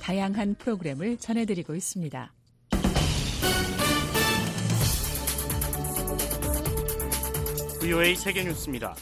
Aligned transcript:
다양한 0.00 0.54
프로그램을 0.56 1.18
전해드리고 1.18 1.74
있습니다. 1.74 2.32
VOA 7.80 8.14
세계 8.14 8.44
뉴스입니다. 8.44 8.94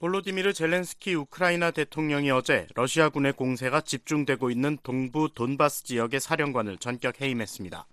볼로디미르 0.00 0.52
젤렌스키 0.52 1.14
우크라이나 1.14 1.70
대통령이 1.72 2.30
어제 2.30 2.66
러시아군의 2.74 3.32
공세가 3.32 3.80
집중되고 3.80 4.50
있는 4.50 4.78
동부 4.82 5.30
돈바스 5.34 5.84
지역의 5.84 6.20
사령관을 6.20 6.78
전격 6.78 7.20
해임했습니다. 7.20 7.86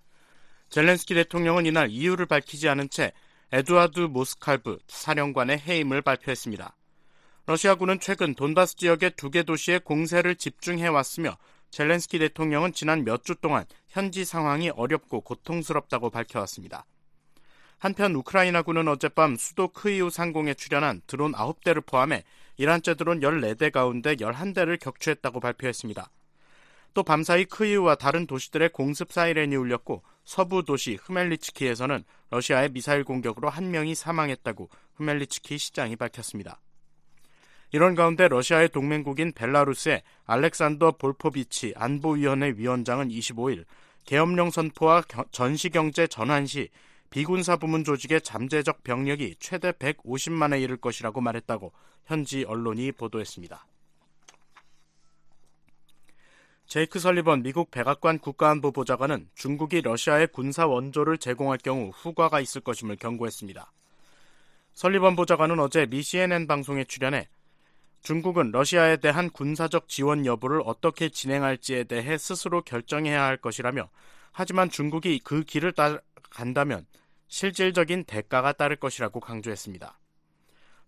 젤렌스키 0.68 1.14
대통령은 1.14 1.66
이날 1.66 1.90
이유를 1.90 2.26
밝히지 2.26 2.68
않은 2.68 2.90
채 2.90 3.12
에드와드 3.52 4.00
모스칼브 4.00 4.78
사령관의 4.88 5.58
해임을 5.58 6.02
발표했습니다. 6.02 6.76
러시아군은 7.46 8.00
최근 8.00 8.34
돈바스 8.34 8.76
지역의 8.76 9.12
두 9.16 9.30
개 9.30 9.44
도시에 9.44 9.78
공세를 9.78 10.34
집중해 10.36 10.88
왔으며 10.88 11.36
젤렌스키 11.76 12.18
대통령은 12.18 12.72
지난 12.72 13.04
몇 13.04 13.22
주 13.22 13.34
동안 13.34 13.66
현지 13.88 14.24
상황이 14.24 14.70
어렵고 14.70 15.20
고통스럽다고 15.20 16.08
밝혀왔습니다. 16.08 16.86
한편 17.76 18.14
우크라이나군은 18.14 18.88
어젯밤 18.88 19.36
수도 19.36 19.68
크이우 19.68 20.08
상공에 20.08 20.54
출현한 20.54 21.02
드론 21.06 21.32
9대를 21.32 21.84
포함해 21.84 22.24
이란제 22.56 22.94
드론 22.94 23.20
14대 23.20 23.70
가운데 23.70 24.14
11대를 24.14 24.80
격추했다고 24.80 25.40
발표했습니다. 25.40 26.08
또 26.94 27.02
밤사이 27.02 27.44
크이우와 27.44 27.96
다른 27.96 28.26
도시들의 28.26 28.70
공습 28.70 29.12
사이렌이 29.12 29.54
울렸고 29.56 30.02
서부 30.24 30.64
도시 30.64 30.96
흐멜리츠키에서는 31.02 32.04
러시아의 32.30 32.70
미사일 32.70 33.04
공격으로 33.04 33.50
한 33.50 33.70
명이 33.70 33.94
사망했다고 33.94 34.70
흐멜리츠키 34.94 35.58
시장이 35.58 35.96
밝혔습니다. 35.96 36.58
이런 37.72 37.94
가운데 37.94 38.28
러시아의 38.28 38.68
동맹국인 38.68 39.32
벨라루스의 39.32 40.02
알렉산더 40.24 40.92
볼포비치 40.92 41.74
안보위원회 41.76 42.54
위원장은 42.56 43.08
25일 43.08 43.64
계엄령 44.04 44.50
선포와 44.50 45.02
전시경제 45.32 46.06
전환 46.06 46.46
시 46.46 46.70
비군사 47.10 47.56
부문 47.56 47.84
조직의 47.84 48.20
잠재적 48.22 48.84
병력이 48.84 49.36
최대 49.38 49.72
150만에 49.72 50.60
이를 50.60 50.76
것이라고 50.76 51.20
말했다고 51.20 51.72
현지 52.04 52.44
언론이 52.44 52.92
보도했습니다. 52.92 53.66
제이크 56.66 56.98
설리번 56.98 57.42
미국 57.42 57.70
백악관 57.70 58.18
국가안보 58.18 58.72
보좌관은 58.72 59.28
중국이 59.34 59.82
러시아에 59.82 60.26
군사 60.26 60.66
원조를 60.66 61.18
제공할 61.18 61.58
경우 61.58 61.90
후과가 61.90 62.40
있을 62.40 62.60
것임을 62.60 62.96
경고했습니다. 62.96 63.72
설리번 64.74 65.14
보좌관은 65.14 65.60
어제 65.60 65.86
미 65.86 66.02
CNN 66.02 66.46
방송에 66.46 66.84
출연해 66.84 67.28
중국은 68.02 68.50
러시아에 68.52 68.98
대한 68.98 69.30
군사적 69.30 69.88
지원 69.88 70.26
여부를 70.26 70.62
어떻게 70.64 71.08
진행할지에 71.08 71.84
대해 71.84 72.16
스스로 72.18 72.62
결정해야 72.62 73.22
할 73.24 73.36
것이라며 73.36 73.88
하지만 74.32 74.70
중국이 74.70 75.20
그 75.24 75.42
길을 75.42 75.72
따간다면 75.72 76.86
실질적인 77.28 78.04
대가가 78.04 78.52
따를 78.52 78.76
것이라고 78.76 79.20
강조했습니다. 79.20 79.98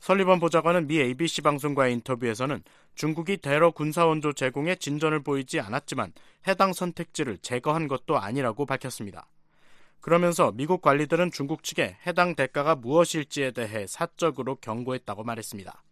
설리번 0.00 0.38
보좌관은 0.38 0.86
미 0.86 1.00
ABC 1.00 1.42
방송과의 1.42 1.92
인터뷰에서는 1.94 2.62
중국이 2.94 3.38
대러 3.38 3.70
군사원조 3.70 4.32
제공에 4.32 4.76
진전을 4.76 5.22
보이지 5.22 5.60
않았지만 5.60 6.12
해당 6.46 6.72
선택지를 6.72 7.38
제거한 7.38 7.88
것도 7.88 8.18
아니라고 8.18 8.64
밝혔습니다. 8.66 9.28
그러면서 10.00 10.52
미국 10.52 10.80
관리들은 10.82 11.32
중국 11.32 11.64
측에 11.64 11.96
해당 12.06 12.34
대가가 12.36 12.76
무엇일지에 12.76 13.50
대해 13.50 13.86
사적으로 13.86 14.56
경고했다고 14.56 15.24
말했습니다. 15.24 15.82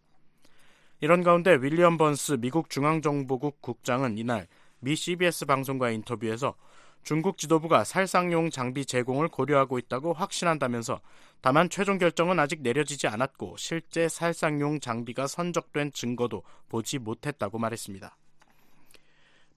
이런 0.99 1.21
가운데 1.21 1.53
윌리엄 1.61 1.97
번스 1.97 2.37
미국 2.39 2.71
중앙정보국 2.71 3.61
국장은 3.61 4.17
이날 4.17 4.47
미 4.79 4.95
CBS 4.95 5.45
방송과의 5.45 5.93
인터뷰에서 5.95 6.55
중국 7.03 7.37
지도부가 7.37 7.83
살상용 7.83 8.49
장비 8.49 8.83
제공을 8.83 9.27
고려하고 9.27 9.77
있다고 9.77 10.13
확신한다면서 10.13 10.99
다만 11.39 11.69
최종 11.69 11.99
결정은 11.99 12.39
아직 12.39 12.63
내려지지 12.63 13.07
않았고 13.07 13.57
실제 13.57 14.09
살상용 14.09 14.79
장비가 14.79 15.27
선적된 15.27 15.91
증거도 15.93 16.41
보지 16.67 16.97
못했다고 16.97 17.59
말했습니다. 17.59 18.17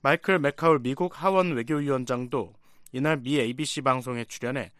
마이클 0.02 0.38
맥카울 0.38 0.80
미국 0.80 1.22
하원 1.22 1.52
외교위원장도 1.52 2.52
이날 2.92 3.16
미 3.16 3.40
ABC 3.40 3.80
방송에 3.80 4.24
출연해 4.24 4.72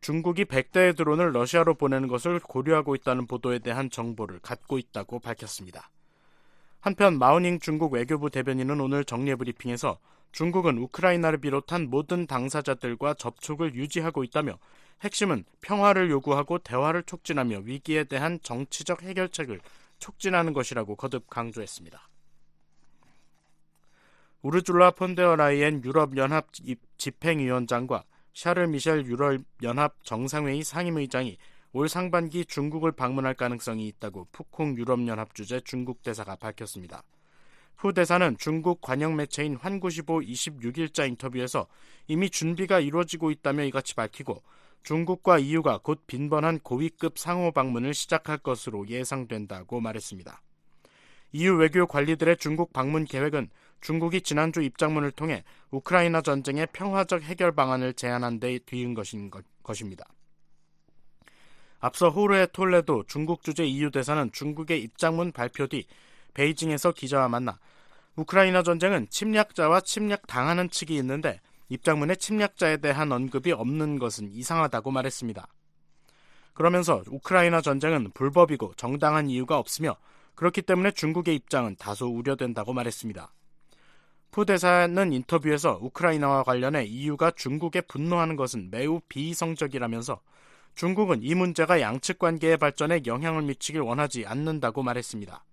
중국이 0.00 0.46
100대의 0.46 0.96
드론을 0.96 1.32
러시아로 1.32 1.74
보내는 1.74 2.08
것을 2.08 2.40
고려하고 2.40 2.94
있다는 2.94 3.26
보도에 3.26 3.58
대한 3.58 3.90
정보를 3.90 4.40
갖고 4.40 4.78
있다고 4.78 5.18
밝혔습니다. 5.18 5.90
한편 6.80 7.18
마우닝 7.18 7.60
중국 7.60 7.92
외교부 7.92 8.30
대변인은 8.30 8.80
오늘 8.80 9.04
정례 9.04 9.34
브리핑에서 9.34 9.98
중국은 10.32 10.78
우크라이나를 10.78 11.38
비롯한 11.38 11.90
모든 11.90 12.26
당사자들과 12.26 13.14
접촉을 13.14 13.74
유지하고 13.74 14.24
있다며 14.24 14.58
핵심은 15.02 15.44
평화를 15.60 16.10
요구하고 16.10 16.58
대화를 16.58 17.02
촉진하며 17.02 17.60
위기에 17.64 18.04
대한 18.04 18.38
정치적 18.42 19.02
해결책을 19.02 19.60
촉진하는 19.98 20.52
것이라고 20.54 20.96
거듭 20.96 21.28
강조했습니다. 21.28 22.08
우르줄라 24.42 24.92
폰데어 24.92 25.36
라이엔 25.36 25.84
유럽연합 25.84 26.48
집행위원장과 26.96 28.04
샤를 28.34 28.68
미셸 28.68 29.06
유럽 29.06 29.42
연합 29.62 30.02
정상회의 30.04 30.62
상임의장이 30.62 31.36
올 31.72 31.88
상반기 31.88 32.44
중국을 32.44 32.92
방문할 32.92 33.34
가능성이 33.34 33.86
있다고 33.88 34.26
푸콩 34.32 34.76
유럽연합 34.76 35.34
주재 35.34 35.60
중국 35.60 36.02
대사가 36.02 36.36
밝혔습니다. 36.36 37.04
후 37.76 37.94
대사는 37.94 38.36
중국 38.38 38.80
관영 38.80 39.16
매체인 39.16 39.56
환구시보 39.56 40.20
26일자 40.20 41.08
인터뷰에서 41.08 41.66
이미 42.08 42.28
준비가 42.28 42.80
이루어지고 42.80 43.30
있다며 43.30 43.64
이같이 43.64 43.94
밝히고 43.94 44.42
중국과 44.82 45.38
EU가 45.38 45.78
곧 45.78 46.02
빈번한 46.06 46.58
고위급 46.60 47.18
상호 47.18 47.52
방문을 47.52 47.94
시작할 47.94 48.38
것으로 48.38 48.88
예상된다고 48.88 49.80
말했습니다. 49.80 50.42
EU 51.32 51.56
외교 51.56 51.86
관리들의 51.86 52.36
중국 52.38 52.72
방문 52.72 53.04
계획은 53.04 53.48
중국이 53.80 54.20
지난주 54.20 54.60
입장문을 54.60 55.10
통해 55.12 55.44
우크라이나 55.70 56.20
전쟁의 56.20 56.68
평화적 56.72 57.22
해결 57.22 57.52
방안을 57.52 57.94
제안한 57.94 58.40
데 58.40 58.58
뒤인 58.58 58.94
것인 58.94 59.30
것입니다. 59.62 60.04
앞서 61.78 62.10
호르의 62.10 62.48
톨레도 62.52 63.04
중국 63.06 63.42
주재 63.42 63.64
EU 63.64 63.90
대사는 63.90 64.30
중국의 64.32 64.82
입장문 64.82 65.32
발표 65.32 65.66
뒤 65.66 65.86
베이징에서 66.34 66.92
기자와 66.92 67.28
만나 67.28 67.58
우크라이나 68.16 68.62
전쟁은 68.62 69.08
침략자와 69.08 69.80
침략 69.80 70.26
당하는 70.26 70.68
측이 70.68 70.94
있는데 70.96 71.40
입장문에 71.70 72.16
침략자에 72.16 72.78
대한 72.78 73.12
언급이 73.12 73.52
없는 73.52 73.98
것은 73.98 74.30
이상하다고 74.30 74.90
말했습니다. 74.90 75.46
그러면서 76.52 77.02
우크라이나 77.08 77.62
전쟁은 77.62 78.10
불법이고 78.12 78.74
정당한 78.76 79.30
이유가 79.30 79.58
없으며 79.58 79.96
그렇기 80.34 80.62
때문에 80.62 80.92
중국의 80.92 81.34
입장은 81.36 81.76
다소 81.76 82.06
우려된다고 82.06 82.72
말했습니다. 82.72 83.32
푸 84.30 84.44
대사는 84.44 85.12
인터뷰에서 85.12 85.78
우크라이나와 85.82 86.44
관련해 86.44 86.84
EU가 86.84 87.32
중국에 87.32 87.80
분노하는 87.80 88.36
것은 88.36 88.70
매우 88.70 89.00
비이성적이라면서 89.08 90.20
중국은 90.76 91.22
이 91.22 91.34
문제가 91.34 91.80
양측 91.80 92.18
관계의 92.18 92.56
발전에 92.56 93.02
영향을 93.06 93.42
미치길 93.42 93.80
원하지 93.80 94.26
않는다고 94.26 94.82
말했습니다. 94.82 95.44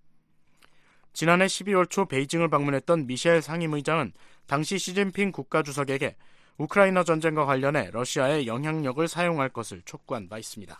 지난해 1.12 1.46
12월 1.46 1.90
초 1.90 2.06
베이징을 2.06 2.48
방문했던 2.48 3.08
미셸 3.08 3.42
상임의장은 3.42 4.12
당시 4.46 4.78
시진핑 4.78 5.32
국가주석에게 5.32 6.16
우크라이나 6.58 7.02
전쟁과 7.02 7.44
관련해 7.44 7.90
러시아의 7.92 8.46
영향력을 8.46 9.06
사용할 9.08 9.48
것을 9.48 9.82
촉구한 9.84 10.28
바 10.28 10.38
있습니다. 10.38 10.78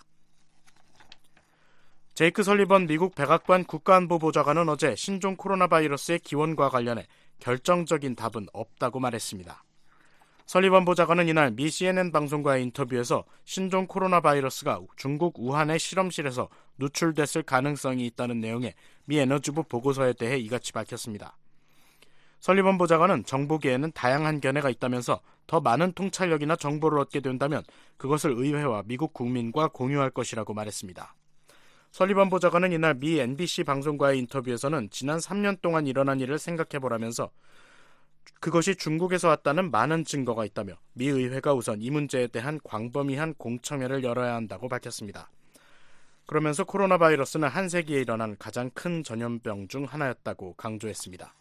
제이크 2.18 2.42
설리번 2.42 2.88
미국 2.88 3.14
백악관 3.14 3.62
국가안보보좌관은 3.62 4.68
어제 4.68 4.96
신종 4.96 5.36
코로나 5.36 5.68
바이러스의 5.68 6.18
기원과 6.18 6.68
관련해 6.68 7.06
결정적인 7.38 8.16
답은 8.16 8.48
없다고 8.52 8.98
말했습니다. 8.98 9.62
설리번 10.44 10.84
보좌관은 10.84 11.28
이날 11.28 11.52
미 11.52 11.70
CNN 11.70 12.10
방송과의 12.10 12.64
인터뷰에서 12.64 13.22
신종 13.44 13.86
코로나 13.86 14.20
바이러스가 14.20 14.80
중국 14.96 15.38
우한의 15.38 15.78
실험실에서 15.78 16.48
누출됐을 16.78 17.44
가능성이 17.44 18.06
있다는 18.06 18.40
내용의 18.40 18.74
미 19.04 19.18
에너지부 19.20 19.62
보고서에 19.68 20.14
대해 20.14 20.38
이같이 20.38 20.72
밝혔습니다. 20.72 21.36
설리번 22.40 22.78
보좌관은 22.78 23.26
정보계에는 23.26 23.92
다양한 23.92 24.40
견해가 24.40 24.70
있다면서 24.70 25.20
더 25.46 25.60
많은 25.60 25.92
통찰력이나 25.92 26.56
정보를 26.56 26.98
얻게 26.98 27.20
된다면 27.20 27.62
그것을 27.96 28.32
의회와 28.32 28.82
미국 28.86 29.12
국민과 29.12 29.68
공유할 29.68 30.10
것이라고 30.10 30.52
말했습니다. 30.52 31.14
설리번 31.90 32.28
보좌관은 32.28 32.72
이날 32.72 32.94
미 32.94 33.18
NBC 33.18 33.64
방송과의 33.64 34.18
인터뷰에서는 34.20 34.90
지난 34.90 35.18
3년 35.18 35.60
동안 35.60 35.86
일어난 35.86 36.20
일을 36.20 36.38
생각해보라면서 36.38 37.30
그것이 38.40 38.76
중국에서 38.76 39.28
왔다는 39.28 39.70
많은 39.70 40.04
증거가 40.04 40.44
있다며 40.44 40.74
미 40.92 41.08
의회가 41.08 41.54
우선 41.54 41.80
이 41.82 41.90
문제에 41.90 42.28
대한 42.28 42.60
광범위한 42.62 43.34
공청회를 43.34 44.04
열어야 44.04 44.34
한다고 44.34 44.68
밝혔습니다. 44.68 45.30
그러면서 46.26 46.64
코로나 46.64 46.98
바이러스는 46.98 47.48
한 47.48 47.68
세기에 47.68 48.02
일어난 48.02 48.36
가장 48.38 48.70
큰 48.74 49.02
전염병 49.02 49.68
중 49.68 49.84
하나였다고 49.84 50.54
강조했습니다. 50.54 51.34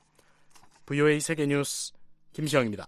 VOA 0.86 1.20
세계뉴스 1.20 1.92
김시영입니다. 2.32 2.88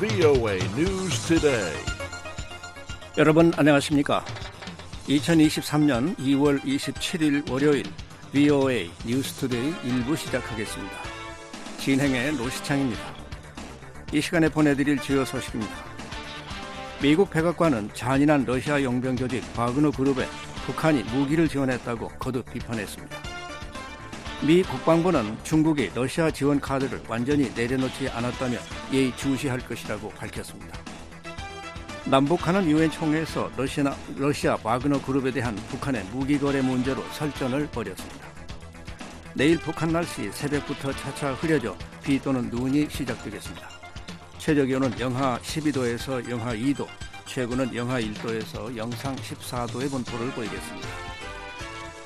VOA 0.00 0.56
News 0.78 1.26
Today. 1.26 1.74
여러분 3.18 3.52
안녕하십니까? 3.54 4.24
2023년 5.06 6.16
2월 6.16 6.58
27일 6.62 7.50
월요일 7.50 7.84
VOA 8.32 8.90
News 9.04 9.34
Today 9.34 9.74
1부 9.74 10.16
시작하겠습니다. 10.16 10.96
진행의 11.80 12.32
노시창입니다. 12.32 13.14
이 14.14 14.22
시간에 14.22 14.48
보내드릴 14.48 14.98
주요 15.00 15.22
소식입니다. 15.22 15.74
미국 17.02 17.28
백악관은 17.28 17.90
잔인한 17.92 18.46
러시아 18.46 18.82
용병 18.82 19.16
조직 19.16 19.42
바그너 19.52 19.90
그룹에 19.90 20.24
북한이 20.64 21.02
무기를 21.14 21.46
지원했다고 21.46 22.08
거듭 22.18 22.50
비판했습니다. 22.50 23.29
미 24.42 24.62
국방부는 24.62 25.36
중국이 25.44 25.90
러시아 25.94 26.30
지원 26.30 26.58
카드를 26.60 27.02
완전히 27.06 27.52
내려놓지 27.54 28.08
않았다며 28.08 28.56
예의 28.90 29.14
주시할 29.14 29.60
것이라고 29.60 30.08
밝혔습니다. 30.10 30.78
남북한은 32.06 32.68
유엔 32.70 32.90
총회에서 32.90 33.50
러시아, 33.54 33.94
러시아 34.16 34.56
바그너 34.56 35.02
그룹에 35.02 35.30
대한 35.30 35.54
북한의 35.68 36.04
무기 36.04 36.38
거래 36.38 36.62
문제로 36.62 37.02
설전을 37.12 37.68
벌였습니다. 37.68 38.28
내일 39.34 39.58
북한 39.58 39.92
날씨 39.92 40.32
새벽부터 40.32 40.90
차차 40.92 41.34
흐려져 41.34 41.76
비 42.02 42.18
또는 42.18 42.48
눈이 42.48 42.88
시작되겠습니다. 42.88 43.68
최저 44.38 44.64
기온은 44.64 44.98
영하 44.98 45.38
12도에서 45.42 46.28
영하 46.30 46.54
2도, 46.54 46.86
최고는 47.26 47.74
영하 47.74 48.00
1도에서 48.00 48.74
영상 48.74 49.14
14도의 49.16 49.90
분포를 49.90 50.30
보이겠습니다. 50.30 51.09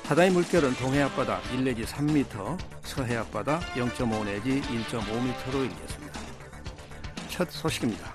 바다의 0.07 0.29
물결은 0.29 0.75
동해 0.75 1.01
앞바다 1.01 1.39
1 1.51 1.63
내지 1.63 1.83
3m, 1.83 2.59
서해 2.83 3.15
앞바다 3.15 3.59
0.5 3.73 4.23
내지 4.23 4.61
1.5m로 4.61 5.63
일겠습니다. 5.63 6.19
첫 7.27 7.49
소식입니다. 7.49 8.13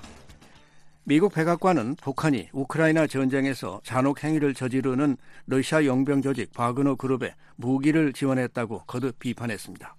미국 1.02 1.34
백악관은 1.34 1.96
북한이 1.96 2.50
우크라이나 2.52 3.08
전쟁에서 3.08 3.80
잔혹 3.82 4.22
행위를 4.22 4.54
저지르는 4.54 5.16
러시아 5.46 5.84
용병 5.84 6.22
조직 6.22 6.52
바그너 6.52 6.94
그룹에 6.94 7.34
무기를 7.56 8.12
지원했다고 8.12 8.84
거듭 8.86 9.18
비판했습니다. 9.18 9.96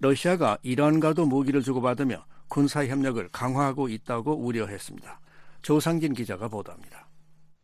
러시아가 0.00 0.56
이란과도 0.62 1.26
무기를 1.26 1.60
주고받으며 1.62 2.24
군사 2.48 2.86
협력을 2.86 3.28
강화하고 3.30 3.90
있다고 3.90 4.34
우려했습니다. 4.34 5.20
조상진 5.60 6.14
기자가 6.14 6.48
보도합니다. 6.48 7.06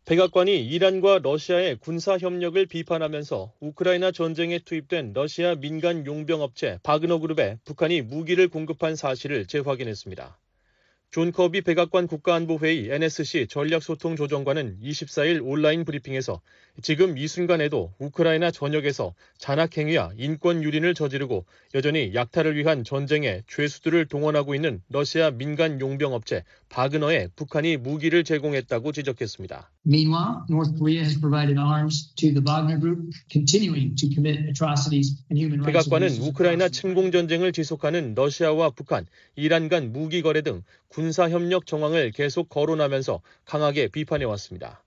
백악관이 0.09 0.65
이란과 0.65 1.19
러시아의 1.19 1.75
군사 1.75 2.17
협력을 2.17 2.65
비판하면서 2.65 3.53
우크라이나 3.59 4.11
전쟁에 4.11 4.57
투입된 4.57 5.13
러시아 5.13 5.53
민간 5.53 6.03
용병 6.03 6.41
업체 6.41 6.79
바그너 6.81 7.19
그룹에 7.19 7.59
북한이 7.63 8.01
무기를 8.01 8.47
공급한 8.47 8.95
사실을 8.95 9.45
재확인했습니다. 9.45 10.35
존 11.11 11.31
커비 11.31 11.61
백악관 11.61 12.05
국가안보회의 12.05 12.91
NSC 12.91 13.47
전략소통조정관은 13.49 14.77
24일 14.83 15.41
온라인 15.43 15.83
브리핑에서 15.83 16.39
지금 16.83 17.17
이 17.17 17.27
순간에도 17.27 17.91
우크라이나 17.97 18.51
전역에서 18.51 19.15
잔악행위와 19.39 20.11
인권 20.17 20.63
유린을 20.63 20.93
저지르고 20.93 21.45
여전히 21.73 22.13
약탈을 22.13 22.55
위한 22.55 22.83
전쟁에 22.83 23.41
죄수들을 23.47 24.05
동원하고 24.05 24.53
있는 24.53 24.83
러시아 24.87 25.31
민간 25.31 25.81
용병 25.81 26.13
업체 26.13 26.43
바그너에 26.69 27.29
북한이 27.35 27.77
무기를 27.77 28.23
제공했다고 28.23 28.91
지적했습니다. 28.91 29.71
Meanwhile, 29.87 30.43
North 30.49 30.77
Korea 30.77 31.01
has 31.01 31.19
provided 31.19 31.57
arms 31.57 32.13
to 32.15 32.31
the 32.31 32.43
Wagner 32.45 32.77
Group, 32.79 33.09
continuing 33.31 33.95
to 33.95 34.07
commit 34.13 34.45
atrocities 34.47 35.17
and 35.31 35.39
human 35.39 35.61
rights 35.63 35.89
백악관은 35.89 36.29
우크라이나 36.29 36.69
침공 36.69 37.11
전쟁을 37.11 37.51
지속하는 37.51 38.13
러시아와 38.13 38.69
북한, 38.71 39.07
이란 39.35 39.69
간 39.69 39.91
무기 39.91 40.21
거래 40.21 40.41
등 40.41 40.63
군사 40.99 41.29
협력 41.29 41.65
정황을 41.65 42.11
계속 42.11 42.49
거론하면서 42.49 43.21
강하게 43.45 43.87
비판해 43.87 44.25
왔습니다. 44.25 44.83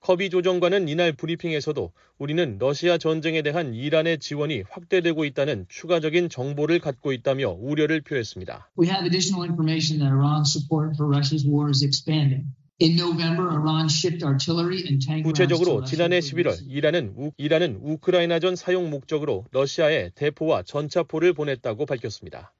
커비 0.00 0.30
조정관은 0.30 0.88
이날 0.88 1.12
브리핑에서도 1.12 1.92
우리는 2.16 2.56
러시아 2.58 2.96
전쟁에 2.96 3.42
대한 3.42 3.74
이란의 3.74 4.20
지원이 4.20 4.62
확대되고 4.70 5.26
있다는 5.26 5.66
추가적인 5.68 6.30
정보를 6.30 6.78
갖고 6.78 7.12
있다며 7.12 7.50
우려를 7.50 8.00
표했습니다. 8.00 8.70
We 8.80 8.88
have 8.88 9.04
additional 9.04 9.44
information 9.44 10.00
that 10.00 10.10
Iran's 10.10 10.50
support 10.50 10.96
for 10.96 11.14
Russia's 11.14 11.46
war 11.46 11.68
is 11.68 11.84
expanding. 11.84 12.46
In 12.80 12.96
November, 12.96 13.44
Iran 13.52 13.90
shipped 13.90 14.24
artillery 14.24 14.80
and 14.88 15.04
tank 15.04 15.28
rounds 15.28 15.36
to 15.36 15.44
구체적으로 15.44 15.84
지난해 15.84 16.20
for 16.24 16.40
11월 16.40 16.52
use. 16.56 16.66
이란은, 16.70 17.12
우, 17.18 17.32
이란은 17.36 17.80
우크라이나전 17.82 18.56
사용 18.56 18.88
목적으로 18.88 19.44
러시아에 19.52 20.12
대포와 20.14 20.62
전차포를 20.62 21.34
보냈다고 21.34 21.84
밝혔습니다. 21.84 22.54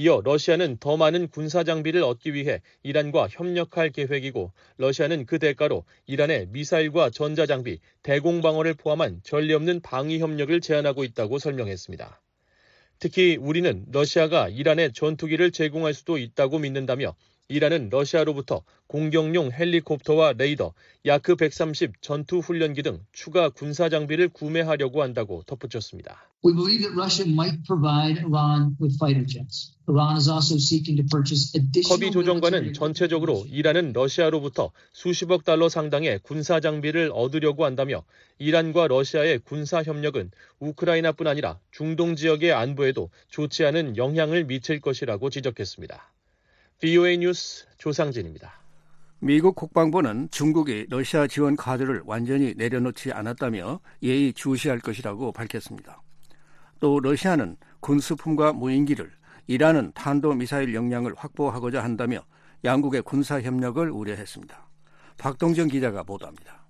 이어 0.00 0.22
러시아는 0.24 0.78
더 0.78 0.96
많은 0.96 1.28
군사 1.28 1.62
장비를 1.62 2.02
얻기 2.02 2.32
위해 2.32 2.62
이란과 2.82 3.28
협력할 3.30 3.90
계획이고 3.90 4.50
러시아는 4.78 5.26
그 5.26 5.38
대가로 5.38 5.84
이란의 6.06 6.46
미사일과 6.52 7.10
전자 7.10 7.44
장비, 7.44 7.80
대공 8.02 8.40
방어를 8.40 8.72
포함한 8.72 9.20
전례 9.24 9.52
없는 9.52 9.80
방위 9.82 10.18
협력을 10.18 10.58
제안하고 10.62 11.04
있다고 11.04 11.38
설명했습니다. 11.38 12.18
특히 12.98 13.36
우리는 13.36 13.84
러시아가 13.92 14.48
이란에 14.48 14.90
전투기를 14.90 15.50
제공할 15.50 15.92
수도 15.92 16.16
있다고 16.16 16.60
믿는다며 16.60 17.14
이란은 17.50 17.88
러시아로부터 17.90 18.62
공격용 18.86 19.50
헬리콥터와 19.50 20.34
레이더, 20.38 20.72
야크 21.04 21.34
130 21.34 22.00
전투 22.00 22.38
훈련기 22.38 22.84
등 22.84 23.00
추가 23.10 23.48
군사 23.48 23.88
장비를 23.88 24.28
구매하려고 24.28 25.02
한다고 25.02 25.42
덧붙였습니다. 25.48 26.30
We 26.44 26.54
believe 26.54 26.82
that 26.82 26.94
Russia 26.94 27.28
might 27.28 27.58
provide 27.66 28.22
Iran 28.22 28.76
with 28.80 28.94
fighter 28.94 29.26
jets. 29.26 29.74
Iran 29.88 30.16
is 30.16 30.30
also 30.30 30.54
seeking 30.54 30.96
to 31.02 31.04
purchase 31.10 31.50
additional 31.58 31.98
커비 31.98 32.12
조정관은 32.12 32.72
전체적으로. 32.72 33.44
이란은 33.50 33.94
러시아로부터 33.94 34.70
수십억 34.92 35.44
달러 35.44 35.68
상당의 35.68 36.20
군사 36.22 36.60
장비를 36.60 37.10
얻으려고 37.12 37.64
한다며 37.64 38.04
이란과 38.38 38.86
러시아의 38.86 39.40
군사 39.40 39.82
협력은 39.82 40.30
우크라이나뿐 40.60 41.26
아니라 41.26 41.58
중동 41.72 42.14
지역의 42.14 42.52
안보에도 42.52 43.10
좋지 43.28 43.64
않은 43.64 43.96
영향을 43.96 44.44
미칠 44.44 44.80
것이라고 44.80 45.30
지적했습니다. 45.30 46.10
VOA 46.80 47.18
뉴스 47.18 47.66
조상진입니다. 47.76 48.58
미국 49.18 49.54
국방부는 49.54 50.28
중국이 50.30 50.86
러시아 50.88 51.26
지원 51.26 51.54
카드를 51.54 52.00
완전히 52.06 52.54
내려놓지 52.56 53.12
않았다며 53.12 53.80
예의 54.02 54.32
주시할 54.32 54.80
것이라고 54.80 55.30
밝혔습니다. 55.32 56.02
또 56.80 56.98
러시아는 56.98 57.58
군수품과 57.80 58.54
무인기를 58.54 59.12
이란은 59.46 59.92
탄도미사일 59.92 60.74
역량을 60.74 61.12
확보하고자 61.16 61.84
한다며 61.84 62.24
양국의 62.64 63.02
군사 63.02 63.42
협력을 63.42 63.90
우려했습니다. 63.90 64.70
박동정 65.18 65.68
기자가 65.68 66.02
보도합니다. 66.02 66.64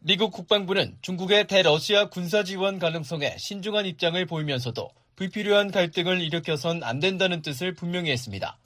미국 0.00 0.32
국방부는 0.32 0.98
중국의 1.00 1.46
대러시아 1.46 2.08
군사 2.08 2.42
지원 2.42 2.80
가능성에 2.80 3.36
신중한 3.38 3.86
입장을 3.86 4.26
보이면서도 4.26 4.90
불필요한 5.16 5.70
갈등을 5.70 6.20
일으켜선 6.20 6.82
안 6.82 7.00
된다는 7.00 7.42
뜻을 7.42 7.74
분명히 7.74 8.10
했습니다. 8.10 8.58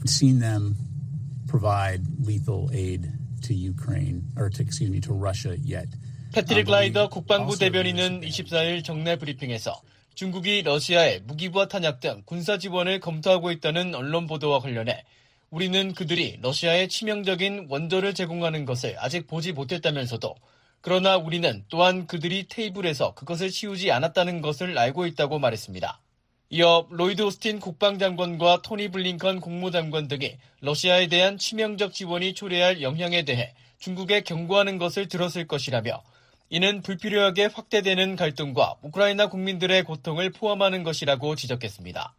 패트릭 6.32 6.68
라이더 6.68 7.08
국방부 7.08 7.58
대변인은 7.58 8.16
recently 8.18 8.78
24일 8.80 8.84
정례 8.84 9.16
브리핑에서 9.16 9.80
중국이 10.14 10.62
러시아에 10.62 11.20
무기부와 11.20 11.68
탄약 11.68 12.00
등 12.00 12.22
군사 12.24 12.58
지원을 12.58 13.00
검토하고 13.00 13.52
있다는 13.52 13.94
언론 13.94 14.26
보도와 14.26 14.60
관련해 14.60 15.04
우리는 15.50 15.94
그들이 15.94 16.38
러시아에 16.42 16.88
치명적인 16.88 17.66
원조를 17.68 18.14
제공하는 18.14 18.64
것을 18.64 18.96
아직 18.98 19.26
보지 19.26 19.52
못했다면서도 19.52 20.34
그러나 20.80 21.16
우리는 21.16 21.64
또한 21.68 22.06
그들이 22.06 22.48
테이블에서 22.48 23.14
그것을 23.14 23.50
치우지 23.50 23.90
않았다는 23.92 24.40
것을 24.40 24.76
알고 24.76 25.06
있다고 25.06 25.38
말했습니다. 25.38 26.00
이어 26.48 26.86
로이드 26.90 27.22
오스틴 27.22 27.58
국방장관과 27.58 28.62
토니 28.62 28.92
블링컨 28.92 29.40
국무장관 29.40 30.06
등이 30.06 30.36
러시아에 30.60 31.08
대한 31.08 31.38
치명적 31.38 31.92
지원이 31.92 32.34
초래할 32.34 32.82
영향에 32.82 33.24
대해 33.24 33.52
중국에 33.80 34.20
경고하는 34.20 34.78
것을 34.78 35.08
들었을 35.08 35.48
것이라며 35.48 36.04
이는 36.50 36.82
불필요하게 36.82 37.46
확대되는 37.46 38.14
갈등과 38.14 38.76
우크라이나 38.82 39.28
국민들의 39.28 39.82
고통을 39.82 40.30
포함하는 40.30 40.84
것이라고 40.84 41.34
지적했습니다. 41.34 42.14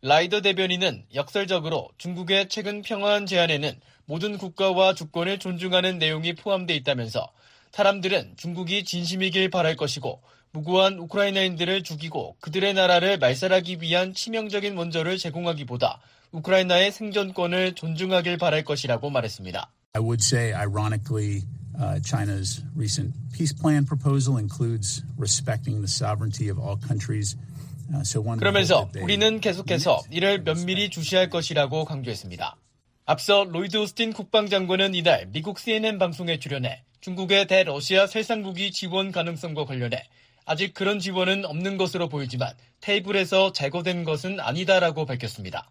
라이더 0.00 0.40
대변인은 0.40 1.04
역설적으로 1.14 1.90
중국의 1.98 2.48
최근 2.48 2.80
평화한 2.80 3.26
제안에는 3.26 3.78
모든 4.06 4.38
국가와 4.38 4.94
주권을 4.94 5.38
존중하는 5.38 5.98
내용이 5.98 6.34
포함되어 6.34 6.74
있다면서 6.76 7.30
사람들은 7.72 8.38
중국이 8.38 8.84
진심이길 8.84 9.50
바랄 9.50 9.76
것이고 9.76 10.22
무고한 10.56 10.98
우크라이나인들을 10.98 11.82
죽이고 11.82 12.36
그들의 12.40 12.72
나라를 12.72 13.18
말살하기 13.18 13.82
위한 13.82 14.14
치명적인 14.14 14.74
원조를 14.76 15.18
제공하기보다 15.18 16.00
우크라이나의 16.32 16.92
생존권을 16.92 17.74
존중하길 17.74 18.38
바랄 18.38 18.64
것이라고 18.64 19.10
말했습니다. 19.10 19.70
I 19.92 20.00
would 20.00 20.22
say, 20.22 20.54
ironically, 20.54 21.42
uh, 21.78 22.00
China's 22.02 22.64
recent 22.74 23.12
peace 23.32 23.52
plan 23.52 23.84
proposal 23.84 24.38
includes 24.38 25.04
respecting 25.18 25.80
the 25.80 25.88
sovereignty 25.88 26.48
of 26.48 26.58
all 26.58 26.76
countries. 26.80 27.36
Uh, 27.92 28.00
so 28.00 28.20
one 28.20 28.38
그러면서 28.38 28.90
우리는 29.00 29.40
계속해서 29.40 30.04
이를 30.10 30.42
면밀히 30.42 30.88
주시할 30.88 31.28
것이라고 31.28 31.84
강조했습니다. 31.84 32.56
앞서 33.04 33.44
로이드 33.44 33.76
오스틴 33.76 34.14
국방장관은 34.14 34.94
이날 34.94 35.26
미국 35.32 35.58
CNN 35.58 35.98
방송에 35.98 36.38
출연해 36.38 36.82
중국의 37.00 37.46
대러시아 37.46 38.06
살상무기 38.06 38.72
지원 38.72 39.12
가능성과 39.12 39.66
관련해 39.66 40.02
아직 40.46 40.74
그런 40.74 41.00
지원은 41.00 41.44
없는 41.44 41.76
것으로 41.76 42.08
보이지만 42.08 42.54
테이블에서 42.80 43.52
제거된 43.52 44.04
것은 44.04 44.38
아니다라고 44.38 45.04
밝혔습니다. 45.04 45.70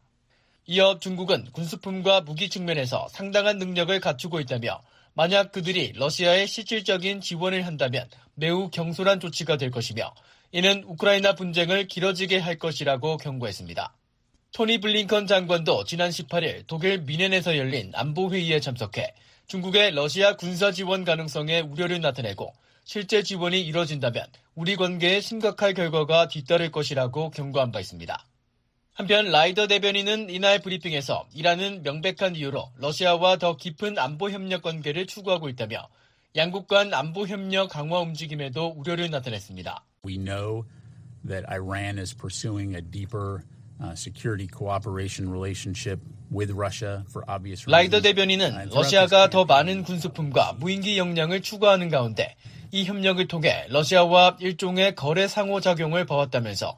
이어 0.67 0.99
중국은 0.99 1.45
군수품과 1.53 2.21
무기 2.21 2.49
측면에서 2.49 3.07
상당한 3.09 3.57
능력을 3.57 3.97
갖추고 3.99 4.41
있다며 4.41 4.81
만약 5.13 5.53
그들이 5.53 5.93
러시아에 5.95 6.45
실질적인 6.45 7.21
지원을 7.21 7.65
한다면 7.65 8.09
매우 8.33 8.69
경솔한 8.69 9.21
조치가 9.21 9.55
될 9.55 9.71
것이며 9.71 10.13
이는 10.51 10.83
우크라이나 10.85 11.35
분쟁을 11.35 11.87
길어지게 11.87 12.37
할 12.37 12.57
것이라고 12.57 13.15
경고했습니다. 13.17 13.95
토니 14.51 14.79
블링컨 14.79 15.27
장관도 15.27 15.85
지난 15.85 16.09
18일 16.09 16.63
독일 16.67 16.99
미넨에서 16.99 17.57
열린 17.57 17.91
안보회의에 17.93 18.59
참석해 18.59 19.13
중국의 19.47 19.91
러시아 19.91 20.35
군사 20.35 20.71
지원 20.71 21.05
가능성에 21.05 21.61
우려를 21.61 22.01
나타내고 22.01 22.53
실제 22.85 23.23
지원이 23.23 23.61
이뤄진다면 23.61 24.27
우리 24.53 24.75
관계에 24.75 25.19
심각할 25.19 25.73
결과가 25.73 26.27
뒤따를 26.27 26.71
것이라고 26.71 27.31
경고한 27.31 27.71
바 27.71 27.79
있습니다. 27.79 28.25
한편 28.93 29.25
라이더 29.31 29.67
대변인은 29.67 30.29
이날 30.29 30.59
브리핑에서 30.59 31.27
이란은 31.33 31.81
명백한 31.81 32.35
이유로 32.35 32.71
러시아와 32.77 33.37
더 33.37 33.57
깊은 33.57 33.97
안보 33.97 34.29
협력 34.29 34.61
관계를 34.61 35.07
추구하고 35.07 35.49
있다며 35.49 35.89
양국 36.35 36.67
간 36.67 36.93
안보 36.93 37.27
협력 37.27 37.71
강화 37.71 37.99
움직임에도 37.99 38.67
우려를 38.77 39.09
나타냈습니다. 39.09 39.83
We 40.05 40.17
know 40.17 40.65
that 41.27 41.43
Iran 41.49 41.97
is 41.97 42.15
pursuing 42.15 42.75
a 42.75 42.81
deeper 42.81 43.43
uh, 43.81 43.95
security 43.95 44.47
cooperation 44.47 45.29
relationship 45.29 45.99
with 46.31 46.53
Russia 46.53 47.03
for 47.09 47.25
obvious 47.27 47.65
reasons. 47.65 47.71
라이더 47.71 48.01
대변인은 48.01 48.69
러시아가 48.69 49.29
더 49.29 49.43
많은 49.43 49.83
군수품과 49.83 50.53
무인기 50.59 50.99
역량을 50.99 51.41
추구하는 51.41 51.89
가운데 51.89 52.37
이 52.75 52.83
협력을 52.83 53.25
통해 53.29 53.65
러시아와 53.69 54.35
일종의 54.41 54.95
거래 54.95 55.29
상호작용을 55.29 56.05
봐왔다면서 56.05 56.77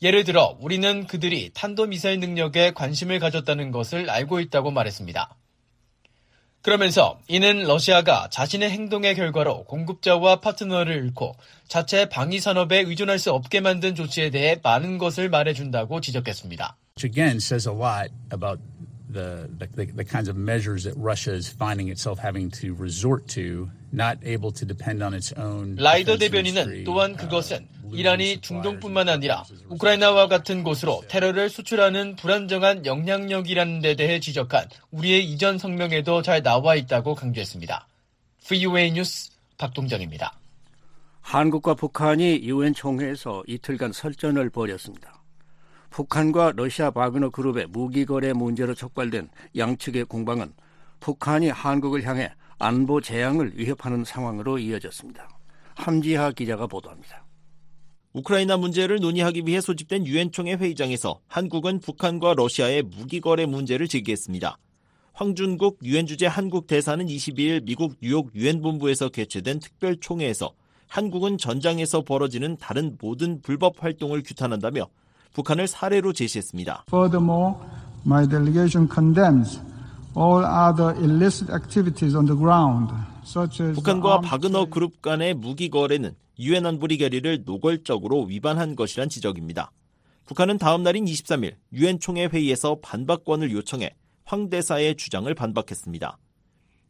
예를 0.00 0.24
들어 0.24 0.56
우리는 0.58 1.06
그들이 1.06 1.50
탄도미사일 1.52 2.18
능력에 2.18 2.72
관심을 2.72 3.18
가졌다는 3.18 3.70
것을 3.70 4.08
알고 4.08 4.40
있다고 4.40 4.70
말했습니다. 4.70 5.36
그러면서 6.62 7.20
이는 7.28 7.64
러시아가 7.64 8.30
자신의 8.30 8.70
행동의 8.70 9.16
결과로 9.16 9.64
공급자와 9.64 10.40
파트너를 10.40 10.96
잃고 11.04 11.36
자체 11.68 12.08
방위 12.08 12.40
산업에 12.40 12.78
의존할 12.78 13.18
수 13.18 13.30
없게 13.30 13.60
만든 13.60 13.94
조치에 13.94 14.30
대해 14.30 14.58
많은 14.62 14.96
것을 14.96 15.28
말해준다고 15.28 16.00
지적했습니다. 16.00 16.78
The, 19.14 19.48
the, 19.76 19.86
the 19.86 20.04
kinds 20.04 20.28
of 20.28 20.36
measures 20.36 20.82
that 20.84 20.94
Russia 20.96 21.32
is 21.32 21.46
finding 21.48 21.88
itself 21.88 22.18
having 22.18 22.50
to 22.58 22.74
resort 22.74 23.28
to, 23.38 23.70
not 23.92 24.18
able 24.24 24.50
to 24.50 24.66
depend 24.66 25.04
on 25.04 25.14
its 25.14 25.32
own. 25.38 25.76
라이더 25.76 26.18
대변인은 26.18 26.82
또한 26.82 27.12
uh, 27.12 27.16
그것은 27.16 27.68
이란이 27.92 28.40
중동뿐만 28.40 29.08
아니라 29.08 29.44
우크라이나와 29.68 30.26
같은 30.26 30.64
곳으로 30.64 31.04
테러를 31.08 31.48
수출하는 31.48 32.16
불안정한 32.16 32.86
영향력이라는 32.86 33.80
데 33.80 33.94
대해 33.94 34.18
지적한 34.18 34.68
우리의 34.90 35.24
이전 35.24 35.58
성명에도 35.58 36.22
잘 36.22 36.42
나와 36.42 36.74
있다고 36.74 37.14
강조했습니다. 37.14 37.86
VOA 38.48 38.90
뉴스 38.90 39.30
박동정입니다. 39.58 40.34
한국과 41.20 41.74
북한이 41.74 42.40
유엔 42.42 42.74
총회에서 42.74 43.44
이틀간 43.46 43.92
설전을 43.92 44.50
벌였습니다. 44.50 45.23
북한과 45.94 46.54
러시아 46.56 46.90
바그너 46.90 47.30
그룹의 47.30 47.68
무기 47.68 48.04
거래 48.04 48.32
문제로 48.32 48.74
촉발된 48.74 49.28
양측의 49.56 50.06
공방은 50.06 50.52
북한이 50.98 51.50
한국을 51.50 52.02
향해 52.02 52.32
안보 52.58 53.00
재앙을 53.00 53.52
위협하는 53.54 54.02
상황으로 54.04 54.58
이어졌습니다. 54.58 55.28
함지하 55.76 56.32
기자가 56.32 56.66
보도합니다. 56.66 57.24
우크라이나 58.12 58.56
문제를 58.56 58.98
논의하기 58.98 59.42
위해 59.46 59.60
소집된 59.60 60.04
유엔 60.08 60.32
총회 60.32 60.54
회의장에서 60.54 61.20
한국은 61.28 61.78
북한과 61.78 62.34
러시아의 62.34 62.82
무기 62.82 63.20
거래 63.20 63.46
문제를 63.46 63.86
제기했습니다. 63.86 64.58
황준국 65.12 65.78
유엔 65.84 66.06
주재 66.06 66.26
한국 66.26 66.66
대사는 66.66 67.06
22일 67.06 67.62
미국 67.64 67.94
뉴욕 68.02 68.34
유엔 68.34 68.60
본부에서 68.62 69.10
개최된 69.10 69.60
특별 69.60 69.96
총회에서 70.00 70.54
한국은 70.88 71.38
전장에서 71.38 72.02
벌어지는 72.02 72.56
다른 72.56 72.96
모든 73.00 73.40
불법 73.42 73.80
활동을 73.84 74.24
규탄한다며 74.24 74.88
북한을 75.34 75.68
사례로 75.68 76.14
제시했습니다. 76.14 76.86
Furthermore, 76.88 77.56
my 78.06 78.26
delegation 78.26 78.88
condemns 78.90 79.60
all 80.16 80.44
other 80.44 80.96
illicit 80.98 81.52
activities 81.52 82.16
on 82.16 82.26
the 82.26 82.38
ground, 82.38 82.92
북한과 83.74 84.20
바그너. 84.20 84.66
그룹 84.66 85.02
간의 85.02 85.34
무기 85.34 85.68
거래는 85.68 86.14
유엔 86.38 86.66
안보리 86.66 86.98
결의를 86.98 87.42
노골적으로 87.44 88.24
위반한 88.24 88.76
것이란 88.76 89.08
지적입니다. 89.08 89.70
북한은 90.26 90.58
다음 90.58 90.82
날인 90.82 91.04
23일 91.04 91.54
유엔 91.72 91.98
총회 91.98 92.26
회의에서 92.26 92.78
반박권을 92.82 93.52
요청해 93.52 93.94
황 94.24 94.48
대사의 94.48 94.96
주장을 94.96 95.32
반박했습니다. 95.34 96.18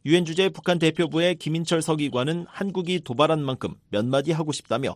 유엔 0.05 0.23
주재 0.23 0.49
북한 0.49 0.77
대표부의 0.77 1.35
김인철 1.35 1.81
서기관은 1.81 2.45
한국이 2.47 3.01
도발한 3.03 3.43
만큼 3.43 3.73
몇 3.89 4.05
마디 4.05 4.31
하고 4.31 4.51
싶다며 4.51 4.95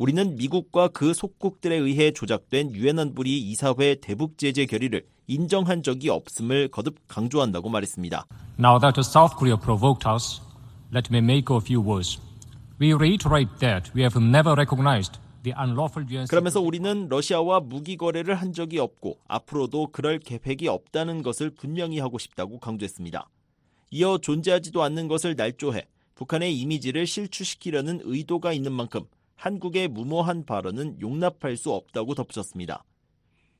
우리는 0.00 0.34
미국과 0.36 0.88
그 0.88 1.12
속국들에 1.12 1.76
의해 1.76 2.10
조작된 2.10 2.74
유엔 2.74 2.98
안보리 2.98 3.38
이사회 3.38 3.96
대북 3.96 4.38
제재 4.38 4.64
결의를 4.64 5.04
인정한 5.26 5.82
적이 5.82 6.08
없음을 6.08 6.68
거듭 6.68 6.96
강조한다고 7.06 7.68
말했습니다. 7.68 8.24
Now 8.58 8.78
that 8.80 8.98
South 9.00 9.36
Korea 9.36 9.60
provoked 9.60 10.08
us, 10.08 10.40
let 10.90 11.12
me 11.12 11.18
make 11.18 11.54
a 11.54 11.60
few 11.60 11.84
words. 11.86 12.18
We 12.80 12.94
reiterate 12.94 13.50
that 13.58 13.92
we 13.94 14.00
have 14.00 14.16
never 14.16 14.54
recognized 14.54 15.20
그러면서 16.30 16.60
우리는 16.62 17.08
러시아와 17.10 17.60
무기 17.60 17.98
거래를 17.98 18.34
한 18.34 18.54
적이 18.54 18.78
없고 18.78 19.18
앞으로도 19.28 19.88
그럴 19.88 20.18
계획이 20.18 20.68
없다는 20.68 21.22
것을 21.22 21.50
분명히 21.50 21.98
하고 21.98 22.18
싶다고 22.18 22.58
강조했습니다. 22.58 23.28
이어 23.90 24.16
존재하지도 24.16 24.82
않는 24.82 25.08
것을 25.08 25.36
날조해 25.36 25.86
북한의 26.14 26.58
이미지를 26.58 27.06
실추시키려는 27.06 28.00
의도가 28.04 28.54
있는 28.54 28.72
만큼 28.72 29.04
한국의 29.40 29.88
무모한 29.88 30.44
발언은 30.44 31.00
용납할 31.00 31.56
수 31.56 31.72
없다고 31.72 32.14
덧붙였습니다. 32.14 32.84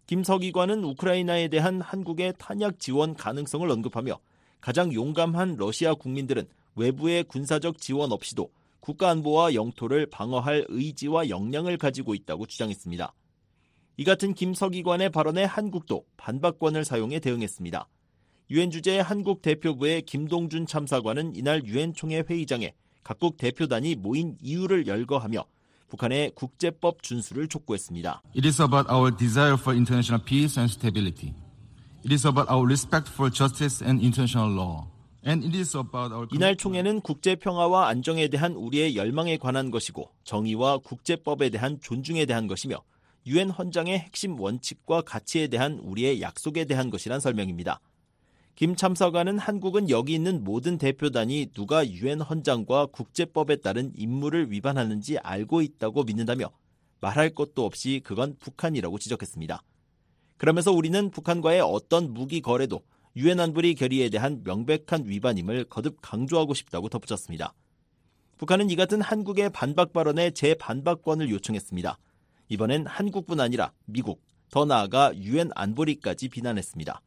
김 0.06 0.22
서기관은 0.22 0.84
우크라이나에 0.84 1.48
대한 1.48 1.80
한국의 1.80 2.34
탄약 2.36 2.78
지원 2.78 3.14
가능성을 3.14 3.68
언급하며 3.70 4.18
가장 4.60 4.92
용감한 4.92 5.56
러시아 5.56 5.94
국민들은 5.94 6.46
외부의 6.76 7.24
군사적 7.24 7.78
지원 7.78 8.12
없이도 8.12 8.50
국가 8.80 9.08
안보와 9.08 9.54
영토를 9.54 10.04
방어할 10.04 10.66
의지와 10.68 11.30
역량을 11.30 11.78
가지고 11.78 12.14
있다고 12.14 12.44
주장했습니다. 12.44 13.14
이 13.96 14.04
같은 14.04 14.34
김 14.34 14.52
서기관의 14.52 15.08
발언에 15.08 15.44
한국도 15.44 16.04
반박권을 16.18 16.84
사용해 16.84 17.20
대응했습니다. 17.20 17.88
유엔 18.50 18.70
주재 18.70 18.98
한국 18.98 19.40
대표부의 19.40 20.02
김동준 20.02 20.66
참사관은 20.66 21.34
이날 21.36 21.64
유엔 21.64 21.94
총회 21.94 22.22
회의장에 22.28 22.74
각국 23.02 23.38
대표단이 23.38 23.94
모인 23.94 24.36
이유를 24.42 24.86
열거하며 24.86 25.42
북한의 25.90 26.32
국제법 26.34 27.02
준수를 27.02 27.48
촉구했습니다. 27.48 28.22
It 28.34 28.46
is 28.46 28.62
about 28.62 28.90
our 28.90 29.14
desire 29.14 29.54
for 29.54 29.76
international 29.76 30.24
peace 30.24 30.58
and 30.58 30.72
stability. 30.72 31.34
It 32.04 32.14
is 32.14 32.26
about 32.26 32.50
our 32.50 32.64
respect 32.64 33.12
for 33.12 33.30
justice 33.30 33.84
and 33.84 34.00
international 34.02 34.50
law. 34.54 34.86
And 35.26 35.44
it 35.44 35.54
is 35.54 35.76
about 35.76 36.14
our 36.14 36.26
이날 36.32 36.56
총회는 36.56 37.02
국제 37.02 37.34
평화와 37.34 37.88
안정에 37.88 38.28
대한 38.28 38.54
우리의 38.54 38.96
열망에 38.96 39.36
관한 39.36 39.70
것이고 39.70 40.08
정의와 40.24 40.78
국제법에 40.78 41.50
대한 41.50 41.78
존중에 41.82 42.24
대한 42.24 42.46
것이며 42.46 42.82
유엔 43.26 43.50
헌장의 43.50 43.98
핵심 43.98 44.40
원칙과 44.40 45.02
가치에 45.02 45.48
대한 45.48 45.78
우리의 45.82 46.22
약속에 46.22 46.64
대한 46.64 46.88
것이란 46.88 47.20
설명입니다. 47.20 47.80
김 48.54 48.76
참사관은 48.76 49.38
한국은 49.38 49.88
여기 49.88 50.14
있는 50.14 50.44
모든 50.44 50.76
대표단이 50.76 51.52
누가 51.54 51.88
유엔 51.88 52.20
헌장과 52.20 52.86
국제법에 52.86 53.56
따른 53.56 53.92
임무를 53.96 54.50
위반하는지 54.50 55.18
알고 55.18 55.62
있다고 55.62 56.04
믿는다며 56.04 56.50
말할 57.00 57.30
것도 57.30 57.64
없이 57.64 58.00
그건 58.04 58.36
북한이라고 58.38 58.98
지적했습니다. 58.98 59.62
그러면서 60.36 60.72
우리는 60.72 61.10
북한과의 61.10 61.60
어떤 61.60 62.12
무기 62.12 62.40
거래도 62.40 62.82
유엔 63.16 63.40
안보리 63.40 63.74
결의에 63.74 64.08
대한 64.08 64.42
명백한 64.44 65.04
위반임을 65.06 65.64
거듭 65.64 65.98
강조하고 66.00 66.54
싶다고 66.54 66.88
덧붙였습니다. 66.88 67.54
북한은 68.38 68.70
이 68.70 68.76
같은 68.76 69.02
한국의 69.02 69.50
반박 69.50 69.92
발언에 69.92 70.30
재반박권을 70.30 71.28
요청했습니다. 71.30 71.98
이번엔 72.48 72.86
한국뿐 72.86 73.40
아니라 73.40 73.72
미국, 73.84 74.22
더 74.50 74.64
나아가 74.64 75.14
유엔 75.16 75.50
안보리까지 75.54 76.28
비난했습니다. 76.28 77.02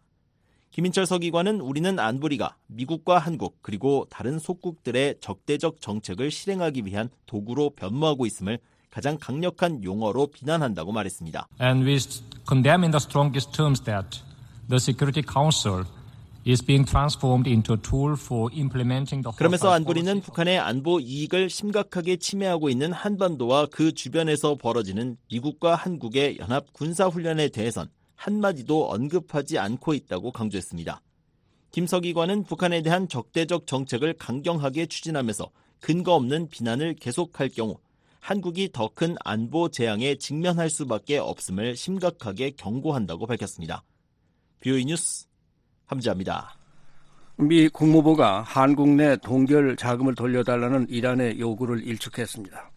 김인철 0.74 1.06
서기관은 1.06 1.62
우리는 1.62 2.00
안보리가 2.00 2.56
미국과 2.66 3.20
한국 3.20 3.60
그리고 3.62 4.08
다른 4.10 4.40
속국들의 4.40 5.18
적대적 5.22 5.80
정책을 5.80 6.32
실행하기 6.32 6.88
위한 6.88 7.10
도구로 7.28 7.76
변모하고 7.76 8.26
있음을 8.26 8.58
가장 8.90 9.20
강력한 9.20 9.84
용어로 9.84 10.28
비난한다고 10.28 10.92
말했습니다. 10.92 11.48
And 11.62 11.88
we 11.88 12.00
condemn 12.50 12.82
in 12.82 12.90
the 12.90 12.98
strongest 12.98 13.52
terms 13.52 13.84
that 13.84 14.24
the 14.68 14.80
Security 14.80 15.22
Council 15.22 15.86
is 16.48 16.66
being 16.66 16.90
transformed 16.90 17.48
into 17.48 17.76
a 17.76 17.80
tool 17.80 18.14
for 18.14 18.52
implementing 18.52 19.22
the 19.22 19.38
그러면서 19.38 19.70
안보리는 19.70 20.22
북한의 20.22 20.58
안보 20.58 21.00
이익을 21.00 21.52
심각하게 21.52 22.18
침해하고 22.18 22.70
있는 22.70 22.92
한반도와 22.92 23.68
그 23.68 23.92
주변에서 23.92 24.56
벌어지는 24.56 25.18
미국과 25.30 25.76
한국의 25.76 26.40
연합 26.40 26.74
군사 26.74 27.06
훈련에 27.06 27.50
대해선 27.50 27.90
한마디도 28.16 28.90
언급하지 28.90 29.60
않고 29.60 29.94
있다고 29.94 30.32
강조했습니다. 30.32 31.02
김석기관은 31.72 32.44
북한에 32.44 32.82
대한 32.82 33.08
적대적 33.08 33.66
정책을 33.68 34.14
강경하게 34.14 34.86
추진하면서 34.86 35.50
근거 35.80 36.14
없는 36.14 36.50
비난을 36.50 36.96
계속할 36.96 37.50
경우 37.50 37.78
한국이 38.20 38.70
더 38.72 38.88
큰 38.88 39.16
안보 39.26 39.70
재앙에 39.70 40.16
직면할 40.16 40.70
수밖에 40.70 41.18
없음을 41.18 41.76
심각하게 41.76 42.52
경고한다고 42.52 43.28
밝혔습니다. 43.28 43.84
뷰이 44.62 44.86
뉴스 44.86 45.28
함지합니다. 45.88 46.56
미 47.36 47.68
국무부가 47.68 48.42
한국 48.44 48.90
내 48.90 49.18
동결 49.18 49.76
자금을 49.76 50.16
돌려달라는 50.16 50.88
이란의 50.90 51.40
요구를 51.40 51.84
일축했습니다. 51.86 52.72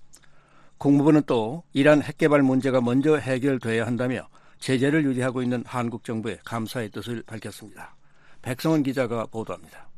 국무부는 0.78 1.22
또 1.26 1.62
이란 1.74 2.02
핵개발 2.02 2.42
문제가 2.42 2.80
먼저 2.80 3.16
해결돼야 3.16 3.86
한다며 3.86 4.28
제재를 4.58 5.04
유지하고 5.04 5.42
있는 5.42 5.62
한국 5.66 6.04
정부에 6.04 6.38
감사의 6.44 6.90
뜻을 6.90 7.22
밝혔습니다. 7.26 7.96
백성원 8.42 8.82
기자가 8.82 9.26
보도합니다. 9.26 9.88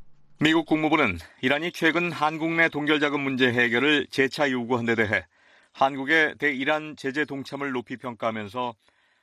미국 0.40 0.66
국무부는 0.66 1.18
이란이 1.42 1.72
최근 1.72 2.12
한국 2.12 2.52
내 2.52 2.68
동결자금 2.68 3.20
문제 3.20 3.52
해결을 3.52 4.06
재차 4.08 4.50
요구한 4.50 4.86
데 4.86 4.94
대해 4.94 5.26
한국의 5.72 6.36
대이란 6.38 6.96
제재 6.96 7.24
동참을 7.24 7.72
높이 7.72 7.96
평가하면서 7.96 8.74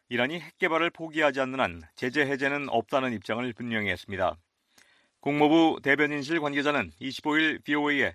이란이 0.09 0.39
핵 0.39 0.57
개발을 0.57 0.89
포기하지 0.91 1.39
않는 1.41 1.59
한 1.59 1.81
제재 1.95 2.21
해제는 2.21 2.69
없다는 2.69 3.13
입장을 3.13 3.51
분명히 3.53 3.89
했습니다. 3.89 4.37
국무부 5.19 5.79
대변인실 5.81 6.39
관계자는 6.39 6.91
25일 7.01 7.63
BOA에 7.63 8.13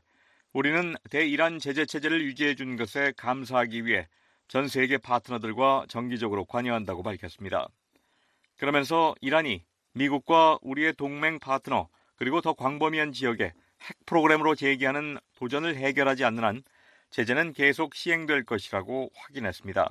우리는 0.53 0.95
대이란 1.11 1.59
제재 1.59 1.85
체제를 1.87 2.23
유지해 2.23 2.55
준 2.55 2.77
것에 2.77 3.13
감사하기 3.17 3.85
위해 3.85 4.09
전 4.51 4.67
세계 4.67 4.99
파트너들과 4.99 5.87
정기적으로 5.89 6.45
관여한다고 6.45 7.05
밝혔습니다. 7.05 7.69
그러면서 8.57 9.15
이란이 9.21 9.63
미국과 9.93 10.59
우리의 10.63 10.95
동맹 10.95 11.39
파트너 11.39 11.89
그리고 12.17 12.41
더 12.41 12.55
광범위한 12.55 13.13
지역에 13.13 13.45
핵 13.45 13.97
프로그램으로 14.07 14.57
제기하는 14.57 15.19
도전을 15.37 15.77
해결하지 15.77 16.25
않는 16.25 16.43
한 16.43 16.63
제재는 17.11 17.53
계속 17.53 17.95
시행될 17.95 18.45
것이라고 18.45 19.13
확인했습니다. 19.15 19.89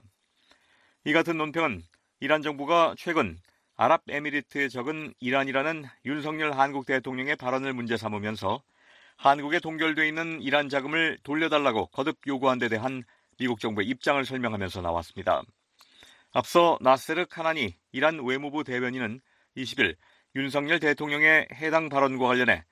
이 1.05 1.13
같은 1.13 1.37
논평은 1.37 1.81
이란 2.19 2.41
정부가 2.41 2.95
최근 2.97 3.39
아랍에미리트에 3.77 4.67
적은 4.67 5.13
이란이라는 5.21 5.85
윤석열 6.03 6.51
한국 6.51 6.85
대통령의 6.85 7.37
발언을 7.37 7.71
문제 7.71 7.95
삼으면서 7.95 8.61
한국에 9.15 9.59
동결돼 9.59 10.05
있는 10.05 10.41
이란 10.41 10.67
자금을 10.67 11.17
돌려달라고 11.23 11.87
거듭 11.87 12.17
요구한 12.27 12.59
데 12.59 12.67
대한 12.67 13.05
미국 13.39 13.59
정부의 13.59 13.87
입장을 13.87 14.23
설명하면서 14.25 14.81
나왔습니다. 14.81 15.41
앞서 16.31 16.77
나세르 16.81 17.25
카나니 17.25 17.75
이란 17.93 18.23
외무부 18.23 18.63
대변인은 18.63 19.21
20일 19.55 19.95
윤석열 20.35 20.79
대통령의 20.79 21.47
해당 21.53 21.89
발언과 21.89 22.27
관련해 22.27 22.65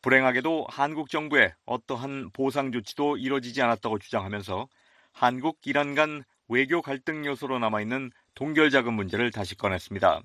불행하게도 0.00 0.66
한국 0.68 1.10
정부의 1.10 1.52
어떠한 1.66 2.30
보상 2.32 2.72
조치도 2.72 3.18
이뤄지지 3.18 3.62
않았다고 3.62 3.98
주장하면서 3.98 4.68
한국 5.12 5.58
이란 5.64 5.94
간 5.94 6.22
외교 6.48 6.82
갈등 6.82 7.26
요소로 7.26 7.58
남아있는 7.58 8.10
동결 8.34 8.70
자금 8.70 8.94
문제를 8.94 9.30
다시 9.30 9.56
꺼냈습니다. 9.56 10.22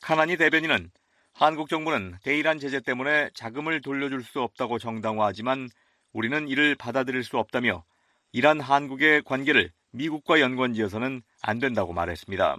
카나니 0.00 0.36
대변인은 0.36 0.90
한국 1.32 1.68
정부는 1.68 2.16
대이란 2.22 2.58
제재 2.58 2.80
때문에 2.80 3.30
자금을 3.34 3.80
돌려줄 3.80 4.22
수 4.22 4.40
없다고 4.40 4.78
정당화하지만 4.78 5.68
우리는 6.12 6.48
이를 6.48 6.74
받아들일 6.74 7.22
수 7.22 7.38
없다며 7.38 7.84
이란 8.38 8.60
한국의 8.60 9.22
관계를 9.24 9.72
미국과 9.90 10.38
연관지어서는 10.38 11.22
안 11.42 11.58
된다고 11.58 11.92
말했습니다. 11.92 12.56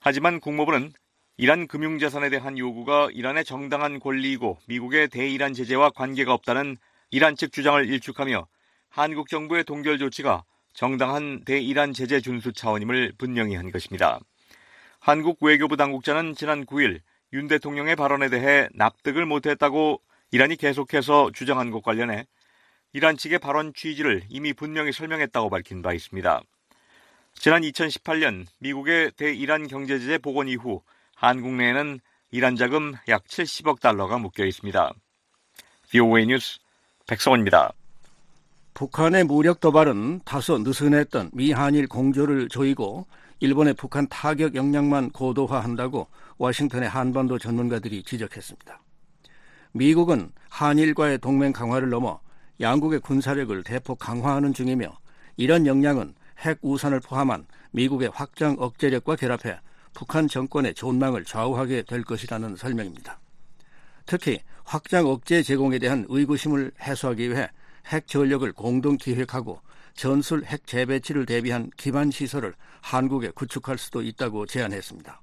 하지만 0.00 0.40
국무부는 0.40 0.92
이란 1.36 1.68
금융자산에 1.68 2.28
대한 2.28 2.58
요구가 2.58 3.08
이란의 3.12 3.44
정당한 3.44 4.00
권리이고 4.00 4.58
미국의 4.66 5.06
대이란 5.06 5.54
제재와 5.54 5.90
관계가 5.90 6.34
없다는 6.34 6.76
이란 7.12 7.36
측 7.36 7.52
주장을 7.52 7.88
일축하며 7.88 8.48
한국 8.88 9.28
정부의 9.28 9.62
동결 9.62 9.98
조치가 9.98 10.42
정당한 10.72 11.44
대이란 11.44 11.92
제재 11.92 12.20
준수 12.20 12.52
차원임을 12.52 13.12
분명히 13.16 13.54
한 13.54 13.70
것입니다. 13.70 14.18
한국 14.98 15.38
외교부 15.40 15.76
당국자는 15.76 16.34
지난 16.34 16.66
9일 16.66 16.98
윤 17.34 17.46
대통령의 17.46 17.94
발언에 17.94 18.28
대해 18.28 18.68
납득을 18.74 19.24
못했다고 19.24 20.00
이란이 20.32 20.56
계속해서 20.56 21.30
주장한 21.32 21.70
것 21.70 21.80
관련해 21.80 22.26
이란 22.92 23.16
측의 23.16 23.38
발언 23.38 23.72
취지를 23.72 24.24
이미 24.28 24.52
분명히 24.52 24.92
설명했다고 24.92 25.48
밝힌 25.48 25.80
바 25.80 25.92
있습니다. 25.92 26.42
지난 27.34 27.62
2018년 27.62 28.46
미국의 28.58 29.12
대이란 29.12 29.68
경제제재 29.68 30.18
복원 30.18 30.48
이후 30.48 30.82
한국 31.14 31.52
내에는 31.52 32.00
이란 32.32 32.56
자금 32.56 32.94
약 33.08 33.24
70억 33.24 33.80
달러가 33.80 34.18
묶여 34.18 34.44
있습니다. 34.44 34.92
VOA 35.90 36.26
뉴스 36.26 36.58
백성원입니다. 37.06 37.72
북한의 38.74 39.24
무력 39.24 39.60
도발은 39.60 40.20
다소 40.24 40.58
느슨했던 40.58 41.30
미한일 41.32 41.86
공조를 41.86 42.48
조이고 42.48 43.06
일본의 43.40 43.74
북한 43.74 44.06
타격 44.08 44.54
역량만 44.54 45.10
고도화한다고 45.10 46.08
워싱턴의 46.38 46.88
한반도 46.88 47.38
전문가들이 47.38 48.02
지적했습니다. 48.02 48.80
미국은 49.72 50.30
한일과의 50.48 51.18
동맹 51.18 51.52
강화를 51.52 51.88
넘어 51.88 52.20
양국의 52.60 53.00
군사력을 53.00 53.62
대폭 53.62 53.98
강화하는 53.98 54.52
중이며 54.52 54.98
이런 55.36 55.66
역량은 55.66 56.14
핵 56.40 56.58
우산을 56.60 57.00
포함한 57.00 57.46
미국의 57.70 58.10
확장 58.12 58.56
억제력과 58.58 59.16
결합해 59.16 59.60
북한 59.94 60.28
정권의 60.28 60.74
존망을 60.74 61.24
좌우하게 61.24 61.82
될 61.82 62.04
것이라는 62.04 62.56
설명입니다. 62.56 63.18
특히 64.04 64.40
확장 64.64 65.06
억제 65.06 65.42
제공에 65.42 65.78
대한 65.78 66.04
의구심을 66.08 66.72
해소하기 66.80 67.30
위해 67.30 67.48
핵 67.86 68.06
전력을 68.06 68.50
공동 68.52 68.96
기획하고 68.96 69.60
전술 69.94 70.44
핵 70.44 70.66
재배치를 70.66 71.26
대비한 71.26 71.70
기반 71.76 72.10
시설을 72.10 72.54
한국에 72.82 73.30
구축할 73.30 73.78
수도 73.78 74.02
있다고 74.02 74.46
제안했습니다. 74.46 75.20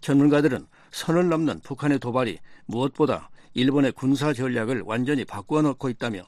전문가들은 0.00 0.66
선을 0.90 1.28
넘는 1.28 1.60
북한의 1.60 1.98
도발이 1.98 2.38
무엇보다 2.66 3.30
일본의 3.54 3.92
군사 3.92 4.32
전략을 4.32 4.82
완전히 4.84 5.24
바꾸어 5.24 5.62
놓고 5.62 5.88
있다며 5.90 6.22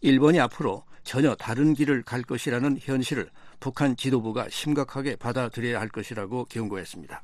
일본이 0.00 0.40
앞으로 0.40 0.84
전혀 1.04 1.34
다른 1.34 1.74
길을 1.74 2.02
갈 2.02 2.22
것이라는 2.22 2.78
현실을 2.80 3.30
북한 3.58 3.96
지도부가 3.96 4.48
심각하게 4.48 5.16
받아들여야 5.16 5.80
할 5.80 5.88
것이라고 5.88 6.44
경고했습니다. 6.46 7.22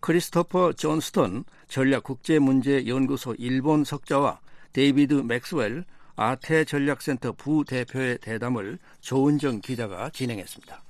크리스토퍼 0.00 0.74
존스턴 0.74 1.44
전략국제문제연구소 1.68 3.34
일본 3.38 3.84
석좌와 3.84 4.40
데이비드 4.72 5.14
맥스웰 5.14 5.84
아태 6.14 6.64
전략센터 6.64 7.32
부대표의 7.32 8.18
대담을 8.18 8.78
조은정 9.00 9.60
기자가 9.60 10.10
진행했습니다. 10.10 10.82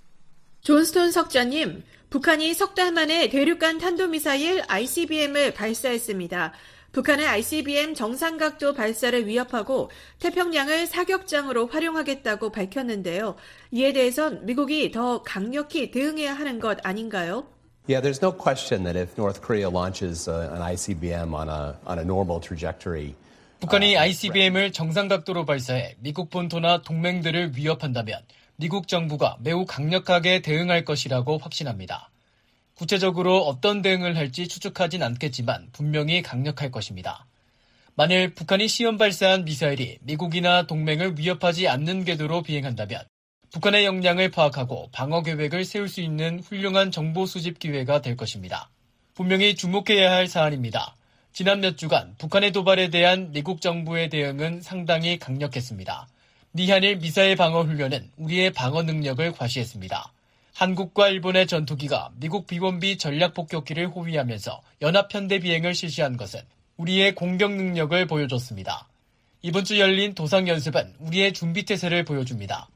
존스톤 0.62 1.12
석자님, 1.12 1.82
북한이 2.10 2.52
석 2.54 2.74
달 2.74 2.92
만에 2.92 3.28
대륙간 3.28 3.78
탄도미사일 3.78 4.62
ICBM을 4.68 5.54
발사했습니다. 5.54 6.52
북한의 6.92 7.26
ICBM 7.26 7.94
정상각도 7.94 8.72
발사를 8.72 9.26
위협하고 9.26 9.90
태평양을 10.20 10.86
사격장으로 10.86 11.66
활용하겠다고 11.66 12.50
밝혔는데요. 12.50 13.36
이에 13.70 13.92
대해선 13.92 14.46
미국이 14.46 14.90
더 14.90 15.22
강력히 15.22 15.90
대응해야 15.90 16.34
하는 16.34 16.60
것 16.60 16.78
아닌가요? 16.82 17.46
Yeah, 17.88 18.00
there's 18.02 18.20
no 18.22 18.32
question 18.32 18.84
that 18.84 18.96
if 18.96 19.16
North 19.16 19.40
Korea 19.40 19.70
launches 19.70 20.28
uh, 20.28 20.50
an 20.52 20.60
ICBM 20.60 21.32
on 21.32 21.48
a 21.48 21.76
on 21.86 21.98
a 21.98 22.04
normal 22.04 22.40
trajectory, 22.40 23.14
북한이 23.60 23.96
ICBM을 23.96 24.72
정상각도로 24.72 25.46
발사해 25.46 25.96
미국 26.00 26.30
본토나 26.30 26.82
동맹들을 26.82 27.56
위협한다면 27.56 28.20
미국 28.56 28.88
정부가 28.88 29.36
매우 29.40 29.64
강력하게 29.64 30.42
대응할 30.42 30.84
것이라고 30.84 31.38
확신합니다. 31.38 32.10
구체적으로 32.78 33.40
어떤 33.40 33.82
대응을 33.82 34.16
할지 34.16 34.46
추측하진 34.46 35.02
않겠지만 35.02 35.68
분명히 35.72 36.22
강력할 36.22 36.70
것입니다. 36.70 37.26
만일 37.96 38.32
북한이 38.34 38.68
시험 38.68 38.96
발사한 38.96 39.44
미사일이 39.44 39.98
미국이나 40.02 40.62
동맹을 40.62 41.18
위협하지 41.18 41.66
않는 41.66 42.04
궤도로 42.04 42.42
비행한다면 42.44 43.02
북한의 43.52 43.84
역량을 43.84 44.30
파악하고 44.30 44.90
방어 44.92 45.24
계획을 45.24 45.64
세울 45.64 45.88
수 45.88 46.00
있는 46.00 46.38
훌륭한 46.38 46.92
정보 46.92 47.26
수집 47.26 47.58
기회가 47.58 48.00
될 48.00 48.16
것입니다. 48.16 48.70
분명히 49.14 49.56
주목해야 49.56 50.12
할 50.12 50.28
사안입니다. 50.28 50.94
지난 51.32 51.60
몇 51.60 51.76
주간 51.76 52.14
북한의 52.18 52.52
도발에 52.52 52.90
대한 52.90 53.32
미국 53.32 53.60
정부의 53.60 54.08
대응은 54.08 54.60
상당히 54.60 55.18
강력했습니다. 55.18 56.06
미한일 56.52 56.98
미사일 56.98 57.34
방어 57.34 57.62
훈련은 57.62 58.12
우리의 58.18 58.52
방어 58.52 58.84
능력을 58.84 59.32
과시했습니다. 59.32 60.12
한국과 60.58 61.08
일본의 61.08 61.46
전투기가 61.46 62.10
미국 62.16 62.48
비원비 62.48 62.98
전략 62.98 63.32
폭격기를 63.32 63.90
호위하면서 63.90 64.60
연합 64.82 65.06
편대 65.06 65.38
비행을 65.38 65.72
실시한 65.72 66.16
것은 66.16 66.40
우리의 66.78 67.14
공격 67.14 67.52
능력을 67.52 68.06
보여줬습니다. 68.08 68.88
이번 69.42 69.62
주 69.62 69.78
열린 69.78 70.14
도상 70.14 70.48
연습은 70.48 70.96
우리의 70.98 71.32
준비 71.32 71.64
태세를 71.64 72.04
보여줍니다. 72.04 72.68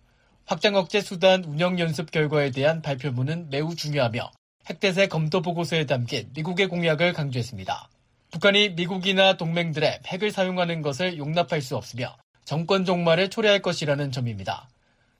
확장 0.45 0.77
억제 0.77 1.01
수단 1.01 1.43
운영 1.43 1.81
연습 1.81 2.13
결과에 2.13 2.53
대한 2.53 2.83
발표문은 2.83 3.51
매우 3.51 3.75
중요하며 3.75 4.31
핵대세 4.67 5.09
검토 5.09 5.43
보고서에 5.43 5.85
담긴 5.87 6.31
미국의 6.35 6.69
공약을 6.69 7.13
강조했습니다. 7.13 7.89
북한이 8.31 8.75
미국이나 8.77 9.37
동맹들의 9.37 10.03
핵을 10.07 10.31
사용하는 10.31 10.83
것을 10.83 11.19
용납할 11.19 11.61
수 11.61 11.77
없으며 11.77 12.17
정권 12.45 12.85
종말을 12.85 13.31
초래할 13.31 13.61
것이라는 13.61 14.13
점입니다. 14.13 14.69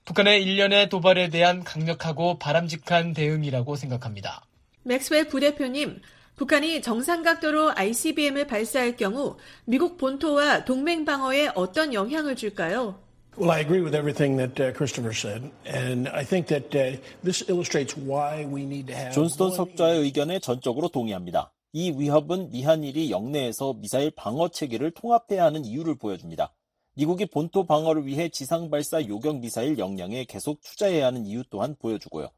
북한의 0.05 0.43
일련의 0.43 0.89
도발에 0.89 1.29
대한 1.29 1.63
강력하고 1.63 2.39
바람직한 2.39 3.13
대응이라고 3.13 3.77
생각합니다. 3.77 4.45
맥스웰 4.83 5.29
부대표님, 5.29 6.01
북한이 6.37 6.83
정상각도로 6.83 7.73
ICBM을 7.77 8.47
발사할 8.47 8.97
경우 8.97 9.37
미국 9.65 9.97
본토와 9.99 10.65
동맹 10.65 11.05
방어에 11.05 11.51
어떤 11.55 11.95
영향을 11.95 12.35
줄까요? 12.35 12.99
Well, 13.39 13.51
I 13.51 13.61
agree 13.61 13.81
with 13.81 13.97
everything 13.97 14.37
that 14.37 14.61
uh, 14.61 14.73
Christopher 14.77 15.15
said, 15.15 15.51
and 15.65 16.07
I 16.11 16.23
think 16.23 16.49
that 16.49 16.75
uh, 16.75 17.01
this 17.25 17.43
illustrates 17.49 17.97
why 17.97 18.45
we 18.45 18.65
need 18.65 18.89
to 18.89 18.95
have. 18.95 19.15
존스톤 19.15 19.53
석좌의 19.53 20.01
의견에 20.01 20.39
전적으로 20.39 20.89
동의합니다. 20.89 21.51
이 21.73 21.93
위협은 21.93 22.51
미한일이 22.51 23.11
영내에서 23.11 23.75
미사일 23.81 24.11
방어 24.11 24.49
체계를 24.49 24.91
통합해야 24.91 25.45
하는 25.45 25.65
이유를 25.65 25.97
보여줍니다. 25.97 26.53
미국이 26.95 27.25
본토 27.25 27.65
방어를 27.65 28.05
위해 28.05 28.29
지상 28.29 28.69
발사 28.69 29.03
요격 29.03 29.39
미사일 29.39 29.79
역량에 29.79 30.25
계속 30.25 30.61
투자해야 30.61 31.07
하는 31.07 31.25
이유 31.25 31.43
또한 31.49 31.75
보여주고요. 31.79 32.29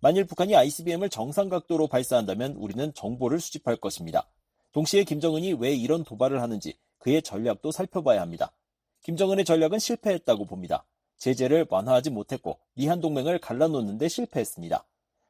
만일 0.00 0.26
북한이 0.26 0.54
ICBM을 0.54 1.08
정상 1.08 1.48
각도로 1.48 1.86
발사한다면 1.86 2.52
우리는 2.56 2.92
정보를 2.92 3.40
수집할 3.40 3.76
것입니다. 3.76 4.28
동시에 4.72 5.04
김정은이 5.04 5.54
왜 5.54 5.74
이런 5.74 6.04
도발을 6.04 6.42
하는지 6.42 6.76
그의 6.98 7.22
전략도 7.22 7.70
살펴봐야 7.70 8.20
합니다. 8.20 8.52
김정은의 9.04 9.46
전략은 9.46 9.78
실패했다고 9.78 10.44
봅니다. 10.44 10.84
제재를 11.16 11.66
완화하지 11.70 12.10
못했고 12.10 12.58
미한 12.74 13.00
동맹을 13.00 13.38
갈라놓는데 13.38 14.08
실패했습니다. 14.08 14.84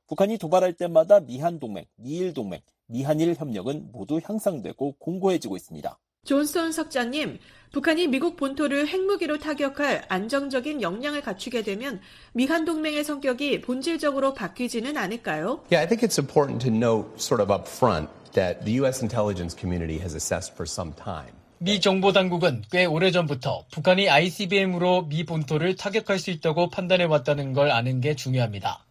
북한이 0.09 0.39
도발할 0.39 0.73
때마다 0.73 1.21
미한 1.21 1.61
동맹, 1.61 1.85
미일 1.95 2.35
동맹, 2.35 2.61
미한일 2.87 3.37
협력은 3.37 3.93
모두 3.93 4.21
향상되고 4.23 4.97
공고해지고 4.99 5.57
있습니다. 5.57 5.97
존스톤 6.25 6.73
석장님, 6.73 7.39
북한이 7.73 8.07
미국 8.07 8.37
본토를 8.37 8.87
핵무기로 8.87 9.39
타격할 9.39 10.05
안정적인 10.09 10.81
역량을 10.81 11.23
갖추게 11.23 11.63
되면 11.63 12.01
미한 12.33 12.65
동맹의 12.65 13.03
성격이 13.05 13.61
본질적으로 13.63 14.33
바뀌지는 14.33 14.97
않을까요? 14.97 15.61
yeah, 15.71 15.83
I 15.83 15.89
think 15.89 16.03
it's 16.03 16.19
important 16.19 16.65
to 16.65 16.73
note 16.73 17.19
sort 17.19 17.43
of 17.43 17.53
up 17.53 17.69
front 17.69 18.09
that 18.33 18.65
the 18.65 18.81
U.S. 18.81 19.03
intelligence 19.03 19.55
community 19.59 19.99
has 19.99 20.15
assessed 20.15 20.55
for 20.55 20.67
some 20.67 20.93
time. 20.95 21.33
미 21.59 21.81
정보 21.81 22.13
당국은 22.13 22.63
꽤 22.71 22.85
오래전부터 22.85 23.67
북한이 23.73 24.09
ICBM으로 24.09 25.07
미 25.09 25.25
본토를 25.25 25.77
타격할 25.77 26.19
수 26.19 26.31
있다고 26.31 26.69
판단해 26.69 27.05
왔다는 27.05 27.53
걸 27.53 27.71
아는 27.71 28.01
게 28.01 28.15
중요합니다. 28.15 28.85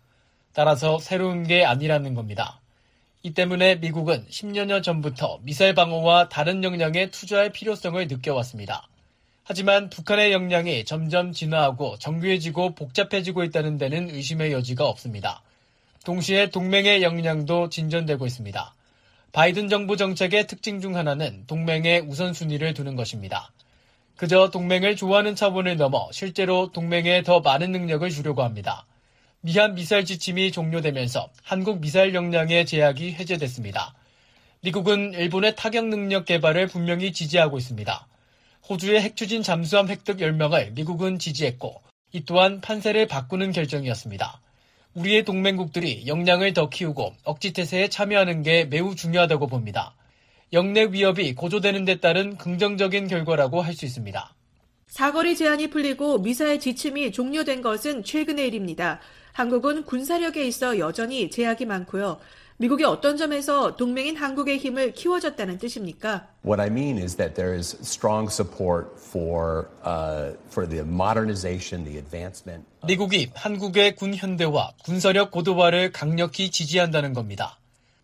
따라서 0.54 1.00
새로운 1.00 1.44
게 1.44 1.66
아니라는 1.66 2.14
겁니다. 2.16 2.60
이 3.26 3.34
때문에 3.34 3.76
미국은 3.76 4.26
10년여 4.30 4.84
전부터 4.84 5.40
미사일 5.44 5.74
방어와 5.74 6.28
다른 6.28 6.62
역량에 6.62 7.10
투자할 7.10 7.54
필요성을 7.54 8.06
느껴왔습니다. 8.10 8.90
하지만 9.46 9.90
북한의 9.90 10.34
역량이 10.34 10.84
점점 10.84 11.32
진화하고 11.32 11.98
정교해지고 12.00 12.76
복잡해지고 12.76 13.46
있다는 13.46 13.78
데는 13.78 14.10
의심의 14.14 14.52
여지가 14.52 14.86
없습니다. 14.90 15.42
동시에 16.04 16.50
동맹의 16.50 17.02
역량도 17.02 17.70
진전되고 17.70 18.26
있습니다. 18.26 18.76
바이든 19.32 19.70
정부 19.70 19.96
정책의 19.96 20.48
특징 20.48 20.82
중 20.82 20.98
하나는 20.98 21.46
동맹의 21.48 22.02
우선순위를 22.02 22.74
두는 22.74 22.98
것입니다. 22.98 23.54
그저 24.18 24.50
동맹을 24.50 24.98
좋아하는 24.98 25.34
차원을 25.36 25.78
넘어 25.78 26.10
실제로 26.12 26.74
동맹에 26.74 27.24
더 27.24 27.40
많은 27.40 27.72
능력을 27.72 28.10
주려고 28.10 28.44
합니다. 28.44 28.86
미한 29.46 29.76
미사일 29.76 30.06
지침이 30.06 30.54
종료되면서 30.54 31.30
한국 31.44 31.82
미사일 31.82 32.14
역량의 32.14 32.66
제약이 32.66 33.12
해제됐습니다. 33.16 33.94
미국은 34.62 35.12
일본의 35.12 35.58
타격 35.58 35.88
능력 35.88 36.24
개발을 36.24 36.68
분명히 36.68 37.12
지지하고 37.12 37.58
있습니다. 37.58 38.08
호주의 38.70 39.02
핵추진 39.02 39.44
잠수함 39.44 39.90
획득 39.90 40.20
10명을 40.20 40.72
미국은 40.72 41.20
지지했고 41.20 41.82
이 42.14 42.24
또한 42.24 42.62
판세를 42.62 43.08
바꾸는 43.08 43.52
결정이었습니다. 43.52 44.40
우리의 44.94 45.26
동맹국들이 45.26 46.08
역량을 46.08 46.54
더 46.54 46.70
키우고 46.70 47.14
억지태세에 47.26 47.90
참여하는 47.90 48.44
게 48.44 48.64
매우 48.64 48.96
중요하다고 48.96 49.48
봅니다. 49.48 49.94
영내 50.54 50.86
위협이 50.92 51.36
고조되는 51.36 51.84
데 51.84 52.00
따른 52.00 52.38
긍정적인 52.38 53.10
결과라고 53.10 53.62
할 53.62 53.76
수 53.76 53.84
있습니다. 53.84 54.34
사거리 54.88 55.36
제한이 55.36 55.70
풀리고 55.70 56.20
미사일 56.20 56.60
지침이 56.62 57.12
종료된 57.12 57.62
것은 57.62 58.04
최근의 58.06 58.48
일입니다. 58.48 59.02
한국은 59.34 59.84
군사력에 59.84 60.46
있어 60.46 60.78
여전히 60.80 61.30
제약이 61.30 61.66
많고요. 61.66 62.20
미국이 62.58 62.84
어떤 62.84 63.18
점에서 63.18 63.76
동맹인 63.76 64.16
한국의 64.16 64.60
힘을 64.60 64.94
키워줬다는 64.94 65.58
뜻입니까? 65.58 66.28
What 66.46 66.62
I 66.62 66.68
mean 66.68 66.98
is 66.98 67.16
that 67.18 67.34
there 67.34 67.58
is 67.58 67.76
strong 67.82 68.32
support 68.32 68.92
for 68.96 69.70
uh, 69.84 70.38
for 70.48 70.70
the 70.70 70.86
modernization, 70.86 71.84
the 71.84 71.98
advancement. 71.98 72.66
미국이 72.86 73.32
한국의 73.34 73.96
군 73.96 74.14
현대화, 74.14 74.72
군사력 74.84 75.32
고도화를 75.32 75.92
강력히 75.92 76.52
지지한다는 76.52 77.14
겁니다. 77.14 77.58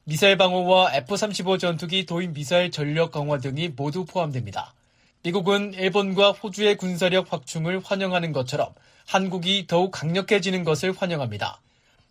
미사일 0.03 0.35
방어와 0.37 0.95
F-35 0.95 1.59
전투기 1.59 2.07
도입 2.07 2.33
미사일 2.33 2.71
전력 2.71 3.11
강화 3.11 3.37
등이 3.37 3.73
모두 3.75 4.03
포함됩니다. 4.05 4.73
미국은 5.21 5.73
일본과 5.75 6.31
호주의 6.31 6.75
군사력 6.75 7.31
확충을 7.31 7.81
환영하는 7.83 8.33
것처럼 8.33 8.69
한국이 9.09 9.65
더욱 9.65 9.89
강력해지는 9.89 10.63
것을 10.63 10.93
환영합니다. 10.95 11.61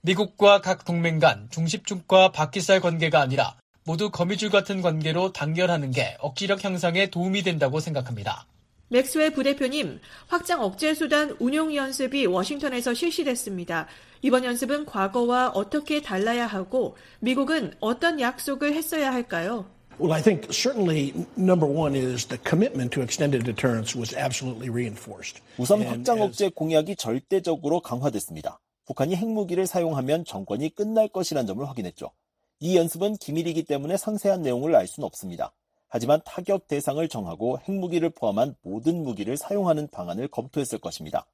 미국과 0.00 0.60
각 0.60 0.84
동맹 0.84 1.20
간 1.20 1.46
중십축과 1.48 2.32
바퀴살 2.32 2.80
관계가 2.80 3.20
아니라 3.20 3.54
모두 3.84 4.10
거미줄 4.10 4.50
같은 4.50 4.82
관계로 4.82 5.32
단결하는 5.32 5.92
게 5.92 6.16
억지력 6.18 6.64
향상에 6.64 7.06
도움이 7.06 7.42
된다고 7.42 7.78
생각합니다. 7.78 8.46
맥스웰 8.88 9.30
부대표님, 9.30 10.00
확장 10.26 10.60
억제 10.60 10.92
수단 10.92 11.36
운용 11.38 11.72
연습이 11.72 12.26
워싱턴에서 12.26 12.94
실시됐습니다. 12.94 13.86
이번 14.22 14.44
연습은 14.44 14.84
과거와 14.84 15.50
어떻게 15.50 16.02
달라야 16.02 16.48
하고 16.48 16.96
미국은 17.20 17.74
어떤 17.78 18.18
약속을 18.18 18.74
했어야 18.74 19.12
할까요? 19.12 19.70
Well, 20.00 20.12
I 20.12 20.22
think 20.22 20.52
certainly 20.52 21.12
number 21.36 21.66
one 21.66 21.96
is 21.96 22.26
the 22.26 22.38
commitment 22.38 22.92
to 22.92 23.02
extended 23.02 23.42
deterrence 23.42 23.98
was 23.98 24.14
absolutely 24.14 24.70
reinforced. 24.70 25.42
우선 25.58 25.82
확장 25.82 26.20
억제 26.20 26.50
공약이 26.50 26.94
절대적으로 26.94 27.80
강화됐습니다. 27.80 28.60
북한이 28.86 29.16
핵무기를 29.16 29.66
사용하면 29.66 30.24
정권이 30.24 30.76
끝날 30.76 31.08
것이란 31.08 31.48
점을 31.48 31.68
확인했죠. 31.68 32.12
이 32.60 32.76
연습은 32.76 33.16
기밀이기 33.16 33.64
때문에 33.64 33.96
상세한 33.96 34.42
내용을 34.42 34.76
알 34.76 34.86
수는 34.86 35.04
없습니다. 35.04 35.52
하지만 35.88 36.20
타격 36.24 36.68
대상을 36.68 37.08
정하고 37.08 37.58
핵무기를 37.66 38.10
포함한 38.10 38.54
모든 38.62 39.02
무기를 39.02 39.36
사용하는 39.36 39.88
방안을 39.88 40.28
검토했을 40.28 40.78
것입니다. 40.78 41.26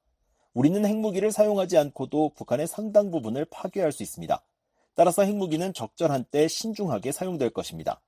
우리는 0.55 0.83
핵무기를 0.83 1.31
사용하지 1.31 1.77
않고도 1.77 2.31
북한의 2.35 2.65
상당 2.65 3.11
부분을 3.11 3.45
파괴할 3.45 3.91
수 3.91 4.01
있습니다. 4.01 4.41
따라서 4.95 5.21
핵무기는 5.21 5.71
적절한 5.73 6.25
때 6.31 6.47
신중하게 6.47 7.11
사용될 7.11 7.51
것입니다. 7.51 8.01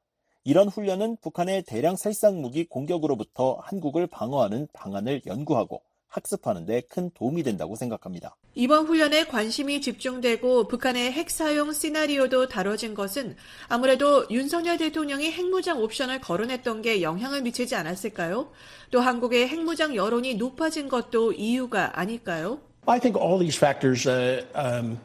이런 0.48 0.70
훈련은 0.70 1.18
북한의 1.18 1.64
대량 1.64 1.98
살상 1.98 2.42
무기 2.42 2.64
공격으로부터 2.64 3.60
한국을 3.64 4.08
방어하는 4.08 4.70
방안을 4.72 5.24
연구하고 5.26 5.82
학습하는 6.08 6.66
데 6.66 6.82
큰 6.90 7.12
도움이 7.14 7.44
된다고 7.44 7.76
생각합니다. 7.76 8.38
이번 8.56 8.86
훈련에 8.86 9.26
관심이 9.26 9.82
집중되고 9.82 10.70
북한의 10.70 11.12
핵 11.12 11.30
사용 11.32 11.74
시나리오도 11.74 12.48
다뤄진 12.48 12.94
것은 12.94 13.36
아무래도 13.68 14.26
윤석열 14.30 14.78
대통령이 14.78 15.32
핵무장 15.32 15.82
옵션을 15.84 16.22
거론했던 16.22 16.82
게 16.82 17.02
영향을 17.02 17.42
미치지 17.42 17.76
않았을까요? 17.76 18.50
또 18.92 19.02
한국의 19.02 19.50
핵무장 19.50 19.98
여론이 19.98 20.36
높아진 20.36 20.88
것도 20.88 21.34
이유가 21.34 22.00
아닐까요? 22.00 22.62
I 22.88 23.00
think 23.00 23.18
all 23.18 23.38
these 23.38 23.58
factors, 23.58 24.08
uh, 24.08 24.44
um, 24.56 24.98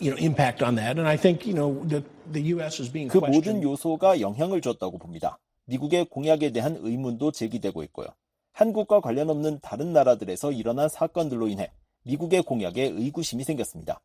you 0.00 0.10
know, 0.10 0.16
impact 0.16 0.62
on 0.62 0.76
that, 0.76 0.98
and 0.98 1.06
I 1.06 1.16
think 1.18 1.46
you 1.46 1.52
know 1.54 1.84
the 1.86 2.02
the 2.32 2.40
U.S. 2.56 2.80
is 2.80 2.90
being 2.90 3.10
그 3.10 3.20
questioned. 3.20 3.60
모든 3.60 3.62
요소가 3.62 4.20
영향을 4.20 4.62
줬다고 4.62 4.96
봅니다. 4.96 5.38
미국의 5.66 6.06
공약에 6.06 6.50
대한 6.52 6.78
의문도 6.80 7.32
제기되고 7.32 7.82
있고요. 7.84 8.06
한국과 8.52 9.00
관련 9.00 9.28
없는 9.28 9.60
다른 9.60 9.92
나라들에서 9.92 10.52
일어난 10.52 10.88
사건들로 10.88 11.48
인해 11.48 11.70
미국의 12.04 12.42
공약에 12.42 12.84
의구심이 12.84 13.44
생겼습니다. 13.44 14.00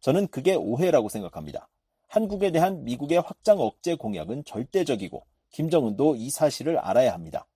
저는 0.00 0.28
그게 0.28 0.54
오해라고 0.54 1.08
생각합니다. 1.08 1.68
한국에 2.08 2.52
대한 2.52 2.84
미국의 2.84 3.20
확장 3.20 3.58
억제 3.58 3.94
공약은 3.94 4.44
절대적이고 4.44 5.24
김정은도 5.50 6.16
이 6.16 6.28
사실을 6.28 6.78
알아야 6.78 7.14
합니다. 7.14 7.46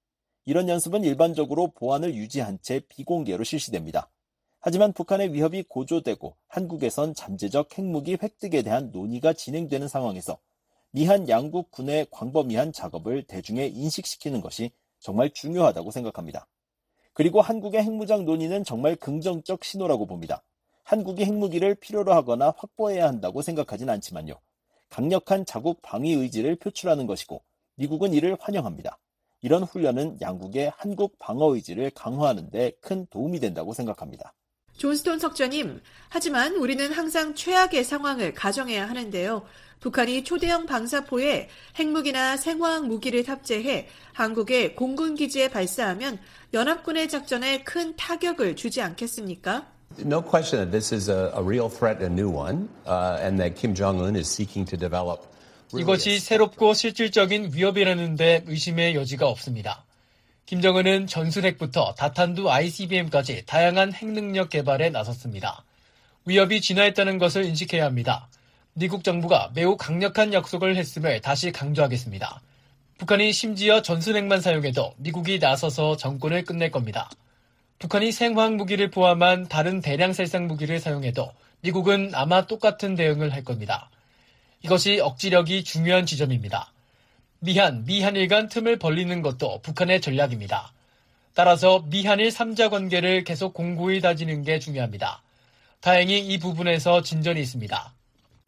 이런 0.46 0.68
연습은 0.68 1.04
일반적으로 1.04 1.68
보안을 1.68 2.14
유지한 2.14 2.58
채 2.62 2.80
비공개로 2.88 3.44
실시됩니다. 3.44 4.08
하지만 4.60 4.92
북한의 4.92 5.32
위협이 5.32 5.64
고조되고 5.64 6.36
한국에선 6.48 7.14
잠재적 7.14 7.78
핵무기 7.78 8.18
획득에 8.22 8.62
대한 8.62 8.90
논의가 8.92 9.32
진행되는 9.32 9.88
상황에서 9.88 10.38
미한 10.90 11.28
양국 11.28 11.70
군의 11.70 12.06
광범위한 12.10 12.72
작업을 12.72 13.22
대중에 13.22 13.66
인식시키는 13.66 14.40
것이 14.40 14.70
정말 14.98 15.30
중요하다고 15.30 15.90
생각합니다. 15.90 16.46
그리고 17.14 17.40
한국의 17.40 17.82
핵무장 17.82 18.24
논의는 18.24 18.64
정말 18.64 18.96
긍정적 18.96 19.64
신호라고 19.64 20.06
봅니다. 20.06 20.42
한국이 20.84 21.24
핵무기를 21.24 21.76
필요로 21.76 22.12
하거나 22.12 22.52
확보해야 22.56 23.06
한다고 23.06 23.42
생각하진 23.42 23.88
않지만요. 23.88 24.34
강력한 24.90 25.46
자국 25.46 25.80
방위 25.82 26.12
의지를 26.12 26.56
표출하는 26.56 27.06
것이고 27.06 27.42
미국은 27.76 28.12
이를 28.12 28.36
환영합니다. 28.38 28.98
이런 29.40 29.62
훈련은 29.62 30.20
양국의 30.20 30.72
한국 30.76 31.18
방어 31.18 31.54
의지를 31.54 31.90
강화하는 31.90 32.50
데 32.50 32.72
큰 32.82 33.06
도움이 33.06 33.40
된다고 33.40 33.72
생각합니다. 33.72 34.34
존스톤 34.80 35.18
석좌님, 35.18 35.82
하지만 36.08 36.54
우리는 36.54 36.90
항상 36.90 37.34
최악의 37.34 37.84
상황을 37.84 38.32
가정해야 38.32 38.88
하는데요. 38.88 39.42
북한이 39.80 40.24
초대형 40.24 40.64
방사포에 40.64 41.50
핵무기나 41.78 42.38
생화학 42.38 42.86
무기를 42.86 43.22
탑재해 43.22 43.88
한국의 44.14 44.74
공군 44.74 45.16
기지에 45.16 45.48
발사하면 45.48 46.18
연합군의 46.54 47.10
작전에 47.10 47.62
큰 47.62 47.94
타격을 47.94 48.56
주지 48.56 48.80
않겠습니까? 48.80 49.66
No 49.98 50.22
question 50.22 50.64
that 50.64 50.70
this 50.70 50.94
is 50.94 51.10
a, 51.10 51.30
a 51.34 51.42
real 51.42 51.68
threat, 51.68 52.02
a 52.02 52.08
new 52.08 52.30
one, 52.34 52.70
uh, 52.86 53.20
and 53.20 53.38
that 53.38 53.60
Kim 53.60 53.74
Jong 53.74 54.00
Un 54.00 54.16
is 54.16 54.32
seeking 54.32 54.64
to 54.64 54.78
develop. 54.78 55.28
이것이 55.76 56.18
새롭고 56.18 56.72
실질적인 56.72 57.50
위협이라는데 57.52 58.44
의심의 58.46 58.94
여지가 58.94 59.28
없습니다. 59.28 59.84
김정은은 60.50 61.06
전술핵부터 61.06 61.94
다탄두 61.94 62.50
ICBM까지 62.50 63.46
다양한 63.46 63.92
핵능력 63.92 64.48
개발에 64.48 64.90
나섰습니다. 64.90 65.62
위협이 66.24 66.60
진화했다는 66.60 67.18
것을 67.18 67.44
인식해야 67.44 67.84
합니다. 67.84 68.26
미국 68.72 69.04
정부가 69.04 69.52
매우 69.54 69.76
강력한 69.76 70.32
약속을 70.32 70.74
했음을 70.74 71.20
다시 71.20 71.52
강조하겠습니다. 71.52 72.40
북한이 72.98 73.32
심지어 73.32 73.80
전술핵만 73.80 74.40
사용해도 74.40 74.94
미국이 74.96 75.38
나서서 75.38 75.96
정권을 75.96 76.42
끝낼 76.42 76.72
겁니다. 76.72 77.08
북한이 77.78 78.10
생화학 78.10 78.56
무기를 78.56 78.90
포함한 78.90 79.46
다른 79.46 79.80
대량 79.80 80.12
살상 80.12 80.48
무기를 80.48 80.80
사용해도 80.80 81.30
미국은 81.60 82.10
아마 82.12 82.48
똑같은 82.48 82.96
대응을 82.96 83.32
할 83.32 83.44
겁니다. 83.44 83.88
이것이 84.64 84.98
억지력이 84.98 85.62
중요한 85.62 86.06
지점입니다. 86.06 86.72
미한, 87.40 87.84
미한일 87.86 88.28
간 88.28 88.48
틈을 88.48 88.78
벌리는 88.78 89.22
것도 89.22 89.60
북한의 89.62 90.02
전략입니다. 90.02 90.72
따라서 91.34 91.82
미한일 91.88 92.28
3자 92.28 92.68
관계를 92.68 93.24
계속 93.24 93.54
공고히 93.54 94.00
다지는 94.02 94.42
게 94.42 94.58
중요합니다. 94.58 95.22
다행히 95.80 96.18
이 96.18 96.38
부분에서 96.38 97.02
진전이 97.02 97.40
있습니다. 97.40 97.94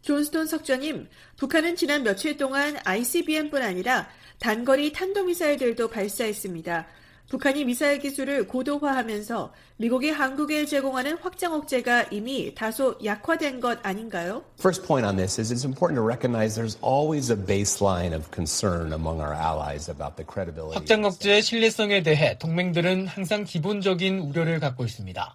존스톤 0.03 0.47
석좌님, 0.47 1.09
북한은 1.39 1.77
지난 1.77 2.03
며칠 2.03 2.37
동안 2.37 2.77
ICBM뿐 2.85 3.63
아니라 3.63 4.09
단거리 4.39 4.93
탄도미사일들도 4.93 5.89
발사했습니다. 5.89 6.87
북한이 7.29 7.65
미사일 7.65 7.99
기술을 7.99 8.47
고도화하면서 8.47 9.53
미국이 9.79 10.11
한국에 10.11 10.67
제공하는 10.67 11.17
확장 11.23 11.55
억제가 11.55 12.05
이미 12.11 12.55
다소 12.55 12.99
약화된 13.03 13.61
것 13.61 13.79
아닌가요? 13.83 14.45
First 14.59 14.87
point 14.87 15.07
on 15.07 15.17
this 15.17 15.41
is 15.41 15.51
it's 15.51 15.65
important 15.65 15.99
to 15.99 16.07
recognize 16.07 16.61
there's 16.61 16.77
always 16.83 17.33
a 17.33 17.37
baseline 17.37 18.15
of 18.15 18.31
concern 18.31 18.93
among 18.93 19.21
our 19.21 19.35
allies 19.35 19.91
about 19.91 20.17
the 20.17 20.27
credibility. 20.27 20.75
확장 20.75 21.05
억제의 21.05 21.41
신뢰성에 21.43 22.03
대해 22.03 22.37
동맹들은 22.39 23.07
항상 23.07 23.45
기본적인 23.45 24.19
우려를 24.19 24.61
갖고 24.61 24.85
있습니다. 24.85 25.35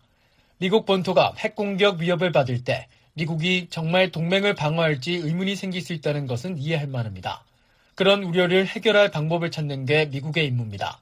미국 0.60 0.86
본토가 0.86 1.34
핵 1.38 1.56
공격 1.56 2.00
위협을 2.00 2.32
받을 2.32 2.64
때 2.64 2.88
미국이 3.14 3.68
정말 3.72 4.12
동맹을 4.12 4.54
방어할지 4.54 5.14
의문이 5.14 5.56
생길 5.56 5.82
수 5.82 5.94
있다는 5.94 6.28
것은 6.28 6.60
이해할 6.60 6.86
만합니다. 6.88 7.44
그런 7.96 8.24
우려를 8.24 8.68
해결할 8.68 9.10
방법을 9.10 9.50
찾는 9.50 9.88
게 9.88 10.06
미국의 10.06 10.46
임무입니다. 10.46 11.02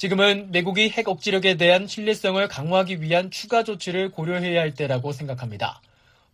지금은 0.00 0.50
미국이 0.50 0.88
핵 0.88 1.08
억지력에 1.08 1.58
대한 1.58 1.86
신뢰성을 1.86 2.48
강화하기 2.48 3.02
위한 3.02 3.30
추가 3.30 3.62
조치를 3.62 4.12
고려해야 4.12 4.58
할 4.58 4.72
때라고 4.72 5.12
생각합니다. 5.12 5.82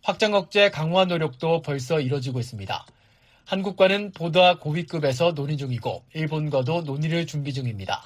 확장 0.01 0.35
억제 0.35 0.69
강화 0.69 1.03
노력도 1.03 1.63
벌써 1.63 1.99
이뤄지고 1.99 2.39
있습니다. 2.39 2.85
한국과는 3.43 4.13
보다 4.13 4.55
고위급에서 4.55 5.33
논의 5.33 5.57
중이고 5.57 6.01
일본과도 6.13 6.83
논의를 6.83 7.27
준비 7.27 7.51
중입니다. 7.51 8.05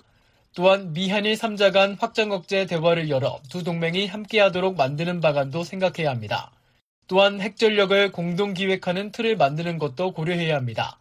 또한 0.55 0.93
미한일 0.93 1.35
3자 1.35 1.71
간 1.71 1.93
확장 1.93 2.31
억제 2.31 2.65
대화를 2.65 3.11
열어 3.11 3.39
두 3.47 3.63
동맹이 3.63 4.07
함께하도록 4.07 4.75
만드는 4.75 5.21
방안도 5.21 5.63
생각해야 5.63 6.09
합니다. 6.09 6.49
또한 7.07 7.39
핵전력을 7.39 8.11
공동 8.11 8.55
기획하는 8.55 9.11
틀을 9.11 9.37
만드는 9.37 9.77
것도 9.77 10.13
고려해야 10.13 10.55
합니다. 10.55 10.97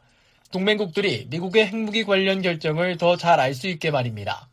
동맹국들이 0.53 1.27
미국의 1.31 1.67
핵무기 1.67 2.05
관련 2.05 2.43
결정을 2.43 2.97
더 2.99 3.17
잘 3.17 3.39
알 3.41 3.55
수 3.55 3.69
있게 3.69 3.91
말입니다. 3.91 4.49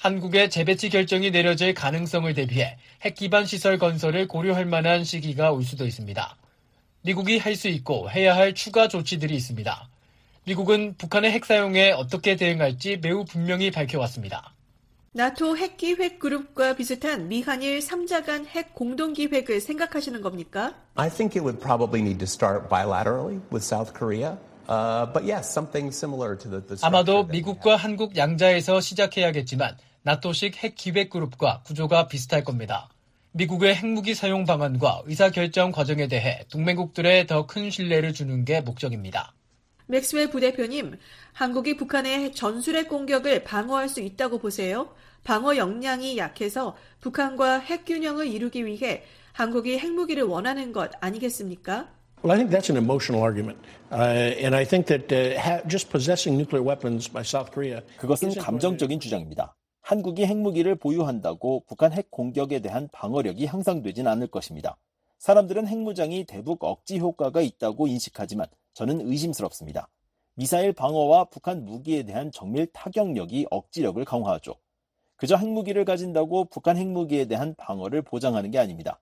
한국의 0.00 0.50
재배치 0.50 0.90
결정이 0.90 1.30
내려질 1.30 1.72
가능성을 1.74 2.32
대비해 2.34 2.76
핵 3.02 3.14
기반 3.14 3.46
시설 3.46 3.78
건설을 3.78 4.26
고려할 4.28 4.66
만한 4.66 5.04
시기가 5.04 5.52
올 5.52 5.62
수도 5.62 5.86
있습니다. 5.86 6.36
미국이 7.02 7.38
할 7.38 7.54
수 7.54 7.68
있고 7.68 8.10
해야 8.10 8.34
할 8.36 8.54
추가 8.54 8.88
조치들이 8.88 9.34
있습니다. 9.36 9.88
미국은 10.44 10.94
북한의 10.98 11.30
핵 11.30 11.44
사용에 11.44 11.92
어떻게 11.92 12.36
대응할지 12.36 12.98
매우 13.00 13.24
분명히 13.24 13.70
밝혀왔습니다. 13.70 14.52
나토 15.12 15.56
핵기획 15.56 16.18
그룹과 16.18 16.74
비슷한 16.76 17.28
미한일 17.28 17.78
3자 17.78 18.26
간 18.26 18.44
핵 18.54 18.74
공동 18.74 19.12
기획을 19.14 19.60
생각하시는 19.60 20.20
겁니까? 20.20 20.74
I 20.96 21.08
think 21.08 21.40
it 21.40 21.40
would 21.40 21.58
probably 21.60 22.02
need 22.02 22.18
to 22.18 22.26
start 22.26 22.68
bilaterally 22.68 23.40
with 23.50 23.64
South 23.64 23.94
Korea. 23.96 24.36
Uh, 24.68 25.06
but 25.12 25.24
yes, 25.24 25.50
something 25.52 25.92
similar 25.94 26.36
to 26.36 26.50
the, 26.50 26.60
the 26.66 26.76
아마도 26.82 27.24
미국과 27.24 27.76
한국 27.76 28.16
양자에서 28.16 28.80
시작해야겠지만 28.80 29.76
나토식 30.02 30.56
핵 30.56 30.74
기획 30.74 31.10
그룹과 31.10 31.62
구조가 31.64 32.08
비슷할 32.08 32.44
겁니다. 32.44 32.88
미국의 33.32 33.74
핵무기 33.74 34.14
사용 34.14 34.44
방안과 34.44 35.02
의사결정 35.04 35.70
과정에 35.72 36.08
대해 36.08 36.44
동맹국들의 36.50 37.26
더 37.26 37.46
큰 37.46 37.70
신뢰를 37.70 38.12
주는 38.14 38.44
게 38.44 38.60
목적입니다. 38.60 39.34
맥스웰 39.88 40.30
부대표님, 40.30 40.98
한국이 41.32 41.76
북한의 41.76 42.32
전술핵 42.32 42.88
공격을 42.88 43.44
방어할 43.44 43.88
수 43.88 44.00
있다고 44.00 44.38
보세요? 44.38 44.88
방어 45.22 45.56
역량이 45.56 46.18
약해서 46.18 46.76
북한과 47.00 47.60
핵 47.60 47.84
균형을 47.84 48.26
이루기 48.26 48.64
위해 48.64 49.04
한국이 49.32 49.78
핵무기를 49.78 50.22
원하는 50.24 50.72
것 50.72 50.90
아니겠습니까? 51.00 51.88
Well, 52.26 52.34
I 52.34 52.38
think 52.38 52.50
that's 52.50 52.70
an 52.70 52.76
emotional 52.76 53.22
argument, 53.22 53.56
uh, 53.92 54.34
and 54.42 54.56
I 54.56 54.64
think 54.64 54.88
that 54.88 55.12
uh, 55.12 55.38
ha- 55.38 55.62
just 55.68 55.90
possessing 55.92 56.36
nuclear 56.36 56.60
weapons 56.60 57.06
by 57.06 57.22
South 57.22 57.52
Korea. 57.52 57.82
그것은 57.98 58.34
감정적인 58.34 58.98
주장입니다. 58.98 59.54
한국이 59.80 60.26
핵무기를 60.26 60.74
보유한다고 60.74 61.62
북한 61.68 61.92
핵 61.92 62.10
공격에 62.10 62.58
대한 62.58 62.88
방어력이 62.90 63.46
향상되진 63.46 64.08
않을 64.08 64.26
것입니다. 64.26 64.76
사람들은 65.20 65.68
핵무장이 65.68 66.24
대북 66.24 66.64
억지 66.64 66.98
효과가 66.98 67.42
있다고 67.42 67.86
인식하지만 67.86 68.48
저는 68.74 69.08
의심스럽습니다. 69.08 69.88
미사일 70.34 70.72
방어와 70.72 71.26
북한 71.26 71.64
무기에 71.64 72.02
대한 72.02 72.32
정밀 72.32 72.66
타격력이 72.72 73.46
억지력을 73.52 74.04
강화하죠. 74.04 74.56
그저 75.14 75.36
핵무기를 75.36 75.84
가진다고 75.84 76.46
북한 76.46 76.76
핵무기에 76.76 77.26
대한 77.26 77.54
방어를 77.54 78.02
보장하는 78.02 78.50
게 78.50 78.58
아닙니다. 78.58 79.00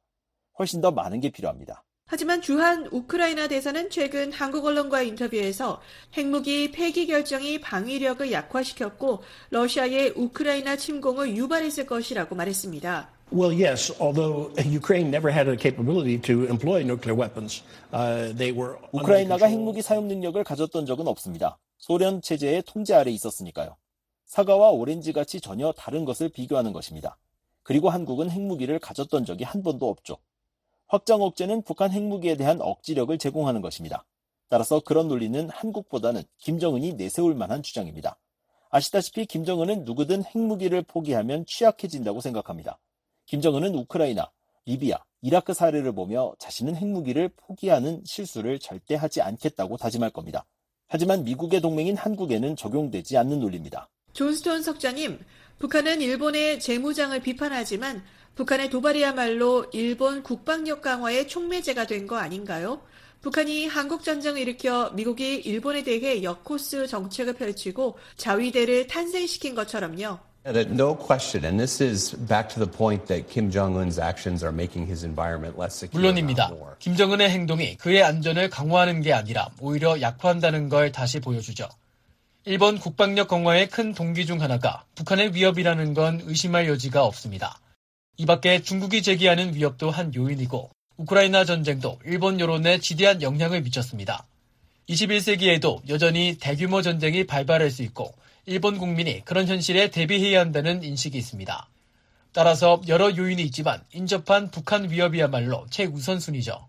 훨씬 0.59 0.83
더 0.83 0.91
많은 0.91 1.21
게 1.21 1.31
필요합니다. 1.31 1.85
하지만 2.14 2.40
주한 2.40 2.87
우크라이나 2.92 3.48
대사는 3.48 3.90
최근 3.90 4.31
한국 4.31 4.64
언론과의 4.66 5.09
인터뷰에서 5.09 5.81
핵무기 6.16 6.70
폐기 6.70 7.09
결정이 7.09 7.61
방위력을 7.61 8.31
약화시켰고 8.31 9.24
러시아의 9.50 10.12
우크라이나 10.14 10.77
침공을 10.77 11.37
유발했을 11.37 11.87
것이라고 11.87 12.37
말했습니다. 12.37 13.11
Well, 13.33 13.53
yes, 13.53 13.92
although 14.00 14.55
Ukraine 14.64 15.09
never 15.09 15.35
had 15.35 15.50
a 15.50 15.57
capability 15.59 16.20
to 16.20 16.46
employ 16.46 16.83
nuclear 16.85 17.20
weapons, 17.20 17.64
uh, 17.92 18.33
they 18.37 18.57
were 18.57 18.77
우크라이나가 18.92 19.48
핵무기 19.48 19.83
사용 19.83 20.07
능력을 20.07 20.44
가졌던 20.44 20.87
적은 20.87 21.09
없습니다. 21.09 21.59
소련 21.79 22.22
체제의 22.22 22.62
통제 22.64 22.94
아래 22.94 23.11
있었으니까요. 23.11 23.77
사과와 24.27 24.70
오렌지 24.70 25.12
같이 25.12 25.40
전혀 25.40 25.72
다른 25.72 26.05
것을 26.05 26.29
비교하는 26.29 26.72
것입니다. 26.72 27.18
그리고 27.64 27.90
한국은 27.90 28.31
핵무기를 28.31 28.79
가졌던 28.79 29.24
적이 29.24 29.42
한 29.42 29.64
번도 29.64 29.90
없죠. 29.90 30.18
확장 30.94 31.22
억제는 31.22 31.62
북한 31.62 31.90
핵무기에 31.90 32.37
대한 32.37 32.61
억지력을 32.61 33.18
제공하는 33.18 33.62
것입니다. 33.62 34.04
따라서 34.48 34.78
그런 34.78 35.09
논리는 35.09 35.50
한국보다는 35.50 36.22
김정은이 36.38 36.92
내세울 36.92 37.35
만한 37.35 37.64
주장입니다. 37.64 38.16
아시다시피 38.70 39.26
김정은은 39.26 39.85
누구든 39.85 40.22
핵무기를 40.22 40.83
포기하면 40.83 41.46
취약해진다고 41.46 42.20
생각합니다. 42.20 42.78
김정은은 43.26 43.74
우크라이나, 43.74 44.30
리비아, 44.66 44.98
이라크 45.20 45.52
사례를 45.52 45.90
보며 45.90 46.33
자신은 46.38 46.76
핵무기를 46.76 47.30
포기하는 47.30 48.02
실수를 48.04 48.61
절대 48.61 48.94
하지 48.94 49.20
않겠다고 49.20 49.76
다짐할 49.76 50.11
겁니다. 50.11 50.44
하지만 50.87 51.24
미국의 51.24 51.61
동맹인 51.61 51.96
한국에는 51.96 52.54
적용되지 52.54 53.18
않는 53.18 53.40
논리입니다. 53.40 53.88
존스톤 54.12 54.62
석자님, 54.62 55.18
북한은 55.59 56.00
일본의 56.02 56.61
재무장을 56.61 57.18
비판하지만 57.20 58.04
북한의 58.35 58.68
도발이야말로 58.70 59.66
일본 59.73 60.23
국방력 60.23 60.83
강화의 60.83 61.29
촉매제가 61.29 61.87
된 61.87 62.05
거 62.07 62.16
아닌가요? 62.18 62.83
북한이 63.23 63.66
한국 63.66 64.05
전쟁을 64.05 64.40
일으켜 64.42 64.90
미국이 64.90 65.37
일본에 65.37 65.83
대해 65.83 66.23
역코스 66.23 66.87
정책을 66.87 67.33
펼치고 67.35 67.97
자위대를 68.16 68.87
탄생시킨 68.88 69.55
것처럼요. 69.55 70.18
No 70.47 70.94
question, 70.99 71.42
and 71.47 71.59
this 71.59 71.83
is 71.83 72.14
back 72.29 72.49
to 72.51 72.62
the 72.62 72.70
point 72.70 73.07
that 73.07 73.27
Kim 73.33 73.51
Jong 73.51 73.79
Un's 73.79 73.99
actions 73.99 74.44
are 74.44 74.53
making 74.53 74.87
his 74.87 75.03
environment 75.07 75.59
less 75.59 75.75
secure. 75.79 76.03
물론입니다. 76.03 76.51
김정은의 76.81 77.31
행동이 77.31 77.77
그의 77.79 78.03
안전을 78.03 78.51
강화하는 78.51 79.01
게 79.01 79.14
아니라 79.14 79.49
오히려 79.59 79.99
약화한다는 80.03 80.68
걸 80.68 80.92
다시 80.92 81.20
보여주죠. 81.20 81.66
일본 82.44 82.79
국방력 82.79 83.29
강화의 83.29 83.70
큰 83.70 83.94
동기 83.94 84.27
중 84.27 84.42
하나가 84.42 84.85
북한의 84.97 85.35
위협이라는 85.35 85.94
건 85.94 86.20
의심할 86.25 86.68
여지가 86.68 87.03
없습니다. 87.07 87.59
이 88.16 88.27
밖에 88.27 88.62
중국이 88.62 89.03
제기하는 89.03 89.55
위협도 89.55 89.90
한 89.90 90.14
요인이고 90.14 90.70
우크라이나 90.96 91.44
전쟁도 91.44 91.98
일본 92.05 92.38
여론에 92.38 92.79
지대한 92.79 93.20
영향을 93.22 93.62
미쳤습니다. 93.62 94.27
21세기에도 94.88 95.81
여전히 95.88 96.37
대규모 96.38 96.81
전쟁이 96.83 97.27
발발할 97.27 97.70
수 97.70 97.83
있고 97.83 98.14
일본 98.46 98.79
국민이 98.79 99.24
그런 99.24 99.48
현실에 99.48 99.90
대비해야 99.90 100.40
한다는 100.40 100.85
인식이 100.85 101.18
있습니다. 101.18 101.68
따라서 102.33 102.81
여러 102.87 103.16
요인이 103.16 103.42
있지만 103.44 103.83
인접한 103.92 104.50
북한 104.50 104.90
위협이야말로 104.90 105.66
최우선순위죠. 105.70 106.68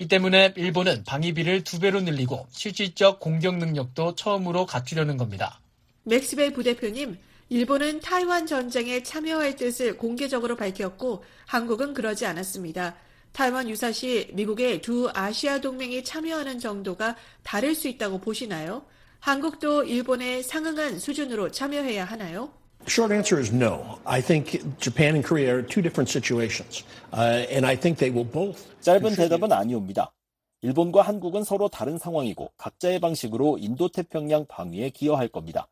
이 0.00 0.06
때문에 0.06 0.54
일본은 0.56 1.02
방위비를 1.04 1.64
두 1.64 1.80
배로 1.80 2.00
늘리고 2.00 2.46
실질적 2.50 3.18
공격 3.18 3.56
능력도 3.56 4.14
처음으로 4.14 4.66
갖추려는 4.66 5.16
겁니다. 5.16 5.60
맥스벨 6.04 6.52
부대표님, 6.52 7.18
일본은 7.50 8.00
타이완 8.00 8.46
전쟁에 8.46 9.02
참여할 9.02 9.56
뜻을 9.56 9.96
공개적으로 9.96 10.54
밝혔고 10.54 11.24
한국은 11.46 11.94
그러지 11.94 12.26
않았습니다. 12.26 12.94
타이완 13.32 13.70
유사시 13.70 14.32
미국의 14.34 14.82
두 14.82 15.08
아시아 15.14 15.58
동맹이 15.58 16.04
참여하는 16.04 16.58
정도가 16.58 17.16
다를 17.42 17.74
수 17.74 17.88
있다고 17.88 18.18
보시나요? 18.18 18.82
한국도 19.20 19.84
일본에 19.84 20.42
상응한 20.42 20.98
수준으로 20.98 21.50
참여해야 21.50 22.04
하나요? 22.04 22.50
Short 22.86 23.12
answer 23.12 23.40
is 23.40 23.52
no. 23.52 23.98
I 24.04 24.20
think 24.20 24.62
Japan 24.78 25.14
and 25.14 25.26
Korea 25.26 25.48
are 25.48 25.66
two 25.66 25.82
different 25.82 26.10
situations, 26.10 26.84
uh, 27.12 27.46
and 27.50 27.66
I 27.66 27.76
think 27.76 27.98
they 27.98 28.14
will 28.14 28.30
both. 28.30 28.62
짧은 28.82 29.16
대답은 29.16 29.52
아니옵니다. 29.52 30.12
일본과 30.60 31.02
한국은 31.02 31.44
서로 31.44 31.68
다른 31.68 31.96
상황이고 31.96 32.52
각자의 32.56 33.00
방식으로 33.00 33.58
인도태평양 33.58 34.46
방위에 34.46 34.90
기여할 34.90 35.28
겁니다. 35.28 35.66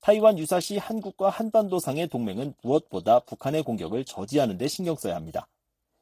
타이완 0.00 0.38
유사시 0.38 0.78
한국과 0.78 1.28
한반도 1.28 1.78
상의 1.78 2.08
동맹은 2.08 2.54
무엇보다 2.62 3.20
북한의 3.20 3.62
공격을 3.62 4.06
저지하는 4.06 4.56
데 4.56 4.66
신경 4.66 4.96
써야 4.96 5.14
합니다. 5.14 5.46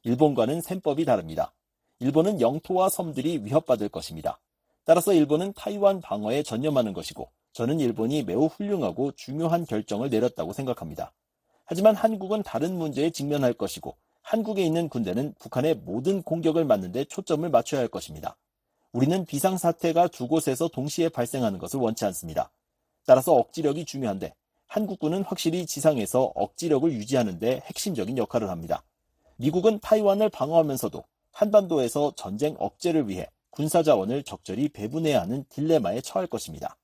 일본과는 0.05 0.61
셈법이 0.61 1.05
다릅니다. 1.05 1.53
일본은 1.99 2.41
영토와 2.41 2.91
섬들이 2.91 3.39
위협받을 3.45 3.89
것입니다. 3.89 4.39
따라서 4.85 5.13
일본은 5.13 5.53
타이완 5.53 6.01
방어에 6.01 6.45
전념하는 6.45 6.93
것이고 6.93 7.29
저는 7.53 7.81
일본이 7.81 8.23
매우 8.23 8.47
훌륭하고 8.47 9.13
중요한 9.13 9.67
결정을 9.67 10.11
내렸다고 10.11 10.53
생각합니다. 10.53 11.13
하지만 11.65 11.97
한국은 11.97 12.45
다른 12.45 12.79
문제에 12.79 13.11
직면할 13.11 13.53
것이고 13.53 13.97
한국에 14.23 14.63
있는 14.63 14.89
군대는 14.89 15.35
북한의 15.41 15.75
모든 15.75 16.23
공격을 16.23 16.65
막는데 16.65 17.05
초점을 17.07 17.49
맞춰야 17.51 17.81
할 17.81 17.89
것입니다. 17.89 18.37
우리는 18.93 19.25
비상사태가 19.25 20.09
두 20.09 20.29
곳에서 20.29 20.69
동시에 20.69 21.09
발생하는 21.09 21.59
것을 21.59 21.81
원치 21.81 22.05
않습니다. 22.05 22.51
따라서 23.07 23.35
억지력이 23.35 23.85
중요한데 23.85 24.35
한국군은 24.67 25.23
확실히 25.23 25.67
지상에서 25.67 26.33
억지력을 26.35 26.93
유지하는 26.93 27.39
데 27.39 27.63
핵심적인 27.67 28.19
역할을 28.19 28.51
합니다. 28.51 28.83
미국은 29.37 29.79
타이완을 29.81 30.29
방어하면서도 30.29 31.05
한반도에서 31.33 32.13
전쟁 32.17 32.55
억제를 32.59 33.09
위해 33.09 33.27
군사 33.51 33.83
자원을 33.83 34.25
적절히 34.25 34.69
배분해야 34.69 35.23
하는 35.23 35.45
딜레마에 35.49 36.01
처할 36.01 36.27
것입니다. 36.27 36.77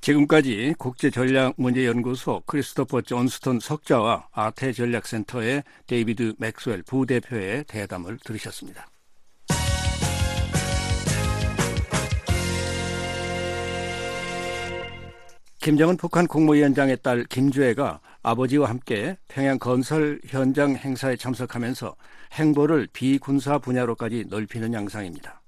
지금까지 0.00 0.74
국제전략문제연구소 0.78 2.42
크리스토퍼 2.46 3.02
존스톤 3.02 3.60
석좌와 3.60 4.28
아태전략센터의 4.30 5.64
데이비드 5.86 6.34
맥스웰 6.38 6.82
부대표의 6.82 7.64
대담을 7.64 8.18
들으셨습니다. 8.24 8.88
김정은 15.60 15.96
북한 15.96 16.28
국무위원장의 16.28 16.98
딸 17.02 17.24
김주애가 17.24 18.00
아버지와 18.22 18.68
함께 18.68 19.18
평양 19.26 19.58
건설 19.58 20.20
현장 20.24 20.76
행사에 20.76 21.16
참석하면서 21.16 21.96
행보를 22.34 22.88
비군사 22.92 23.58
분야로까지 23.58 24.26
넓히는 24.28 24.72
양상입니다. 24.72 25.42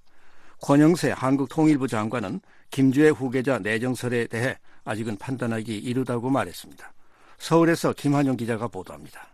권영세 0.62 1.12
한국통일부 1.12 1.86
장관은 1.86 2.40
김주애 2.70 3.10
후계자 3.10 3.58
내정설에 3.60 4.26
대해 4.26 4.58
아직은 4.84 5.16
판단하기 5.16 5.78
이르다고 5.78 6.28
말했습니다. 6.28 6.92
서울에서 7.38 7.92
김한영 7.92 8.36
기자가 8.36 8.66
보도합니다. 8.66 9.28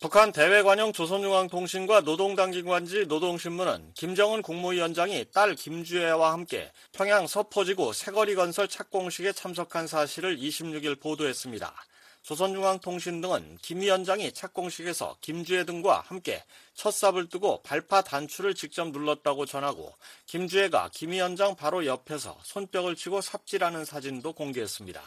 북한 0.00 0.32
대외관용 0.32 0.94
조선중앙통신과 0.94 2.00
노동당기관지 2.00 3.04
노동신문은 3.04 3.92
김정은 3.92 4.40
국무위원장이 4.40 5.26
딸 5.30 5.54
김주애와 5.54 6.32
함께 6.32 6.72
평양 6.92 7.26
서포지구 7.26 7.92
새거리 7.92 8.34
건설 8.34 8.66
착공식에 8.66 9.32
참석한 9.32 9.86
사실을 9.86 10.38
26일 10.38 10.98
보도했습니다. 11.02 11.74
조선중앙통신 12.22 13.20
등은 13.20 13.58
김 13.60 13.82
위원장이 13.82 14.32
착공식에서 14.32 15.18
김주애 15.20 15.64
등과 15.64 16.00
함께 16.06 16.44
첫 16.72 16.92
삽을 16.92 17.28
뜨고 17.28 17.60
발파 17.62 18.00
단추를 18.00 18.54
직접 18.54 18.88
눌렀다고 18.88 19.44
전하고 19.44 19.92
김주애가 20.24 20.88
김 20.94 21.10
위원장 21.10 21.54
바로 21.56 21.84
옆에서 21.84 22.38
손뼉을 22.42 22.96
치고 22.96 23.20
삽질하는 23.20 23.84
사진도 23.84 24.32
공개했습니다. 24.32 25.02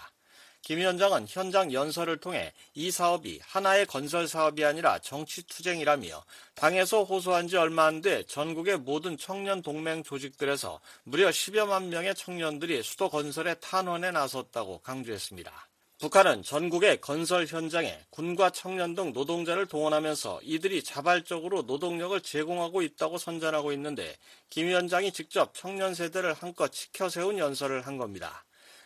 김 0.64 0.80
위원장은 0.80 1.26
현장 1.28 1.74
연설을 1.74 2.18
통해 2.18 2.54
이 2.74 2.90
사업이 2.90 3.42
하나의 3.44 3.86
건설 3.86 4.30
사업이 4.30 4.64
아니라 4.64 4.98
정치 5.00 5.44
투쟁이라며 5.44 6.24
당에서 6.56 7.04
호소한 7.04 7.50
지 7.50 7.58
얼마 7.58 7.86
안 7.86 8.02
돼 8.02 8.24
전국의 8.24 8.78
모든 8.78 9.18
청년 9.18 9.62
동맹 9.62 10.04
조직들에서 10.04 10.80
무려 11.04 11.30
10여만 11.30 11.88
명의 11.88 12.16
청년들이 12.16 12.82
수도 12.82 13.10
건설의 13.10 13.58
탄원에 13.60 14.12
나섰다고 14.12 14.80
강조했습니다. 14.80 15.52
북한은 16.00 16.44
전국의 16.44 17.02
건설 17.02 17.46
현장에 17.46 18.00
군과 18.10 18.50
청년 18.52 18.96
등 18.96 19.12
노동자를 19.12 19.66
동원하면서 19.66 20.42
이들이 20.44 20.84
자발적으로 20.84 21.64
노동력을 21.64 22.20
제공하고 22.22 22.82
있다고 22.82 23.18
선전하고 23.18 23.74
있는데 23.74 24.16
김 24.50 24.68
위원장이 24.68 25.12
직접 25.12 25.54
청년 25.54 25.94
세대를 25.94 26.34
한껏 26.34 26.72
치켜 26.72 27.10
세운 27.10 27.38
연설을 27.38 27.86
한 27.86 27.98
겁니다. 27.98 28.46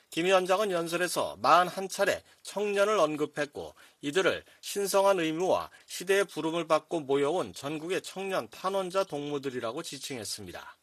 김 0.10 0.26
위원장은 0.26 0.72
연설에서 0.72 1.38
41차례 1.42 2.22
청년을 2.42 2.98
언급했고 2.98 3.76
이들을 4.02 4.44
신성한 4.62 5.20
의무와 5.20 5.70
시대의 5.86 6.26
부름을 6.26 6.68
받고 6.68 7.02
모여온 7.02 7.54
전국의 7.54 8.02
청년 8.02 8.48
탄원자 8.50 9.04
동무들이라고 9.04 9.84
지칭했습니다. 9.84 10.78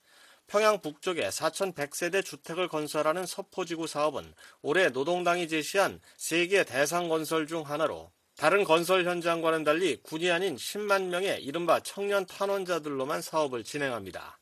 평양 0.46 0.80
북쪽에 0.80 1.28
4,100세대 1.28 2.24
주택을 2.24 2.68
건설하는 2.68 3.24
서포지구 3.24 3.86
사업은 3.86 4.34
올해 4.60 4.90
노동당이 4.90 5.48
제시한 5.48 6.00
세계 6.16 6.64
대상 6.64 7.08
건설 7.08 7.46
중 7.46 7.62
하나로 7.62 8.12
다른 8.36 8.64
건설 8.64 9.06
현장과는 9.06 9.64
달리 9.64 9.96
군이 10.02 10.30
아닌 10.30 10.56
10만 10.56 11.04
명의 11.04 11.42
이른바 11.42 11.80
청년 11.80 12.26
탄원자들로만 12.26 13.22
사업을 13.22 13.64
진행합니다. 13.64 14.38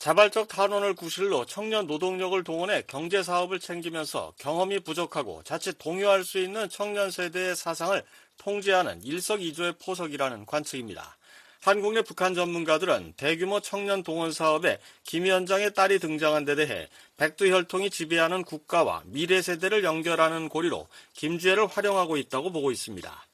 자발적 0.00 0.48
탄원을 0.48 0.94
구실로 0.94 1.44
청년 1.44 1.86
노동력을 1.86 2.42
동원해 2.42 2.84
경제 2.86 3.22
사업을 3.22 3.60
챙기면서 3.60 4.32
경험이 4.38 4.80
부족하고 4.80 5.42
자칫 5.42 5.76
동요할 5.76 6.24
수 6.24 6.38
있는 6.38 6.70
청년 6.70 7.10
세대의 7.10 7.54
사상을 7.54 8.02
통제하는 8.38 9.02
일석이조의 9.02 9.74
포석이라는 9.84 10.46
관측입니다. 10.46 11.18
한국 11.60 11.92
내 11.92 12.00
북한 12.00 12.34
전문가들은 12.34 13.12
대규모 13.18 13.60
청년 13.60 14.02
동원 14.02 14.32
사업에 14.32 14.78
김 15.04 15.24
위원장의 15.24 15.74
딸이 15.74 15.98
등장한 15.98 16.46
데 16.46 16.54
대해 16.54 16.88
백두 17.18 17.50
혈통이 17.52 17.90
지배하는 17.90 18.44
국가와 18.44 19.02
미래 19.04 19.42
세대를 19.42 19.84
연결하는 19.84 20.48
고리로 20.48 20.88
김주애를 21.12 21.66
활용하고 21.66 22.16
있다고 22.16 22.50
보고 22.52 22.72
있습니다. 22.72 23.29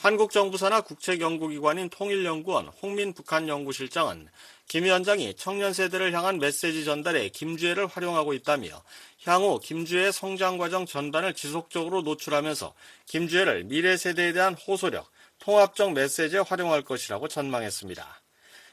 한국 0.00 0.30
정부 0.30 0.56
산하 0.56 0.80
국책 0.80 1.20
연구기관인 1.20 1.88
통일연구원 1.88 2.68
홍민 2.80 3.12
북한 3.14 3.48
연구실장은 3.48 4.28
김 4.68 4.84
위원장이 4.84 5.34
청년 5.34 5.72
세대를 5.72 6.12
향한 6.12 6.38
메시지 6.38 6.84
전달에 6.84 7.30
김주애를 7.30 7.88
활용하고 7.88 8.32
있다며 8.32 8.68
향후 9.24 9.58
김주애의 9.58 10.12
성장 10.12 10.56
과정 10.56 10.86
전반을 10.86 11.34
지속적으로 11.34 12.02
노출하면서 12.02 12.74
김주애를 13.06 13.64
미래 13.64 13.96
세대에 13.96 14.32
대한 14.32 14.54
호소력, 14.54 15.10
통합적 15.40 15.94
메시지에 15.94 16.40
활용할 16.46 16.82
것이라고 16.82 17.26
전망했습니다. 17.26 18.22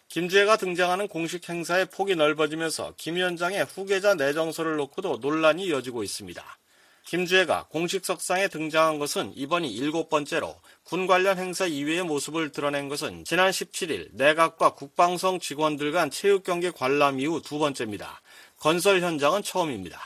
김주애가 0.09 0.57
등장하는 0.57 1.07
공식 1.07 1.49
행사의 1.49 1.87
폭이 1.87 2.15
넓어지면서 2.15 2.93
김 2.97 3.15
위원장의 3.15 3.65
후계자 3.65 4.13
내정서를 4.13 4.75
놓고도 4.75 5.17
논란이 5.21 5.65
이어지고 5.65 6.03
있습니다. 6.03 6.57
김주애가 7.05 7.67
공식 7.69 8.03
석상에 8.03 8.47
등장한 8.47 8.97
것은 8.97 9.31
이번이 9.35 9.71
일곱 9.71 10.09
번째로 10.09 10.55
군 10.83 11.05
관련 11.05 11.37
행사 11.37 11.67
이외의 11.67 12.03
모습을 12.03 12.51
드러낸 12.51 12.89
것은 12.89 13.23
지난 13.25 13.51
17일 13.51 14.09
내각과 14.13 14.71
국방성 14.73 15.39
직원들 15.39 15.91
간 15.91 16.09
체육 16.09 16.43
경기 16.43 16.71
관람 16.71 17.19
이후 17.19 17.41
두 17.43 17.59
번째입니다. 17.59 18.21
건설 18.59 19.01
현장은 19.01 19.43
처음입니다. 19.43 20.01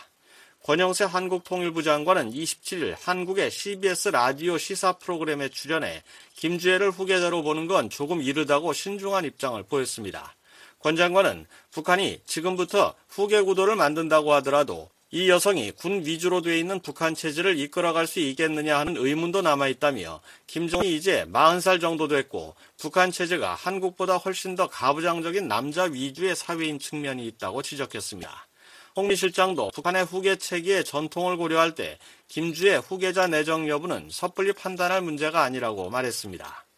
권영세 0.64 1.06
한국통일부 1.06 1.84
장관은 1.84 2.34
27일 2.34 2.96
한국의 3.00 3.50
CBS 3.50 4.10
라디오 4.10 4.58
시사 4.58 4.94
프로그램에 4.94 5.48
출연해 5.48 6.04
김주애를 6.36 6.92
후계자로 6.92 7.44
보는 7.44 7.68
건 7.68 7.90
조금 7.90 8.22
이르다고 8.22 8.74
신중한 8.74 9.24
입장을 9.24 9.64
보였습니다. 9.64 10.36
권 10.80 10.98
장관은 10.98 11.46
북한이 11.72 12.22
지금부터 12.26 12.94
후계 13.08 13.42
구도를 13.42 13.78
만든다고 13.78 14.34
하더라도 14.34 14.90
이 15.12 15.28
여성이 15.28 15.72
군 15.72 16.06
위주로 16.06 16.42
돼 16.42 16.60
있는 16.60 16.80
북한 16.82 17.16
체제를 17.16 17.58
이끌어갈 17.58 18.06
수 18.06 18.20
있겠느냐 18.20 18.78
하는 18.78 18.96
의문도 18.96 19.42
남아있다며 19.42 20.22
김정이 20.46 20.96
이제 20.96 21.26
40살 21.26 21.82
정도 21.82 22.08
됐고 22.08 22.54
북한 22.78 23.10
체제가 23.12 23.56
한국보다 23.56 24.18
훨씬 24.18 24.56
더 24.56 24.68
가부장적인 24.68 25.48
남자 25.48 25.86
위주의 25.86 26.36
사회인 26.36 26.78
측면이 26.78 27.26
있다고 27.26 27.64
지적했습니다. 27.64 28.48
홍미 28.96 29.16
실장도 29.16 29.72
북한의 29.72 30.06
후계 30.06 30.36
체계의 30.36 30.84
전통을 30.84 31.38
고려할 31.38 31.74
때 31.74 31.98
김주의 32.28 32.80
후계자 32.80 33.26
내정 33.26 33.68
여부는 33.68 34.10
섣불리 34.12 34.54
판단할 34.54 35.02
문제가 35.02 35.42
아니라고 35.42 35.90
말했습니다. 35.90 36.69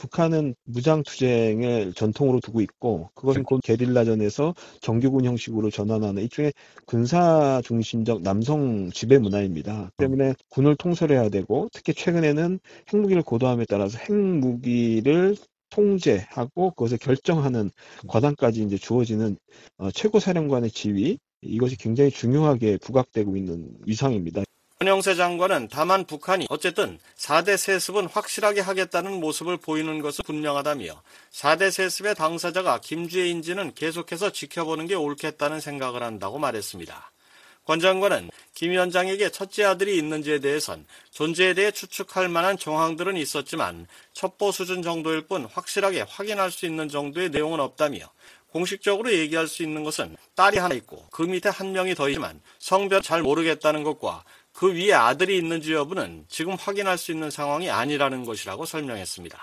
북한은 0.00 0.54
무장 0.64 1.02
투쟁을 1.02 1.92
전통으로 1.92 2.40
두고 2.40 2.62
있고 2.62 3.10
그것은 3.14 3.42
곧 3.42 3.60
게릴라전에서 3.62 4.54
정규군 4.80 5.26
형식으로 5.26 5.70
전환하는 5.70 6.22
일종의 6.22 6.54
군사 6.86 7.60
중심적 7.62 8.22
남성 8.22 8.90
지배 8.90 9.18
문화입니다. 9.18 9.90
때문에 9.98 10.32
군을 10.48 10.76
통솔해야 10.76 11.28
되고 11.28 11.68
특히 11.74 11.92
최근에는 11.92 12.60
핵무기를 12.90 13.22
고도함에 13.22 13.66
따라서 13.68 13.98
핵무기를 13.98 15.36
통제하고 15.68 16.70
그것을 16.70 16.96
결정하는 16.96 17.70
과단까지 18.08 18.62
이제 18.62 18.78
주어지는 18.78 19.36
어, 19.76 19.90
최고 19.90 20.18
사령관의 20.18 20.70
지위 20.70 21.18
이것이 21.42 21.76
굉장히 21.76 22.10
중요하게 22.10 22.78
부각되고 22.78 23.36
있는 23.36 23.68
위상입니다. 23.86 24.44
권영세 24.82 25.14
장관은 25.14 25.68
다만 25.70 26.06
북한이 26.06 26.46
어쨌든 26.48 26.98
4대 27.18 27.58
세습은 27.58 28.06
확실하게 28.06 28.62
하겠다는 28.62 29.20
모습을 29.20 29.58
보이는 29.58 30.00
것은 30.00 30.22
분명하다며 30.24 31.02
4대 31.32 31.70
세습의 31.70 32.14
당사자가 32.14 32.80
김주애인지는 32.80 33.74
계속해서 33.74 34.32
지켜보는 34.32 34.86
게 34.86 34.94
옳겠다는 34.94 35.60
생각을 35.60 36.02
한다고 36.02 36.38
말했습니다. 36.38 37.12
권 37.66 37.78
장관은 37.78 38.30
김 38.54 38.70
위원장에게 38.70 39.28
첫째 39.28 39.64
아들이 39.64 39.98
있는지에 39.98 40.38
대해선 40.38 40.86
존재에 41.10 41.52
대해 41.52 41.70
추측할 41.70 42.30
만한 42.30 42.56
정황들은 42.56 43.18
있었지만 43.18 43.86
첩보 44.14 44.50
수준 44.50 44.80
정도일 44.80 45.26
뿐 45.26 45.44
확실하게 45.44 46.06
확인할 46.08 46.50
수 46.50 46.64
있는 46.64 46.88
정도의 46.88 47.28
내용은 47.28 47.60
없다며 47.60 48.10
공식적으로 48.52 49.12
얘기할 49.12 49.46
수 49.46 49.62
있는 49.62 49.84
것은 49.84 50.16
딸이 50.34 50.58
하나 50.58 50.74
있고 50.74 51.06
그 51.10 51.22
밑에 51.22 51.48
한 51.48 51.72
명이 51.72 51.94
더 51.94 52.08
있지만 52.08 52.40
성별 52.58 53.02
잘 53.02 53.22
모르겠다는 53.22 53.84
것과 53.84 54.24
그 54.52 54.74
위에 54.74 54.92
아들이 54.92 55.36
있는지 55.38 55.72
여부는 55.72 56.26
지금 56.28 56.54
확인할 56.54 56.98
수 56.98 57.12
있는 57.12 57.30
상황이 57.30 57.70
아니라는 57.70 58.24
것이라고 58.24 58.66
설명했습니다. 58.66 59.38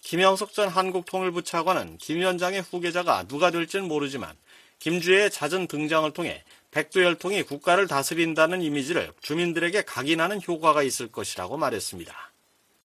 김영석 0.00 0.52
전 0.52 0.68
한국통일부 0.68 1.42
차관은 1.42 1.98
김 1.98 2.18
위원장의 2.18 2.62
후계자가 2.62 3.24
누가 3.28 3.50
될지는 3.50 3.86
모르지만 3.86 4.34
김주애의 4.80 5.30
잦은 5.30 5.68
등장을 5.68 6.10
통해 6.12 6.42
백두혈통이 6.72 7.44
국가를 7.44 7.86
다스린다는 7.86 8.62
이미지를 8.62 9.12
주민들에게 9.20 9.82
각인하는 9.82 10.40
효과가 10.46 10.82
있을 10.82 11.06
것이라고 11.12 11.56
말했습니다. 11.56 12.12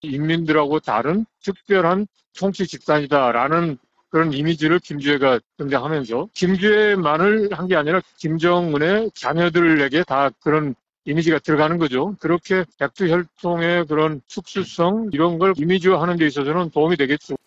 인민들하고 0.02 0.80
다른 0.80 1.26
특별한 1.42 2.06
통치 2.38 2.68
집단이다라는 2.68 3.80
그런 4.10 4.32
이미지를 4.32 4.80
김주애가 4.80 5.40
등장하면서 5.58 6.30
김주애만을 6.34 7.50
한 7.54 7.68
게 7.68 7.76
아니라 7.76 8.02
김정은의 8.18 9.12
자녀들에게 9.16 10.04
다 10.04 10.30
그런 10.42 10.76
이미지가 11.08 11.40
들어가는 11.40 11.78
거죠. 11.78 12.16
그렇게 12.20 12.66
백두혈통의 12.78 13.86
그런 13.88 14.22
특수성 14.28 15.10
이런 15.14 15.40
걸 15.40 15.54
이미지화하는 15.58 16.18
데 16.18 16.28
있어서는 16.28 16.70
도움이 16.72 16.98
되겠죠. 16.98 17.38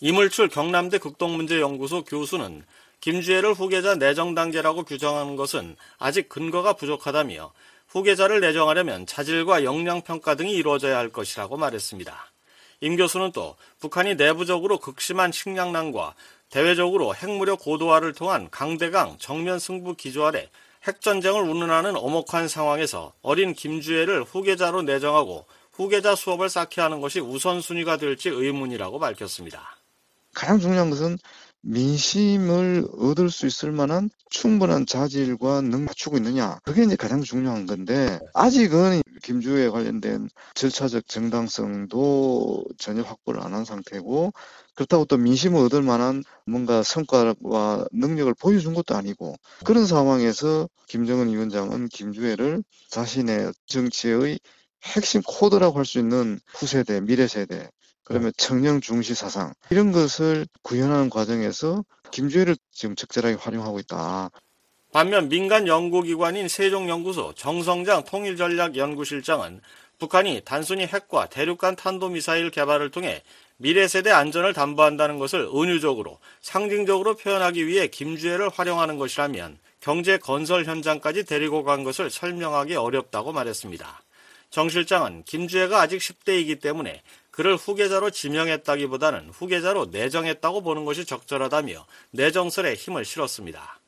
이물출 0.00 0.48
경남대 0.48 0.98
극동문제연구소 0.98 2.02
교수는 2.02 2.64
김주애를 3.00 3.54
후계자 3.54 3.94
내정 3.94 4.34
단계라고 4.34 4.82
규정하는 4.82 5.36
것은 5.36 5.76
아직 5.98 6.28
근거가 6.28 6.72
부족하다며 6.72 7.52
후계자를 7.86 8.40
내정하려면 8.40 9.06
자질과 9.06 9.62
역량 9.62 10.02
평가 10.02 10.34
등이 10.34 10.52
이루어져야 10.52 10.98
할 10.98 11.10
것이라고 11.10 11.56
말했습니다. 11.56 12.32
임 12.80 12.96
교수는 12.96 13.30
또 13.30 13.54
북한이 13.78 14.16
내부적으로 14.16 14.78
극심한 14.78 15.30
식량난과 15.30 16.14
대외적으로 16.50 17.14
핵무력 17.14 17.60
고도화를 17.60 18.12
통한 18.12 18.48
강대강 18.50 19.18
정면 19.18 19.60
승부 19.60 19.94
기조 19.94 20.26
아래 20.26 20.48
핵전쟁을 20.84 21.42
운운하는 21.42 21.96
엄혹한 21.96 22.48
상황에서 22.48 23.12
어린 23.22 23.54
김주애를 23.54 24.24
후계자로 24.24 24.82
내정하고 24.82 25.46
후계자 25.72 26.14
수업을 26.14 26.48
쌓게 26.48 26.80
하는 26.80 27.00
것이 27.00 27.20
우선순위가 27.20 27.96
될지 27.96 28.28
의문이라고 28.28 28.98
밝혔습니다. 28.98 29.76
가장 30.34 30.58
중요한 30.58 30.90
것은 30.90 31.18
민심을 31.62 32.86
얻을 32.98 33.30
수 33.30 33.46
있을 33.46 33.72
만한 33.72 34.10
충분한 34.28 34.84
자질과 34.84 35.62
능 35.62 35.86
갖추고 35.86 36.18
있느냐. 36.18 36.58
그게 36.62 36.82
이제 36.84 36.94
가장 36.96 37.22
중요한 37.22 37.64
건데, 37.66 38.18
아직은 38.34 39.02
김주에 39.22 39.70
관련된 39.70 40.28
절차적 40.54 41.08
정당성도 41.08 42.64
전혀 42.78 43.02
확보를 43.02 43.40
안 43.42 43.54
한 43.54 43.64
상태고, 43.64 44.32
그렇다고 44.74 45.04
또 45.04 45.16
민심을 45.16 45.60
얻을 45.60 45.82
만한 45.82 46.22
뭔가 46.46 46.82
성과와 46.82 47.86
능력을 47.92 48.32
보여준 48.34 48.74
것도 48.74 48.94
아니고, 48.94 49.36
그런 49.64 49.86
상황에서 49.86 50.68
김정은 50.88 51.28
위원장은 51.28 51.88
김주애를 51.88 52.62
자신의 52.90 53.52
정치의 53.66 54.38
핵심 54.82 55.22
코드라고 55.22 55.78
할 55.78 55.84
수 55.84 55.98
있는 55.98 56.38
후세대, 56.48 57.00
미래세대, 57.00 57.70
그러면 58.04 58.32
청년 58.36 58.80
중시 58.80 59.14
사상 59.14 59.54
이런 59.70 59.92
것을 59.92 60.46
구현하는 60.62 61.08
과정에서 61.08 61.84
김주애를 62.10 62.56
지금 62.70 62.94
적절하게 62.96 63.36
활용하고 63.36 63.78
있다. 63.80 64.30
반면 64.92 65.28
민간 65.28 65.66
연구기관인 65.66 66.48
세종연구소 66.48 67.34
정성장 67.34 68.04
통일전략연구실장은 68.04 69.60
북한이 69.98 70.42
단순히 70.44 70.86
핵과 70.86 71.26
대륙간 71.26 71.76
탄도미사일 71.76 72.50
개발을 72.50 72.90
통해 72.90 73.22
미래 73.56 73.86
세대 73.86 74.10
안전을 74.10 74.52
담보한다는 74.52 75.18
것을 75.18 75.48
은유적으로 75.54 76.18
상징적으로 76.40 77.14
표현하기 77.14 77.66
위해 77.66 77.86
김주애를 77.86 78.48
활용하는 78.48 78.98
것이라면 78.98 79.58
경제 79.80 80.18
건설 80.18 80.64
현장까지 80.64 81.24
데리고 81.24 81.62
간 81.62 81.84
것을 81.84 82.10
설명하기 82.10 82.74
어렵다고 82.74 83.32
말했습니다. 83.32 84.02
정 84.50 84.68
실장은 84.68 85.22
김주애가 85.24 85.80
아직 85.80 85.98
10대이기 85.98 86.60
때문에 86.60 87.02
그를 87.30 87.56
후계자로 87.56 88.10
지명했다기보다는 88.10 89.30
후계자로 89.30 89.86
내정했다고 89.86 90.62
보는 90.62 90.84
것이 90.84 91.04
적절하다며 91.04 91.86
내정설에 92.12 92.74
힘을 92.74 93.04
실었습니다. 93.04 93.80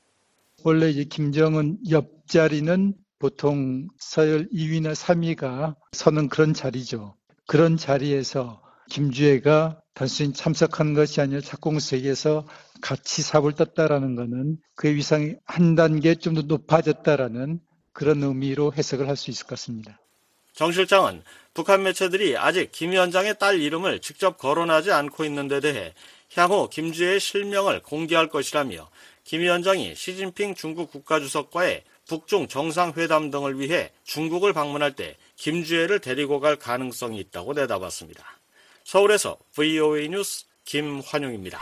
원래 0.64 0.90
이제 0.90 1.04
김정은 1.04 1.78
옆자리는 1.88 2.94
보통 3.18 3.88
서열 3.98 4.48
2위나 4.50 4.94
3위가 4.94 5.76
서는 5.92 6.28
그런 6.28 6.52
자리죠. 6.52 7.14
그런 7.46 7.76
자리에서 7.76 8.60
김주애가 8.90 9.80
단순히 9.94 10.32
참석한 10.32 10.94
것이 10.94 11.20
아니라 11.20 11.40
착공석에서 11.40 12.46
같이 12.82 13.22
삽을 13.22 13.52
떴다라는 13.54 14.14
것은 14.16 14.58
그의 14.74 14.94
위상이 14.96 15.34
한 15.44 15.74
단계 15.74 16.14
좀 16.14 16.34
더 16.34 16.42
높아졌다라는 16.42 17.60
그런 17.92 18.22
의미로 18.22 18.72
해석을 18.74 19.08
할 19.08 19.16
수 19.16 19.30
있을 19.30 19.44
것 19.44 19.50
같습니다. 19.50 19.98
정 20.52 20.72
실장은 20.72 21.22
북한 21.54 21.82
매체들이 21.82 22.36
아직 22.36 22.70
김 22.72 22.90
위원장의 22.92 23.38
딸 23.38 23.60
이름을 23.60 24.00
직접 24.00 24.36
거론하지 24.38 24.92
않고 24.92 25.24
있는 25.24 25.48
데 25.48 25.60
대해 25.60 25.94
향후 26.34 26.68
김주애의 26.68 27.20
실명을 27.20 27.82
공개할 27.82 28.28
것이라며 28.28 28.88
김 29.24 29.40
위원장이 29.40 29.94
시진핑 29.94 30.54
중국 30.54 30.90
국가주석과의 30.92 31.84
북중 32.06 32.48
정상회담 32.48 33.30
등을 33.30 33.58
위해 33.58 33.90
중국을 34.04 34.52
방문할 34.52 34.92
때 34.92 35.16
김주애를 35.36 36.00
데리고 36.00 36.38
갈 36.40 36.56
가능성이 36.56 37.18
있다고 37.18 37.54
내다봤습니다. 37.54 38.35
서울에서 38.86 39.36
VOA 39.52 40.08
뉴스 40.10 40.44
김환용입니다. 40.64 41.58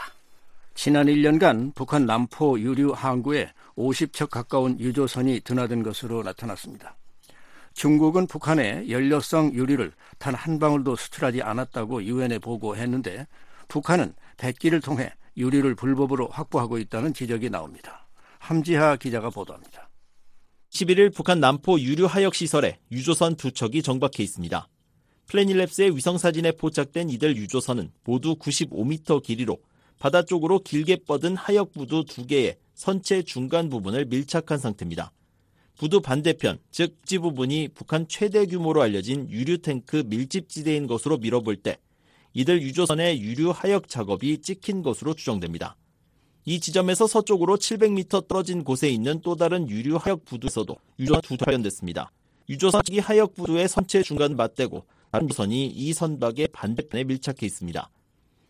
지난 0.75 1.07
1년간 1.07 1.73
북한 1.73 2.05
남포 2.05 2.59
유류 2.59 2.91
항구에 2.91 3.51
50척 3.75 4.29
가까운 4.29 4.79
유조선이 4.79 5.41
드나든 5.43 5.81
것으로 5.81 6.21
나타났습니다. 6.21 6.95
중국은 7.73 8.27
북한에 8.27 8.87
연료성 8.87 9.55
유리를 9.55 9.91
단 10.19 10.35
한 10.35 10.59
방울도 10.59 10.95
수출하지 10.95 11.41
않았다고 11.41 12.03
유엔에 12.03 12.37
보고했는데 12.37 13.25
북한은 13.69 14.13
백기를 14.37 14.81
통해 14.81 15.11
유리를 15.35 15.73
불법으로 15.73 16.27
확보하고 16.27 16.77
있다는 16.77 17.15
지적이 17.15 17.49
나옵니다. 17.49 18.07
함지하 18.37 18.97
기자가 18.97 19.31
보도합니다. 19.31 19.89
11일 20.69 21.11
북한 21.11 21.39
남포 21.39 21.79
유류 21.79 22.05
하역 22.05 22.35
시설에 22.35 22.77
유조선 22.91 23.35
두 23.35 23.51
척이 23.51 23.81
정박해 23.81 24.21
있습니다. 24.21 24.67
플래닐랩스의 25.27 25.95
위성사진에 25.95 26.53
포착된 26.53 27.09
이들 27.09 27.35
유조선은 27.37 27.91
모두 28.03 28.35
95m 28.35 29.23
길이로 29.23 29.57
바다 29.99 30.23
쪽으로 30.23 30.59
길게 30.59 30.97
뻗은 31.07 31.35
하역 31.35 31.71
부두 31.71 32.03
두 32.05 32.25
개의 32.25 32.57
선체 32.73 33.23
중간 33.23 33.69
부분을 33.69 34.05
밀착한 34.05 34.57
상태입니다. 34.57 35.11
부두 35.77 35.99
반대편, 36.01 36.59
즉 36.71 36.95
지 37.05 37.19
부분이 37.19 37.69
북한 37.73 38.07
최대 38.07 38.45
규모로 38.45 38.81
알려진 38.81 39.29
유류 39.29 39.59
탱크 39.59 40.03
밀집지대인 40.05 40.87
것으로 40.87 41.17
밀어볼 41.17 41.57
때 41.57 41.77
이들 42.33 42.61
유조선의 42.61 43.21
유류 43.21 43.51
하역 43.51 43.87
작업이 43.87 44.41
찍힌 44.41 44.83
것으로 44.83 45.13
추정됩니다. 45.13 45.75
이 46.45 46.59
지점에서 46.59 47.07
서쪽으로 47.07 47.57
700m 47.57 48.27
떨어진 48.27 48.63
곳에 48.63 48.89
있는 48.89 49.21
또 49.21 49.35
다른 49.35 49.69
유류 49.69 49.97
하역 49.97 50.25
부두에서도 50.25 50.75
유조선 50.99 51.21
두 51.21 51.37
발견됐습니다. 51.37 52.11
유조선이 52.49 52.99
하역 52.99 53.35
부두의 53.35 53.67
선체 53.67 54.03
중간 54.03 54.35
맞대고 54.35 54.85
다른 55.15 55.29
유선이 55.29 55.67
이 55.67 55.93
선박의 55.93 56.49
반대편에 56.49 57.05
밀착해 57.05 57.37
있습니다. 57.43 57.89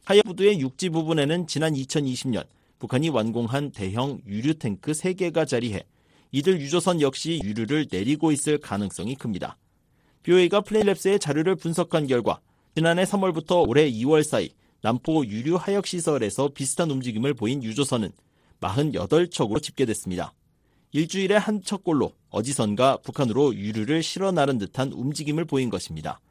하역 0.06 0.26
부두의 0.26 0.60
육지 0.62 0.90
부분에는 0.90 1.46
지난 1.46 1.76
2020년 1.76 2.44
북한이 2.80 3.10
완공한 3.10 3.70
대형 3.70 4.20
유류 4.26 4.56
탱크 4.56 4.94
3개가 4.94 5.48
자리해 5.48 5.86
이들 6.32 6.60
유조선 6.60 7.02
역시 7.02 7.40
유류를 7.44 7.86
내리고 7.92 8.32
있을 8.32 8.58
가능성이 8.58 9.14
큽니다. 9.14 9.58
BOA가 10.24 10.62
플레이랩스의 10.62 11.22
자료를 11.22 11.56
분석한 11.56 12.08
결과 12.08 12.40
지난해 12.74 13.04
3월부터 13.04 13.70
올해 13.70 13.88
2월 13.92 14.24
사이 14.24 14.50
남포 14.82 15.28
유류 15.28 15.58
하역 15.58 15.86
시설에서 15.86 16.50
비슷한 16.50 16.90
움직임을 16.90 17.36
보인 17.36 17.64
유조선은 17.64 18.12
48척으로 18.60 19.62
집계됐습니다. 19.62 20.34
일주일에 20.94 21.36
한 21.36 21.62
척꼴로 21.62 22.14
어디선가 22.32 22.98
북한으로 23.04 23.54
유류를 23.54 24.02
실어 24.02 24.32
나른 24.32 24.58
듯한 24.58 24.94
움직임을 24.94 25.46
보인 25.46 25.70
것입니다. 25.70 26.22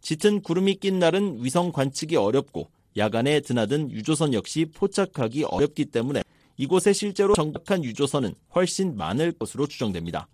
짙은 0.00 0.42
구름이 0.42 0.76
낀 0.76 0.98
날은 0.98 1.44
위성 1.44 1.72
관측이 1.72 2.16
어렵고 2.16 2.70
야간에 2.96 3.40
드나든 3.40 3.90
유조선 3.90 4.34
역시 4.34 4.66
포착하기 4.66 5.44
어렵기 5.44 5.86
때문에 5.86 6.22
이곳에 6.56 6.92
실제로 6.92 7.34
정박한 7.34 7.84
유조선은 7.84 8.34
훨씬 8.54 8.96
많을 8.96 9.32
것으로 9.32 9.66
추정됩니다. 9.66 10.28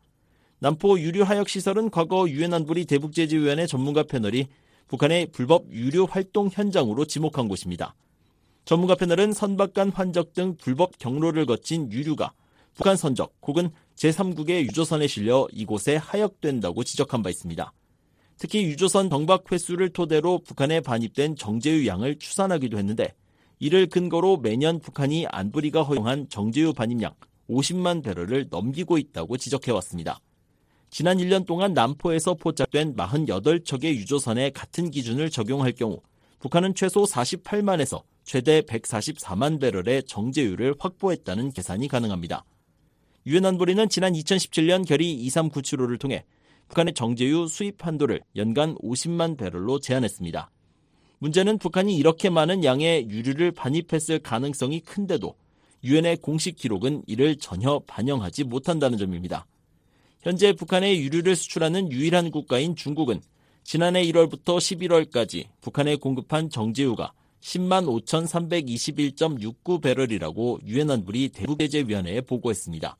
남포 0.58 0.98
유류 0.98 1.24
하역 1.24 1.48
시설은 1.48 1.90
과거 1.90 2.28
유엔 2.28 2.54
안보리 2.54 2.86
대북제재위원회 2.86 3.66
전문가 3.66 4.02
패널이 4.02 4.46
북한의 4.88 5.26
불법 5.32 5.70
유류 5.70 6.06
활동 6.08 6.48
현장으로 6.50 7.04
지목한 7.04 7.48
곳입니다. 7.48 7.94
전문가 8.64 8.94
패널은 8.94 9.34
선박 9.34 9.74
간 9.74 9.90
환적 9.90 10.32
등 10.32 10.56
불법 10.56 10.96
경로를 10.98 11.44
거친 11.44 11.92
유류가 11.92 12.32
북한 12.74 12.96
선적 12.96 13.34
혹은 13.46 13.70
제3국의 13.96 14.62
유조선에 14.62 15.06
실려 15.06 15.46
이곳에 15.52 15.96
하역된다고 15.96 16.82
지적한 16.82 17.22
바 17.22 17.28
있습니다. 17.28 17.72
특히 18.38 18.64
유조선 18.64 19.10
정박 19.10 19.50
횟수를 19.50 19.90
토대로 19.90 20.38
북한에 20.38 20.80
반입된 20.80 21.36
정제유 21.36 21.86
양을 21.86 22.18
추산하기도 22.18 22.78
했는데 22.78 23.14
이를 23.58 23.86
근거로 23.86 24.38
매년 24.38 24.80
북한이 24.80 25.26
안보리가 25.30 25.82
허용한 25.82 26.28
정제유 26.28 26.72
반입량 26.72 27.14
50만 27.48 28.02
배럴을 28.02 28.48
넘기고 28.50 28.98
있다고 28.98 29.36
지적해왔습니다. 29.36 30.18
지난 30.90 31.18
1년 31.18 31.46
동안 31.46 31.74
남포에서 31.74 32.34
포착된 32.34 32.94
48척의 32.94 33.94
유조선에 33.96 34.50
같은 34.50 34.90
기준을 34.90 35.30
적용할 35.30 35.72
경우 35.72 36.00
북한은 36.40 36.74
최소 36.74 37.04
48만에서 37.04 38.02
최대 38.22 38.60
144만 38.62 39.60
배럴의 39.60 40.04
정제유를 40.04 40.74
확보했다는 40.78 41.52
계산이 41.52 41.88
가능합니다. 41.88 42.44
유엔 43.26 43.44
안보리는 43.46 43.88
지난 43.88 44.12
2017년 44.12 44.86
결의 44.86 45.26
23975를 45.26 45.98
통해 45.98 46.24
북한의 46.68 46.94
정제유 46.94 47.48
수입 47.48 47.84
한도를 47.86 48.20
연간 48.36 48.74
50만 48.76 49.36
배럴로 49.36 49.80
제한했습니다. 49.80 50.50
문제는 51.18 51.58
북한이 51.58 51.96
이렇게 51.96 52.30
많은 52.30 52.64
양의 52.64 53.08
유류를 53.08 53.52
반입했을 53.52 54.18
가능성이 54.18 54.80
큰데도 54.80 55.34
유엔의 55.84 56.18
공식 56.18 56.56
기록은 56.56 57.02
이를 57.06 57.36
전혀 57.36 57.80
반영하지 57.86 58.44
못한다는 58.44 58.98
점입니다. 58.98 59.46
현재 60.22 60.52
북한의 60.54 61.02
유류를 61.02 61.36
수출하는 61.36 61.92
유일한 61.92 62.30
국가인 62.30 62.74
중국은 62.74 63.20
지난해 63.62 64.02
1월부터 64.04 64.58
11월까지 64.58 65.46
북한에 65.60 65.96
공급한 65.96 66.50
정제유가 66.50 67.12
10만 67.40 67.86
5,321.69 68.06 69.82
배럴이라고 69.82 70.60
유엔 70.64 70.90
안보리 70.90 71.28
대북제재위원회에 71.28 72.22
보고했습니다. 72.22 72.96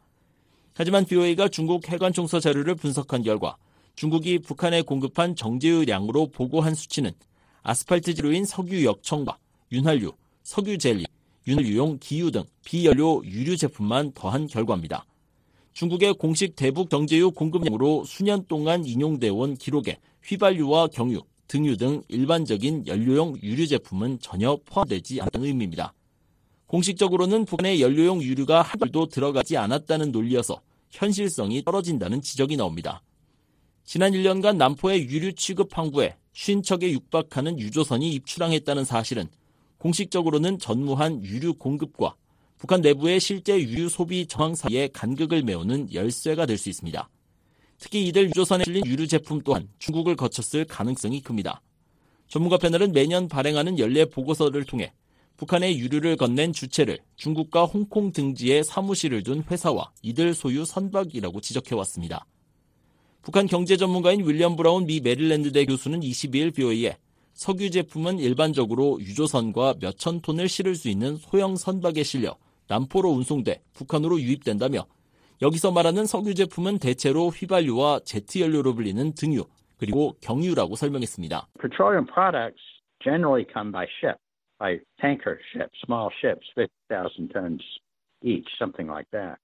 하지만 0.77 1.05
BOA가 1.05 1.49
중국 1.49 1.89
해관총서 1.89 2.41
자료를 2.41 2.75
분석한 2.75 3.23
결과 3.23 3.57
중국이 3.95 4.41
북한에 4.41 4.83
공급한 4.83 5.37
정제유량으로 5.37 6.27
보고한 6.27 6.75
수치는 6.75 7.13
아스팔트 7.63 8.15
재료인 8.15 8.45
석유 8.45 8.85
역청과 8.85 9.39
윤활유, 9.71 10.13
석유 10.43 10.77
젤리, 10.77 11.07
윤활유용 11.47 11.99
기유 12.01 12.33
등 12.33 12.43
비연료 12.65 13.25
유류 13.25 13.57
제품만 13.57 14.13
더한 14.15 14.49
결과입니다. 14.49 15.07
중국의 15.75 16.15
공식 16.15 16.57
대북 16.57 16.91
정제유 16.91 17.31
공급량으로 17.31 18.05
수년 18.05 18.45
동안 18.47 18.85
인용돼 18.85 19.29
온 19.29 19.55
기록에 19.55 19.99
휘발유와 20.25 20.89
경유, 20.89 21.21
등유 21.47 21.77
등 21.77 22.03
일반적인 22.09 22.89
연료용 22.89 23.37
유류 23.43 23.69
제품은 23.69 24.19
전혀 24.21 24.59
포함되지 24.65 25.21
않는 25.21 25.47
의미입니다. 25.47 25.95
공식적으로는 26.75 27.45
북한의 27.45 27.81
연료용 27.81 28.21
유류가 28.21 28.61
한 28.61 28.81
발도 28.81 29.07
들어가지 29.07 29.57
않았다는 29.57 30.11
논리여서 30.11 30.61
현실성이 30.91 31.63
떨어진다는 31.63 32.21
지적이 32.21 32.57
나옵니다. 32.57 33.01
지난 33.85 34.11
1년간 34.11 34.57
남포의 34.57 35.05
유류 35.05 35.35
취급 35.35 35.79
항구에 35.79 36.17
50척에 36.35 36.91
육박하는 36.91 37.61
유조선이 37.61 38.11
입출항했다는 38.15 38.85
사실은 38.85 39.29
공식적으로는 39.79 40.59
전무한 40.59 41.23
유류 41.23 41.55
공급과 41.55 42.17
북한 42.59 42.81
내부의 42.81 43.21
실제 43.21 43.57
유류 43.57 43.89
소비 43.89 44.27
정황 44.27 44.57
사이에 44.57 44.89
간극을 44.93 45.45
메우는 45.45 45.93
열쇠가 45.93 46.45
될 46.45 46.59
수 46.59 46.71
있습니다. 46.71 47.09
특히 47.79 48.09
이들 48.09 48.31
유조선에 48.31 48.65
실린 48.65 48.85
유류 48.85 49.07
제품 49.07 49.41
또한 49.43 49.69
중국을 49.79 50.17
거쳤을 50.17 50.65
가능성이 50.65 51.21
큽니다. 51.21 51.63
전문가 52.27 52.59
패널은 52.59 52.91
매년 52.91 53.29
발행하는 53.29 53.79
연례 53.79 54.07
보고서를 54.07 54.65
통해 54.65 54.93
북한의 55.37 55.79
유류를 55.79 56.17
건넨 56.17 56.53
주체를 56.53 56.99
중국과 57.17 57.65
홍콩 57.65 58.13
등지에 58.13 58.63
사무실을 58.63 59.23
둔 59.23 59.43
회사와 59.51 59.91
이들 60.03 60.35
소유 60.35 60.65
선박이라고 60.65 61.41
지적해왔습니다. 61.41 62.25
북한 63.23 63.47
경제 63.47 63.77
전문가인 63.77 64.27
윌리엄 64.27 64.55
브라운 64.55 64.87
미 64.87 65.01
메릴랜드대 65.01 65.65
교수는 65.65 66.01
22일 66.01 66.55
BOE에 66.55 66.99
석유 67.33 67.71
제품은 67.71 68.21
일반적으로 68.21 69.01
유조선과 69.01 69.75
몇천 69.81 70.21
톤을 70.21 70.49
실을 70.49 70.77
수 70.77 70.89
있는 70.89 71.17
소형 71.17 71.57
선박에 71.57 72.03
실려 72.05 72.37
남포로 72.69 73.11
운송돼 73.11 73.63
북한으로 73.75 74.21
유입된다며 74.21 74.87
여기서 75.43 75.73
말하는 75.73 76.07
석유 76.07 76.35
제품은 76.35 76.79
대체로 76.79 77.29
휘발유와 77.29 78.01
제트 78.05 78.39
연료로 78.41 78.75
불리는 78.75 79.15
등유 79.15 79.45
그리고 79.79 80.17
경유라고 80.21 80.77
설명했습니다. 80.77 81.49
Petroleum 81.61 82.07
products 82.07 82.63
generally 83.03 83.45
come 83.53 83.73
by 83.73 83.87
ship, 83.99 84.17
by 84.59 84.79
tanker 85.01 85.39
ships, 85.53 85.79
small 85.85 86.11
ships, 86.21 86.47
50,000 86.57 87.29
tons 87.33 87.63
each, 88.23 88.49
something 88.59 88.91
like 88.91 89.11
that. 89.13 89.37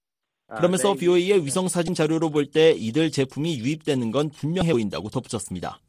그러면서 0.57 0.93
BOA의 0.93 1.45
위성 1.45 1.69
사진 1.69 1.93
자료로 1.93 2.29
볼 2.29 2.51
때 2.51 2.71
이들 2.71 3.11
제품이 3.11 3.59
유입되는 3.59 4.11
건 4.11 4.29
분명해 4.29 4.73
보인다고 4.73 5.09
덧붙였습니다. 5.09 5.79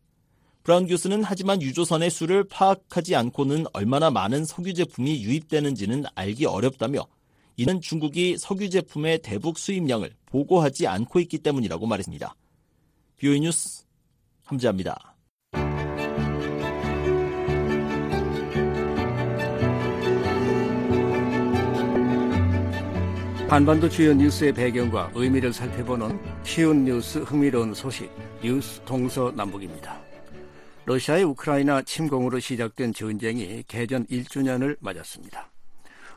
브라운 0.62 0.86
교수는 0.86 1.24
하지만 1.24 1.60
유조선의 1.60 2.10
수를 2.10 2.44
파악하지 2.44 3.16
않고는 3.16 3.64
얼마나 3.72 4.10
많은 4.12 4.44
석유 4.44 4.74
제품이 4.74 5.24
유입되는지는 5.24 6.04
알기 6.14 6.46
어렵다며 6.46 7.04
이는 7.56 7.80
중국이 7.80 8.38
석유 8.38 8.70
제품의 8.70 9.22
대북 9.22 9.58
수입량을 9.58 10.12
보고하지 10.26 10.86
않고 10.86 11.18
있기 11.20 11.38
때문이라고 11.38 11.86
말했습니다. 11.86 12.36
BOA 13.16 13.40
뉴스 13.40 13.84
함재합니다. 14.44 15.11
한반도 23.52 23.86
주요 23.86 24.14
뉴스의 24.14 24.54
배경과 24.54 25.10
의미를 25.14 25.52
살펴보는 25.52 26.18
쉬운 26.42 26.86
뉴스 26.86 27.18
흥미로운 27.18 27.74
소식 27.74 28.10
뉴스 28.42 28.80
동서남북입니다. 28.86 30.00
러시아의 30.86 31.24
우크라이나 31.24 31.82
침공으로 31.82 32.40
시작된 32.40 32.94
전쟁이 32.94 33.62
개전 33.68 34.06
1주년을 34.06 34.78
맞았습니다. 34.80 35.50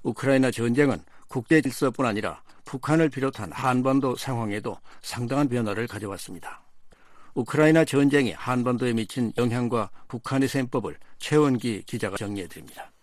우크라이나 0.04 0.50
전쟁은 0.50 0.98
국제 1.28 1.60
질서뿐 1.60 2.06
아니라 2.06 2.42
북한을 2.64 3.10
비롯한 3.10 3.52
한반도 3.52 4.16
상황에도 4.16 4.78
상당한 5.02 5.50
변화를 5.50 5.88
가져왔습니다. 5.88 6.62
우크라이나 7.34 7.84
전쟁이 7.84 8.32
한반도에 8.32 8.94
미친 8.94 9.34
영향과 9.38 9.90
북한의 10.08 10.48
셈법을 10.48 10.96
최원기 11.20 11.84
기자가 11.86 12.16
정리해드립니다. 12.16 12.95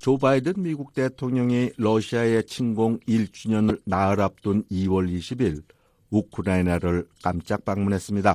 조 0.00 0.16
바이든 0.16 0.54
미국 0.56 0.94
대통령이 0.94 1.72
러시아의 1.76 2.46
침공 2.46 3.00
1주년을 3.00 3.82
나흘 3.84 4.22
앞둔 4.22 4.64
2월 4.70 5.14
20일 5.14 5.62
우크라이나를 6.08 7.06
깜짝 7.22 7.66
방문했습니다. 7.66 8.34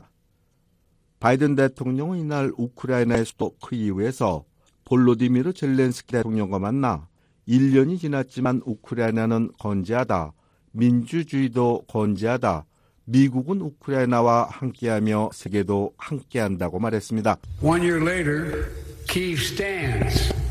바이든 1.20 1.56
대통령은 1.56 2.20
이날 2.20 2.52
우크라이나의 2.56 3.26
수도 3.26 3.56
크이우에서 3.64 4.46
볼로디미르 4.84 5.54
젤렌스키 5.54 6.12
대통령과 6.12 6.60
만나 6.60 7.08
1년이 7.48 8.00
지났지만 8.00 8.62
우크라이나는 8.64 9.50
건재하다, 9.58 10.34
민주주의도 10.72 11.86
건재하다, 11.88 12.64
미국은 13.06 13.62
우크라이나와 13.62 14.50
함께하며 14.52 15.32
세계도 15.34 15.94
함께한다고 15.98 16.78
말했습니다. 16.78 17.38
One 17.64 17.90
year 17.90 18.08
later, 18.08 18.70
Kiev 19.08 19.42
stands. 19.42 20.45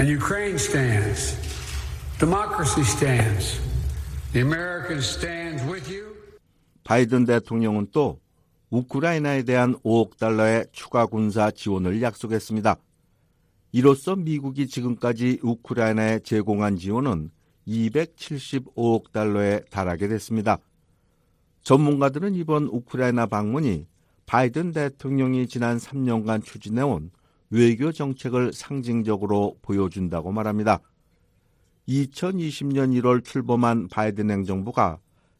And 0.00 0.10
Ukraine 0.10 0.56
stands. 0.56 1.36
Democracy 2.18 2.80
stands. 2.84 3.60
The 4.32 4.40
Americans 4.40 5.04
stand 5.04 5.70
with 5.70 5.92
you. 5.92 6.16
바이든 6.84 7.26
대통령은 7.26 7.88
또 7.92 8.18
우크라이나에 8.70 9.42
대한 9.42 9.74
5억 9.84 10.16
달러의 10.16 10.64
추가 10.72 11.04
군사 11.04 11.50
지원을 11.50 12.00
약속했습니다. 12.00 12.76
이로써 13.72 14.16
미국이 14.16 14.68
지금까지 14.68 15.40
우크라이나에 15.42 16.20
제공한 16.20 16.78
지원은 16.78 17.30
275억 17.68 19.12
달러에 19.12 19.60
달하게 19.68 20.08
됐습니다. 20.08 20.56
전문가들은 21.62 22.36
이번 22.36 22.68
우크라이나 22.68 23.26
방문이 23.26 23.86
바이든 24.24 24.72
대통령이 24.72 25.46
지난 25.46 25.76
3년간 25.76 26.42
추진해온 26.42 27.10
외교 27.50 27.90
정책을 27.92 28.52
상징적으로 28.52 29.56
보여준다고 29.60 30.32
말합니다. 30.32 30.80
2020년 31.88 32.98
1월 33.00 33.24
출범한 33.24 33.88
바이든 33.88 34.30
행정부가 34.30 34.98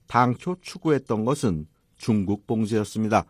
당초 0.08 0.56
추구했던 0.60 1.24
것은 1.24 1.68
중국 1.96 2.46
봉쇄였습니다. 2.46 3.24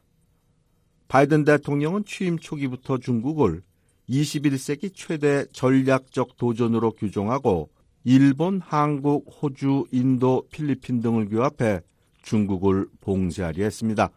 바이든 1.08 1.44
대통령은 1.44 2.04
취임 2.06 2.38
초기부터 2.38 2.98
중국을 2.98 3.62
21세기 4.08 4.92
최대 4.94 5.44
전략적 5.52 6.36
도전으로 6.36 6.92
규정하고 6.92 7.70
일본, 8.04 8.60
한국, 8.60 9.26
호주, 9.42 9.86
인도, 9.92 10.46
필리핀 10.50 11.02
등을 11.02 11.28
규합해 11.28 11.82
중국을 12.22 12.88
봉쇄하려 13.00 13.62
했습니다. 13.62 14.10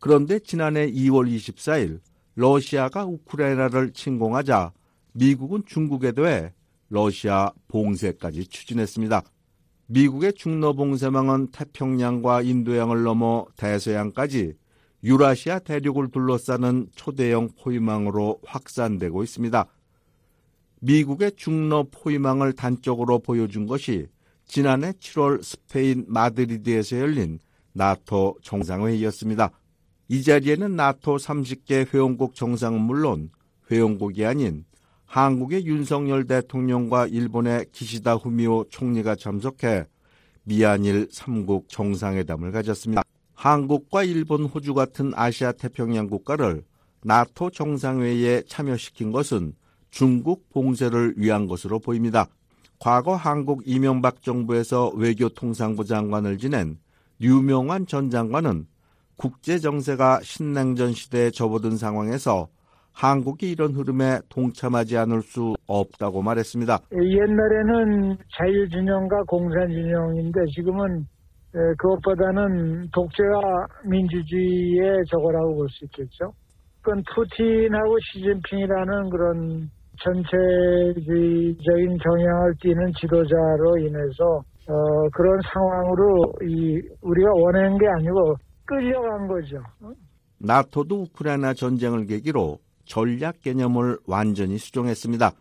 그런데 0.00 0.40
지난해 0.40 0.90
2월 0.90 1.32
24일 1.32 2.00
러시아가 2.34 3.04
우크라이나를 3.04 3.92
침공하자 3.92 4.72
미국은 5.12 5.62
중국에 5.66 6.12
대해 6.12 6.52
러시아 6.88 7.52
봉쇄까지 7.68 8.46
추진했습니다. 8.46 9.22
미국의 9.86 10.32
중러 10.34 10.72
봉쇄망은 10.72 11.48
태평양과 11.48 12.42
인도양을 12.42 13.02
넘어 13.02 13.46
대서양까지 13.56 14.54
유라시아 15.04 15.58
대륙을 15.58 16.10
둘러싸는 16.10 16.88
초대형 16.94 17.50
포위망으로 17.60 18.40
확산되고 18.44 19.22
있습니다. 19.22 19.66
미국의 20.80 21.32
중러 21.36 21.86
포위망을 21.90 22.52
단적으로 22.52 23.18
보여준 23.18 23.66
것이 23.66 24.06
지난해 24.46 24.92
7월 24.92 25.42
스페인 25.42 26.04
마드리드에서 26.08 26.98
열린 26.98 27.38
나토 27.72 28.38
정상회의였습니다. 28.42 29.50
이 30.12 30.22
자리에는 30.22 30.76
나토 30.76 31.16
30개 31.16 31.86
회원국 31.86 32.34
정상은 32.34 32.82
물론 32.82 33.30
회원국이 33.70 34.26
아닌 34.26 34.66
한국의 35.06 35.64
윤석열 35.64 36.26
대통령과 36.26 37.06
일본의 37.06 37.68
기시다 37.72 38.16
후미오 38.16 38.66
총리가 38.68 39.14
참석해 39.14 39.86
미한일 40.42 41.08
3국 41.08 41.70
정상회담을 41.70 42.52
가졌습니다. 42.52 43.02
한국과 43.32 44.04
일본, 44.04 44.44
호주 44.44 44.74
같은 44.74 45.12
아시아 45.14 45.50
태평양 45.52 46.08
국가를 46.08 46.62
나토 47.04 47.48
정상회의에 47.48 48.42
참여시킨 48.46 49.12
것은 49.12 49.54
중국 49.88 50.50
봉쇄를 50.50 51.14
위한 51.16 51.46
것으로 51.46 51.78
보입니다. 51.78 52.26
과거 52.78 53.16
한국 53.16 53.62
이명박 53.64 54.20
정부에서 54.20 54.90
외교통상부 54.90 55.86
장관을 55.86 56.36
지낸 56.36 56.76
류명환 57.18 57.86
전 57.86 58.10
장관은 58.10 58.66
국제 59.16 59.58
정세가 59.58 60.20
신냉전 60.22 60.92
시대에 60.92 61.30
접어든 61.30 61.76
상황에서 61.76 62.48
한국이 62.92 63.50
이런 63.50 63.72
흐름에 63.72 64.18
동참하지 64.28 64.98
않을 64.98 65.22
수 65.22 65.54
없다고 65.66 66.22
말했습니다. 66.22 66.78
옛날에는 66.92 68.16
자유진영과 68.36 69.22
공산진영인데 69.28 70.40
지금은 70.54 71.06
그것보다는 71.78 72.88
독재와 72.92 73.66
민주주의의 73.88 75.02
저거라고 75.10 75.54
볼 75.56 75.68
수 75.68 75.84
있겠죠. 75.86 76.32
그건 76.82 77.02
푸틴하고 77.14 77.96
시진핑이라는 78.12 79.10
그런 79.10 79.70
전체주의적인 80.02 81.98
경향을 81.98 82.54
띠는 82.60 82.92
지도자로 83.00 83.78
인해서 83.78 84.42
어, 84.68 84.74
그런 85.14 85.38
상황으로 85.52 86.32
이 86.42 86.80
우리가 87.02 87.30
원하는 87.34 87.78
게 87.78 87.86
아니고 87.86 88.34
끌려간 88.64 89.28
거죠. 89.28 89.62
나토도 90.38 91.02
우크라이나 91.02 91.54
전쟁을 91.54 92.06
계기로 92.06 92.58
전략 92.84 93.40
개념을 93.40 93.98
완전히 94.06 94.58
수정했습니다. 94.58 95.32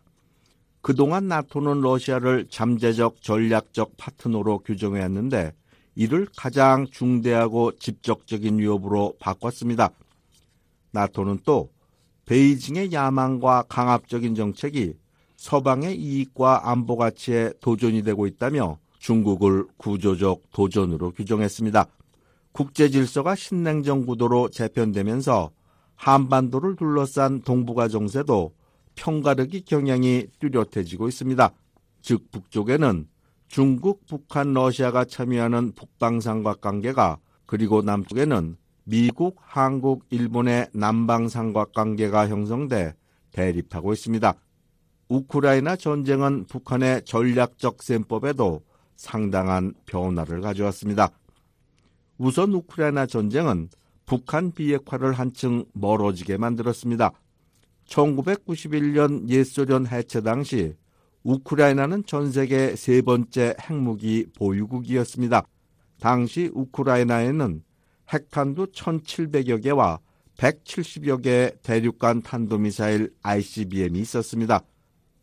그동안 0.81 1.27
나토는 1.27 1.81
러시아를 1.81 2.47
잠재적 2.49 3.21
전략적 3.21 3.97
파트너로 3.97 4.59
규정해왔는데 4.59 5.53
이를 5.95 6.27
가장 6.37 6.87
중대하고 6.87 7.73
직접적인 7.77 8.57
위협으로 8.57 9.13
바꿨습니다. 9.19 9.91
나토는 10.91 11.39
또 11.45 11.69
베이징의 12.25 12.93
야망과 12.93 13.65
강압적인 13.67 14.35
정책이 14.35 14.95
서방의 15.35 15.97
이익과 15.97 16.69
안보 16.69 16.97
가치에 16.97 17.53
도전이 17.59 18.03
되고 18.03 18.27
있다며 18.27 18.77
중국을 18.99 19.65
구조적 19.77 20.43
도전으로 20.51 21.11
규정했습니다. 21.11 21.87
국제 22.51 22.89
질서가 22.89 23.35
신냉전 23.35 24.05
구도로 24.05 24.49
재편되면서 24.49 25.51
한반도를 25.95 26.75
둘러싼 26.75 27.41
동북아 27.41 27.87
정세도 27.87 28.53
평가르기 28.95 29.61
경향이 29.61 30.27
뚜렷해지고 30.39 31.07
있습니다. 31.07 31.51
즉 32.01 32.31
북쪽에는 32.31 33.07
중국, 33.47 34.05
북한, 34.07 34.53
러시아가 34.53 35.05
참여하는 35.05 35.73
북방 35.73 36.19
삼각관계가 36.19 37.19
그리고 37.45 37.81
남쪽에는 37.81 38.55
미국, 38.83 39.37
한국, 39.41 40.05
일본의 40.09 40.69
남방 40.73 41.27
삼각관계가 41.27 42.29
형성돼 42.29 42.95
대립하고 43.31 43.93
있습니다. 43.93 44.33
우크라이나 45.09 45.75
전쟁은 45.75 46.45
북한의 46.45 47.03
전략적 47.03 47.83
셈법에도 47.83 48.61
상당한 48.95 49.73
변화를 49.85 50.41
가져왔습니다. 50.41 51.09
우선 52.23 52.53
우크라이나 52.53 53.07
전쟁은 53.07 53.69
북한 54.05 54.51
비핵화를 54.51 55.13
한층 55.13 55.65
멀어지게 55.73 56.37
만들었습니다. 56.37 57.13
1991년 57.87 59.27
옛소련 59.27 59.87
해체 59.87 60.21
당시 60.21 60.75
우크라이나는 61.23 62.05
전 62.05 62.31
세계 62.31 62.75
세 62.75 63.01
번째 63.01 63.55
핵무기 63.59 64.27
보유국이었습니다. 64.37 65.47
당시 65.99 66.51
우크라이나에는 66.53 67.63
핵탄두 68.13 68.67
1,700여 68.67 69.63
개와 69.63 69.97
170여 70.37 71.23
개의 71.23 71.53
대륙간 71.63 72.21
탄도미사일 72.21 73.11
ICBM이 73.23 73.99
있었습니다. 73.99 74.61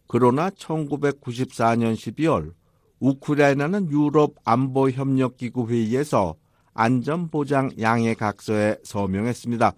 그러나 0.09 0.51
1994년 0.51 1.94
12월 1.94 2.53
우크라이나는 2.99 3.88
유럽 3.92 4.34
안보협력기구 4.44 5.68
회의에서 5.68 6.34
안전보장 6.74 7.72
양해각서에 7.80 8.78
서명했습니다. 8.84 9.72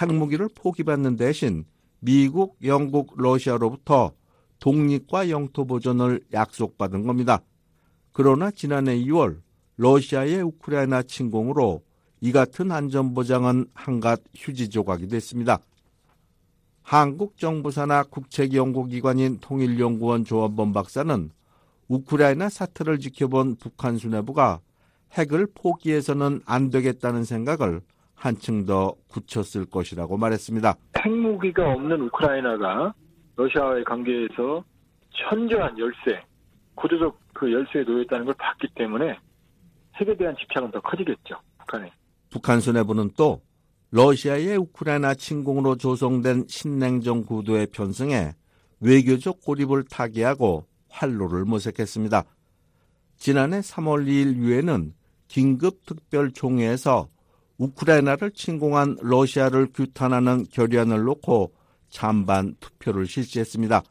핵무기를 0.00 0.48
포기받는 0.54 1.16
대신 1.16 1.64
미국, 2.00 2.56
영국, 2.64 3.14
러시아로부터 3.16 4.12
독립과 4.58 5.30
영토 5.30 5.64
보존을 5.64 6.20
약속받은 6.32 7.06
겁니다. 7.06 7.42
그러나 8.12 8.50
지난해 8.50 8.96
2월 8.96 9.40
러시아의 9.76 10.42
우크라이나 10.42 11.02
침공으로 11.02 11.82
이 12.20 12.30
같은 12.30 12.70
안전보장은 12.70 13.66
한갓 13.74 14.22
휴지 14.34 14.68
조각이 14.68 15.08
됐습니다. 15.08 15.58
한국 16.82 17.38
정부 17.38 17.70
산하 17.70 18.02
국책 18.04 18.54
연구 18.54 18.86
기관인 18.86 19.38
통일연구원 19.40 20.24
조원범 20.24 20.72
박사는 20.72 21.30
우크라이나 21.88 22.48
사태를 22.48 22.98
지켜본 22.98 23.56
북한 23.56 23.96
수뇌부가 23.96 24.60
핵을 25.12 25.46
포기해서는 25.54 26.40
안 26.46 26.70
되겠다는 26.70 27.24
생각을 27.24 27.80
한층 28.14 28.64
더 28.66 28.94
굳혔을 29.08 29.66
것이라고 29.66 30.16
말했습니다. 30.16 30.74
핵무기가 30.98 31.72
없는 31.72 32.02
우크라이나가 32.02 32.94
러시아와의 33.36 33.84
관계에서 33.84 34.64
현저한 35.10 35.78
열세, 35.78 36.22
구조적 36.74 37.18
그 37.34 37.52
열세에 37.52 37.84
놓여 37.84 38.02
있다는 38.02 38.26
걸 38.26 38.34
봤기 38.34 38.68
때문에 38.74 39.18
핵에 39.96 40.16
대한 40.16 40.34
집착은 40.38 40.70
더 40.70 40.80
커지겠죠, 40.80 41.34
북한에. 41.58 41.90
북한 42.30 42.60
수뇌부는 42.60 43.10
또 43.16 43.42
러시아의 43.90 44.56
우크라이나 44.56 45.14
침공으로 45.14 45.76
조성된 45.76 46.46
신냉전 46.48 47.26
구도에 47.26 47.66
편승해 47.66 48.34
외교적 48.80 49.42
고립을 49.42 49.84
타개하고 49.84 50.64
활로를 50.88 51.44
모색했습니다. 51.44 52.24
지난해 53.16 53.60
3월 53.60 54.06
2일 54.06 54.36
유엔은 54.36 54.94
긴급 55.32 55.86
특별총회에서 55.86 57.08
우크라이나를 57.56 58.32
침공한 58.32 58.98
러시아를 59.00 59.68
규탄하는 59.72 60.44
결의안을 60.52 61.04
놓고 61.04 61.54
찬반 61.88 62.54
투표를 62.60 63.06
실시했습니다. 63.06 63.82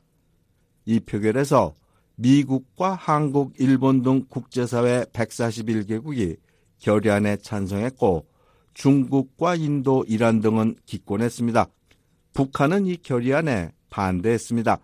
이 0.85 0.99
표결에서 0.99 1.73
미국과 2.17 2.93
한국, 2.93 3.55
일본 3.57 4.03
등 4.03 4.25
국제사회 4.29 5.05
141개국이 5.05 6.37
결의안에 6.77 7.37
찬성했고 7.37 8.27
중국과 8.75 9.55
인도, 9.55 10.05
이란 10.07 10.41
등은 10.41 10.75
기권했습니다. 10.85 11.65
북한은 12.33 12.85
이 12.85 12.97
결의안에 12.97 13.71
반대했습니다. 13.89 14.77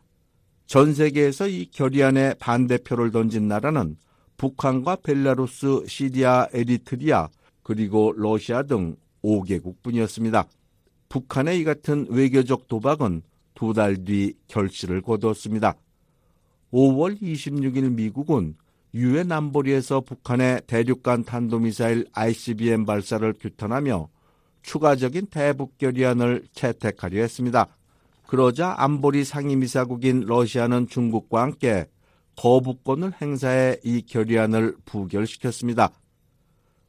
전 0.66 0.95
세계에서 0.95 1.49
이 1.49 1.70
결의안에 1.70 2.34
반대표를 2.39 3.12
던진 3.12 3.47
나라는 3.47 3.95
북한과 4.38 4.98
벨라루스, 4.98 5.86
시리아, 5.88 6.48
에리트레아, 6.54 7.30
그리고 7.64 8.14
러시아 8.16 8.64
등 8.64 8.96
5개국 9.24 9.82
뿐이었습니다. 9.84 10.46
북한의 11.10 11.60
이 11.60 11.64
같은 11.64 12.08
외교적 12.10 12.68
도박은 12.68 13.22
두 13.56 13.74
달 13.74 13.98
뒤 14.06 14.34
결실을 14.48 15.02
거두었습니다. 15.02 15.74
5월 16.72 17.20
26일 17.22 17.92
미국은 17.92 18.56
유엔 18.94 19.32
안보리에서 19.32 20.02
북한의 20.02 20.62
대륙간 20.68 21.24
탄도미사일 21.24 22.06
ICBM 22.14 22.86
발사를 22.86 23.34
규탄하며 23.34 24.10
추가적인 24.62 25.28
대북 25.28 25.78
결의안을 25.78 26.44
채택하려 26.52 27.22
했습니다. 27.22 27.68
그러자 28.28 28.76
안보리 28.78 29.24
상임이사국인 29.24 30.26
러시아는 30.26 30.88
중국과 30.88 31.42
함께 31.42 31.88
거부권을 32.38 33.14
행사해 33.22 33.80
이 33.84 34.04
결의안을 34.04 34.78
부결시켰습니다. 34.86 35.92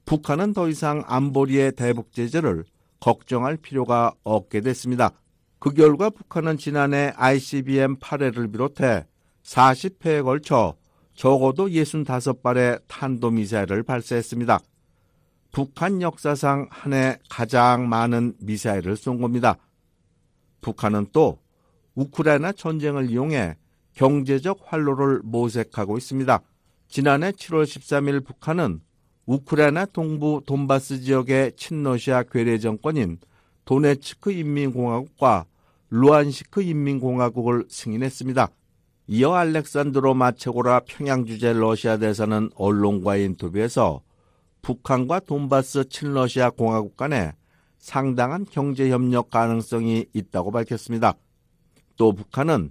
북한은 0.05 0.53
더 0.53 0.69
이상 0.69 1.03
안보리의 1.07 1.73
대북 1.73 2.13
제재를 2.13 2.65
걱정할 3.01 3.57
필요가 3.57 4.13
없게 4.23 4.61
됐습니다. 4.61 5.13
그 5.59 5.73
결과 5.73 6.11
북한은 6.11 6.57
지난해 6.57 7.13
ICBM 7.17 7.97
8회를 7.97 8.53
비롯해 8.53 9.07
40회에 9.43 10.23
걸쳐 10.23 10.77
적어도 11.15 11.67
65발의 11.67 12.83
탄도미사일을 12.87 13.83
발사했습니다. 13.83 14.61
북한 15.51 16.01
역사상 16.03 16.69
한 16.71 16.93
해 16.93 17.19
가장 17.29 17.89
많은 17.89 18.35
미사일을 18.41 18.97
쏜 18.97 19.21
겁니다. 19.21 19.57
북한은 20.61 21.07
또 21.13 21.39
우크라이나 21.95 22.53
전쟁을 22.53 23.11
이용해 23.11 23.57
경제적 23.99 24.61
활로를 24.65 25.21
모색하고 25.25 25.99
있습니다. 25.99 26.41
지난해 26.87 27.33
7월 27.33 27.65
13일 27.65 28.25
북한은 28.25 28.81
우크라이나 29.27 29.87
동부 29.87 30.43
돈바스 30.47 31.01
지역의 31.01 31.55
친러시아 31.57 32.23
괴뢰 32.23 32.59
정권인 32.59 33.19
도네츠크 33.65 34.31
인민공화국과 34.31 35.47
루안시크 35.91 36.63
인민공화국을 36.63 37.67
승인했습니다. 37.69 38.49
이어 39.09 39.35
알렉산드로 39.35 40.15
마체고라 40.15 40.83
평양 40.87 41.27
주재 41.27 41.53
러시아 41.53 41.97
대사는 41.97 42.51
언론과의 42.55 43.25
인터뷰에서 43.25 44.03
북한과 44.63 45.21
돈바스 45.21 45.89
친러시아 45.89 46.51
공화국 46.51 46.97
간에 46.97 47.33
상당한 47.79 48.47
경제 48.49 48.91
협력 48.91 49.31
가능성이 49.31 50.07
있다고 50.15 50.53
밝혔습니다. 50.53 51.15
또 51.97 52.13
북한은 52.13 52.71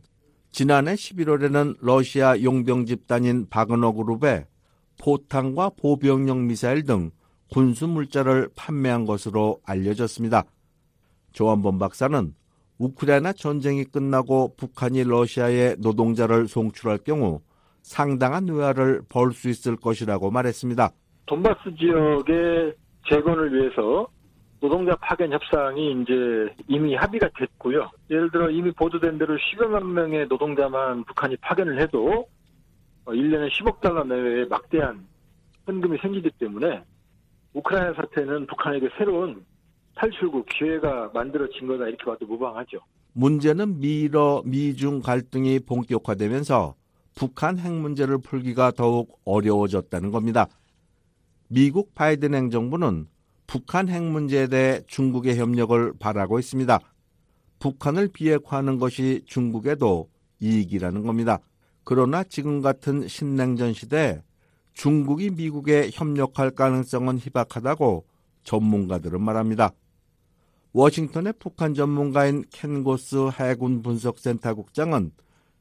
지난해 0.51 0.93
11월에는 0.93 1.77
러시아 1.81 2.41
용병 2.41 2.85
집단인 2.85 3.47
바그너 3.49 3.91
그룹에 3.93 4.45
포탄과 4.99 5.71
보병용 5.79 6.47
미사일 6.47 6.83
등 6.83 7.11
군수 7.51 7.87
물자를 7.87 8.49
판매한 8.55 9.05
것으로 9.05 9.59
알려졌습니다. 9.65 10.43
조한범 11.33 11.77
박사는 11.79 12.33
우크라이나 12.79 13.33
전쟁이 13.33 13.83
끝나고 13.83 14.55
북한이 14.55 15.03
러시아에 15.03 15.75
노동자를 15.79 16.47
송출할 16.47 16.99
경우 16.99 17.41
상당한 17.81 18.49
의아를 18.49 19.01
벌 19.07 19.31
수 19.31 19.49
있을 19.49 19.75
것이라고 19.77 20.29
말했습니다. 20.31 20.91
돈바스 21.27 21.75
지역의 21.77 22.73
재건을 23.09 23.53
위해서 23.53 24.07
노동자 24.59 24.95
파견 24.95 25.31
협상이 25.31 26.01
이제 26.01 26.53
이미 26.67 26.95
합의가 26.95 27.29
됐고요. 27.37 27.89
예를 28.09 28.31
들어 28.31 28.49
이미 28.49 28.71
보도된 28.71 29.17
대로 29.17 29.37
10여만 29.37 29.83
명의 29.83 30.27
노동자만 30.27 31.03
북한이 31.05 31.37
파견을 31.37 31.79
해도 31.79 32.27
1년에 33.05 33.45
어, 33.45 33.49
10억 33.49 33.81
달러 33.81 34.03
내외의 34.03 34.47
막대한 34.47 35.05
현금이 35.65 35.97
생기기 36.01 36.31
때문에 36.39 36.83
우크라이나 37.53 37.93
사태는 37.93 38.47
북한에게 38.47 38.89
새로운 38.97 39.45
탈출구 39.95 40.45
기회가 40.45 41.09
만들어진 41.13 41.67
거다 41.67 41.87
이렇게 41.87 42.03
봐도 42.05 42.25
무방하죠. 42.25 42.79
문제는 43.13 43.79
미러 43.79 44.43
미중 44.45 45.01
갈등이 45.01 45.59
본격화되면서 45.61 46.75
북한 47.15 47.57
핵 47.57 47.73
문제를 47.73 48.19
풀기가 48.19 48.71
더욱 48.71 49.19
어려워졌다는 49.25 50.11
겁니다. 50.11 50.47
미국 51.49 51.95
바이든 51.95 52.35
행정부는 52.35 53.07
북한 53.47 53.87
핵 53.87 54.03
문제에 54.03 54.47
대해 54.47 54.81
중국의 54.87 55.37
협력을 55.37 55.93
바라고 55.99 56.37
있습니다. 56.37 56.79
북한을 57.59 58.09
비핵화하는 58.09 58.77
것이 58.77 59.23
중국에도 59.25 60.09
이익이라는 60.41 61.03
겁니다. 61.03 61.39
그러나 61.83 62.23
지금 62.23 62.61
같은 62.61 63.07
신냉전 63.07 63.73
시대에 63.73 64.21
중국이 64.73 65.31
미국에 65.31 65.89
협력할 65.91 66.51
가능성은 66.51 67.17
희박하다고 67.19 68.05
전문가들은 68.43 69.21
말합니다. 69.21 69.71
워싱턴의 70.73 71.33
북한 71.39 71.73
전문가인 71.73 72.43
켄고스 72.51 73.29
해군 73.39 73.81
분석센터 73.81 74.53
국장은 74.53 75.11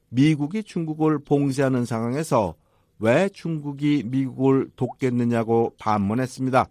미국이 0.08 0.62
중국을 0.62 1.20
봉쇄하는 1.20 1.84
상황에서 1.84 2.54
왜 2.98 3.28
중국이 3.28 4.04
미국을 4.06 4.68
돕겠느냐고 4.74 5.74
반문했습니다. 5.78 6.66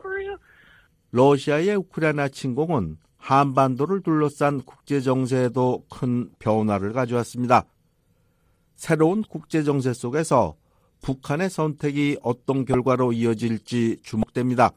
Korea? 0.00 0.36
러시아의 1.12 1.76
우크라이나 1.76 2.28
침공은 2.28 2.96
한반도를 3.18 4.02
둘러싼 4.02 4.60
국제 4.62 5.00
정세에도 5.00 5.84
큰 5.88 6.30
변화를 6.38 6.92
가져왔습니다. 6.92 7.64
새로운 8.74 9.22
국제 9.22 9.62
정세 9.62 9.92
속에서 9.92 10.56
북한의 11.02 11.50
선택이 11.50 12.18
어떤 12.22 12.64
결과로 12.64 13.12
이어질지 13.12 14.02
주목됩니다. 14.02 14.72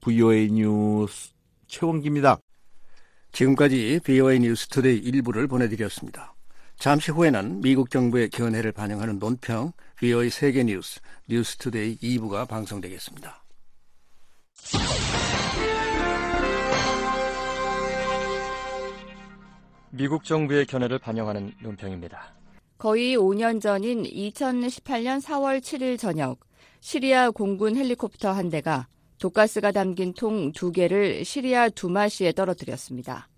VOA 0.00 0.50
뉴스 0.52 1.34
최원기입니다. 1.66 2.38
지금까지 3.36 4.00
VOA 4.02 4.38
뉴스 4.38 4.66
투데이 4.68 4.96
일부를 4.96 5.46
보내드렸습니다. 5.46 6.34
잠시 6.78 7.10
후에는 7.10 7.60
미국 7.60 7.90
정부의 7.90 8.30
견해를 8.30 8.72
반영하는 8.72 9.18
논평 9.18 9.72
VOA 10.00 10.30
세계 10.30 10.64
뉴스 10.64 11.00
뉴스 11.28 11.58
투데이 11.58 11.98
2부가 11.98 12.48
방송되겠습니다. 12.48 13.44
미국 19.90 20.24
정부의 20.24 20.64
견해를 20.64 20.98
반영하는 20.98 21.52
논평입니다. 21.60 22.34
거의 22.78 23.18
5년 23.18 23.60
전인 23.60 24.04
2018년 24.04 25.20
4월 25.20 25.60
7일 25.60 25.98
저녁 25.98 26.40
시리아 26.80 27.30
공군 27.30 27.76
헬리콥터 27.76 28.32
한 28.32 28.48
대가 28.48 28.88
독가스가 29.18 29.72
담긴 29.72 30.12
통 30.12 30.52
두 30.52 30.72
개를 30.72 31.24
시리아 31.24 31.68
두마시에 31.68 32.32
떨어뜨렸습니다. 32.32 33.28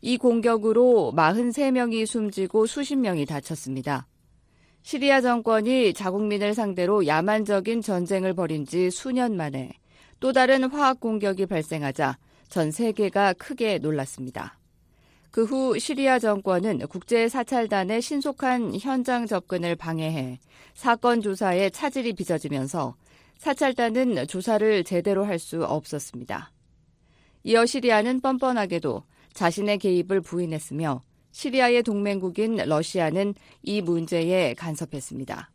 이 0.00 0.16
공격으로 0.16 1.12
43명이 1.16 2.06
숨지고 2.06 2.66
수십 2.66 2.96
명이 2.96 3.26
다쳤습니다. 3.26 4.06
시리아 4.82 5.20
정권이 5.20 5.92
자국민을 5.92 6.54
상대로 6.54 7.06
야만적인 7.06 7.82
전쟁을 7.82 8.34
벌인 8.34 8.64
지 8.64 8.90
수년 8.90 9.36
만에 9.36 9.72
또 10.20 10.32
다른 10.32 10.64
화학 10.70 11.00
공격이 11.00 11.46
발생하자 11.46 12.16
전 12.48 12.70
세계가 12.70 13.34
크게 13.34 13.78
놀랐습니다. 13.78 14.58
그 15.30 15.44
후 15.44 15.78
시리아 15.78 16.18
정권은 16.18 16.86
국제 16.88 17.28
사찰단의 17.28 18.00
신속한 18.00 18.78
현장 18.80 19.26
접근을 19.26 19.76
방해해 19.76 20.38
사건 20.74 21.20
조사에 21.20 21.70
차질이 21.70 22.14
빚어지면서 22.14 22.94
사찰단은 23.38 24.26
조사를 24.26 24.84
제대로 24.84 25.24
할 25.24 25.38
수 25.38 25.64
없었습니다. 25.64 26.52
이어 27.44 27.64
시리아는 27.64 28.20
뻔뻔하게도 28.20 29.04
자신의 29.32 29.78
개입을 29.78 30.20
부인했으며 30.20 31.00
시리아의 31.30 31.84
동맹국인 31.84 32.56
러시아는 32.56 33.34
이 33.62 33.80
문제에 33.80 34.54
간섭했습니다. 34.54 35.50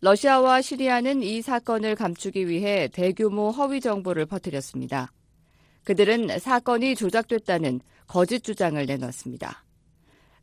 러시아와 0.00 0.62
시리아는 0.62 1.22
이 1.22 1.42
사건을 1.42 1.96
감추기 1.96 2.48
위해 2.48 2.88
대규모 2.88 3.50
허위 3.50 3.80
정보를 3.80 4.26
퍼뜨렸습니다. 4.26 5.12
그들은 5.84 6.38
사건이 6.38 6.94
조작됐다는 6.94 7.80
거짓 8.06 8.44
주장을 8.44 8.84
내놨습니다. 8.86 9.64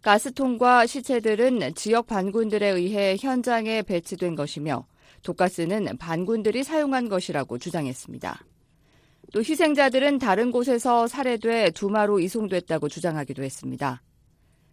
가스통과 0.01 0.85
시체들은 0.85 1.73
지역 1.75 2.07
반군들에 2.07 2.67
의해 2.69 3.15
현장에 3.19 3.81
배치된 3.81 4.35
것이며 4.35 4.85
독가스는 5.23 5.97
반군들이 5.97 6.63
사용한 6.63 7.09
것이라고 7.09 7.57
주장했습니다. 7.57 8.39
또 9.31 9.39
희생자들은 9.39 10.17
다른 10.17 10.51
곳에서 10.51 11.07
살해돼 11.07 11.71
두마로 11.71 12.19
이송됐다고 12.19 12.89
주장하기도 12.89 13.43
했습니다. 13.43 14.01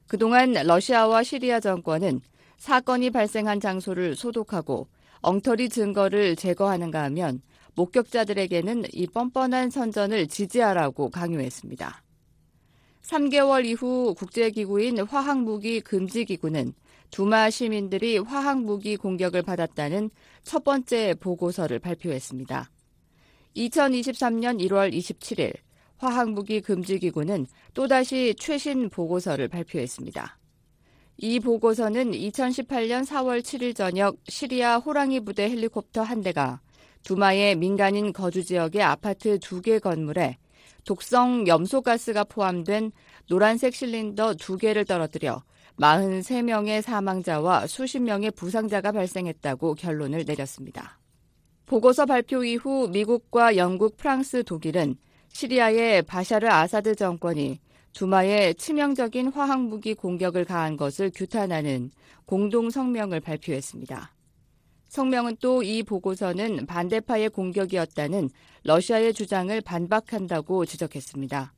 그동안 0.07 0.53
러시아와 0.53 1.23
시리아 1.23 1.61
정권은 1.61 2.21
사건이 2.59 3.11
발생한 3.11 3.61
장소를 3.61 4.15
소독하고 4.17 4.89
엉터리 5.21 5.69
증거를 5.69 6.37
제거하는가 6.37 7.03
하면 7.05 7.43
목격자들에게는 7.75 8.85
이 8.93 9.07
뻔뻔한 9.07 9.71
선전을 9.71 10.29
지지하라고 10.29 11.11
강요했습니다. 11.11 12.03
3개월 13.03 13.65
이후 13.67 14.15
국제기구인 14.17 15.01
화학무기 15.01 15.81
금지기구는 15.81 16.73
두마 17.11 17.51
시민들이 17.51 18.19
화학무기 18.19 18.97
공격을 18.97 19.43
받았다는 19.43 20.11
첫 20.43 20.65
번째 20.65 21.15
보고서를 21.15 21.79
발표했습니다. 21.79 22.71
2023년 23.57 24.61
1월 24.69 24.93
27일 24.93 25.55
화학무기 25.99 26.61
금지기구는 26.61 27.47
또다시 27.75 28.35
최신 28.39 28.91
보고서를 28.91 29.49
발표했습니다. 29.49 30.39
이 31.19 31.41
보고서는 31.41 32.13
2018년 32.13 33.07
4월 33.07 33.41
7일 33.41 33.75
저녁 33.75 34.17
시리아 34.29 34.77
호랑이 34.77 35.21
부대 35.21 35.49
헬리콥터 35.49 36.03
한 36.03 36.23
대가 36.23 36.61
두마의 37.03 37.57
민간인 37.57 38.13
거주 38.13 38.45
지역의 38.45 38.83
아파트 38.83 39.39
두 39.39 39.63
개 39.63 39.79
건물에 39.79 40.37
독성 40.85 41.47
염소가스가 41.47 42.25
포함된 42.25 42.93
노란색 43.29 43.75
실린더 43.75 44.35
두 44.35 44.59
개를 44.59 44.85
떨어뜨려 44.85 45.43
43명의 45.79 46.83
사망자와 46.83 47.67
수십 47.67 48.01
명의 48.01 48.31
부상자가 48.31 48.93
발생했다고 48.93 49.75
결론을 49.75 50.25
내렸습니다. 50.27 50.99
보고서 51.67 52.07
발표 52.07 52.45
이후 52.45 52.89
미국과 52.89 53.57
영국, 53.57 53.97
프랑스, 53.97 54.43
독일은 54.45 54.97
시리아의 55.29 56.03
바샤르 56.03 56.47
아사드 56.47 56.95
정권이 56.95 57.61
두마에 57.93 58.53
치명적인 58.55 59.29
화학무기 59.33 59.95
공격을 59.95 60.45
가한 60.45 60.77
것을 60.77 61.11
규탄하는 61.15 61.91
공동 62.27 62.71
성명을 62.71 63.21
발표했습니다. 63.21 64.13
성명은 64.89 65.37
또 65.41 65.63
이 65.63 65.83
보고서는 65.83 66.67
반대파의 66.67 67.31
공격이었다는 67.31 68.31
러시아의 68.63 69.13
주장을 69.13 69.61
반박한다고 69.61 70.65
지적했습니다. 70.65 71.56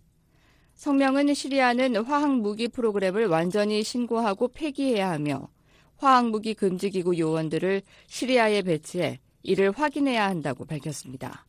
성명은 0.78 1.34
시리아는 1.34 1.96
화학무기 2.04 2.68
프로그램을 2.68 3.26
완전히 3.26 3.82
신고하고 3.82 4.46
폐기해야 4.46 5.10
하며 5.10 5.48
화학무기 5.96 6.54
금지기구 6.54 7.18
요원들을 7.18 7.82
시리아에 8.06 8.62
배치해 8.62 9.18
이를 9.42 9.72
확인해야 9.72 10.28
한다고 10.28 10.64
밝혔습니다. 10.64 11.46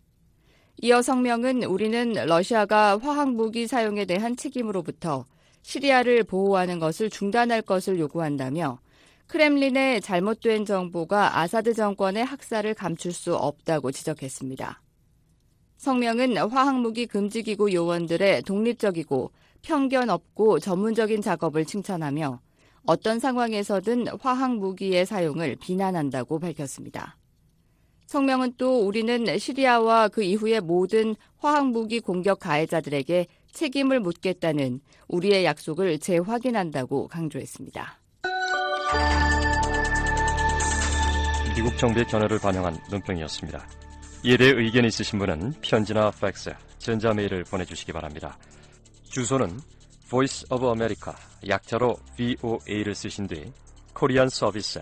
이어 0.82 1.03
성명은 1.03 1.63
우리는 1.65 2.13
러시아가 2.13 2.97
화학무기 2.97 3.67
사용에 3.67 4.05
대한 4.05 4.36
책임으로부터 4.36 5.25
시리아를 5.61 6.23
보호하는 6.23 6.80
것을 6.80 7.11
중단할 7.11 7.61
것을 7.61 7.99
요구한다며 7.99 8.80
크렘린의 9.27 10.01
잘못된 10.01 10.65
정보가 10.65 11.38
아사드 11.38 11.75
정권의 11.75 12.25
학살을 12.25 12.73
감출 12.73 13.13
수 13.13 13.36
없다고 13.36 13.91
지적했습니다. 13.91 14.82
성명은 15.89 16.37
화학무기 16.37 17.07
금지기구 17.07 17.73
요원들의 17.73 18.43
독립적이고 18.43 19.31
편견 19.63 20.11
없고 20.11 20.59
전문적인 20.59 21.23
작업을 21.23 21.65
칭찬하며 21.65 22.39
어떤 22.85 23.17
상황에서든 23.17 24.05
화학무기의 24.19 25.07
사용을 25.07 25.55
비난한다고 25.59 26.37
밝혔습니다. 26.37 27.17
성명은 28.05 28.53
또 28.59 28.85
우리는 28.85 29.35
시리아와 29.35 30.09
그 30.09 30.21
이후의 30.21 30.61
모든 30.61 31.15
화학무기 31.39 32.01
공격 32.01 32.39
가해자들에게 32.39 33.25
책임을 33.51 33.99
묻겠다는 33.99 34.81
우리의 35.07 35.43
약속을 35.43 35.97
재확인한다고 35.97 37.07
강조했습니다. 37.07 37.99
미국 41.55 41.75
정부의 41.79 42.05
견해를 42.05 42.37
반영한 42.37 42.77
논평이었습니다. 42.91 43.88
이에 44.24 44.36
대해 44.36 44.51
의견 44.51 44.84
있으신 44.84 45.17
분은 45.17 45.53
편지나 45.61 46.11
팩스, 46.11 46.53
전자메일을 46.80 47.45
보내주시기 47.45 47.93
바랍니다. 47.93 48.38
주소는 49.03 49.59
Voice 50.09 50.45
of 50.49 50.65
America, 50.65 51.13
약자로 51.47 51.97
VOA를 52.17 52.95
쓰신 52.95 53.28
뒤 53.28 53.51
Korean 53.93 54.28
Service, 54.28 54.82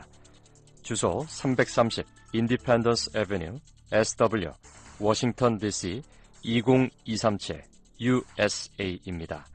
주소 0.82 1.26
330 1.28 2.06
Independence 2.34 3.12
Avenue 3.14 3.60
SW 3.92 4.52
Washington 5.00 5.58
DC 5.58 6.02
20237 6.44 7.64
USA입니다. 8.00 9.46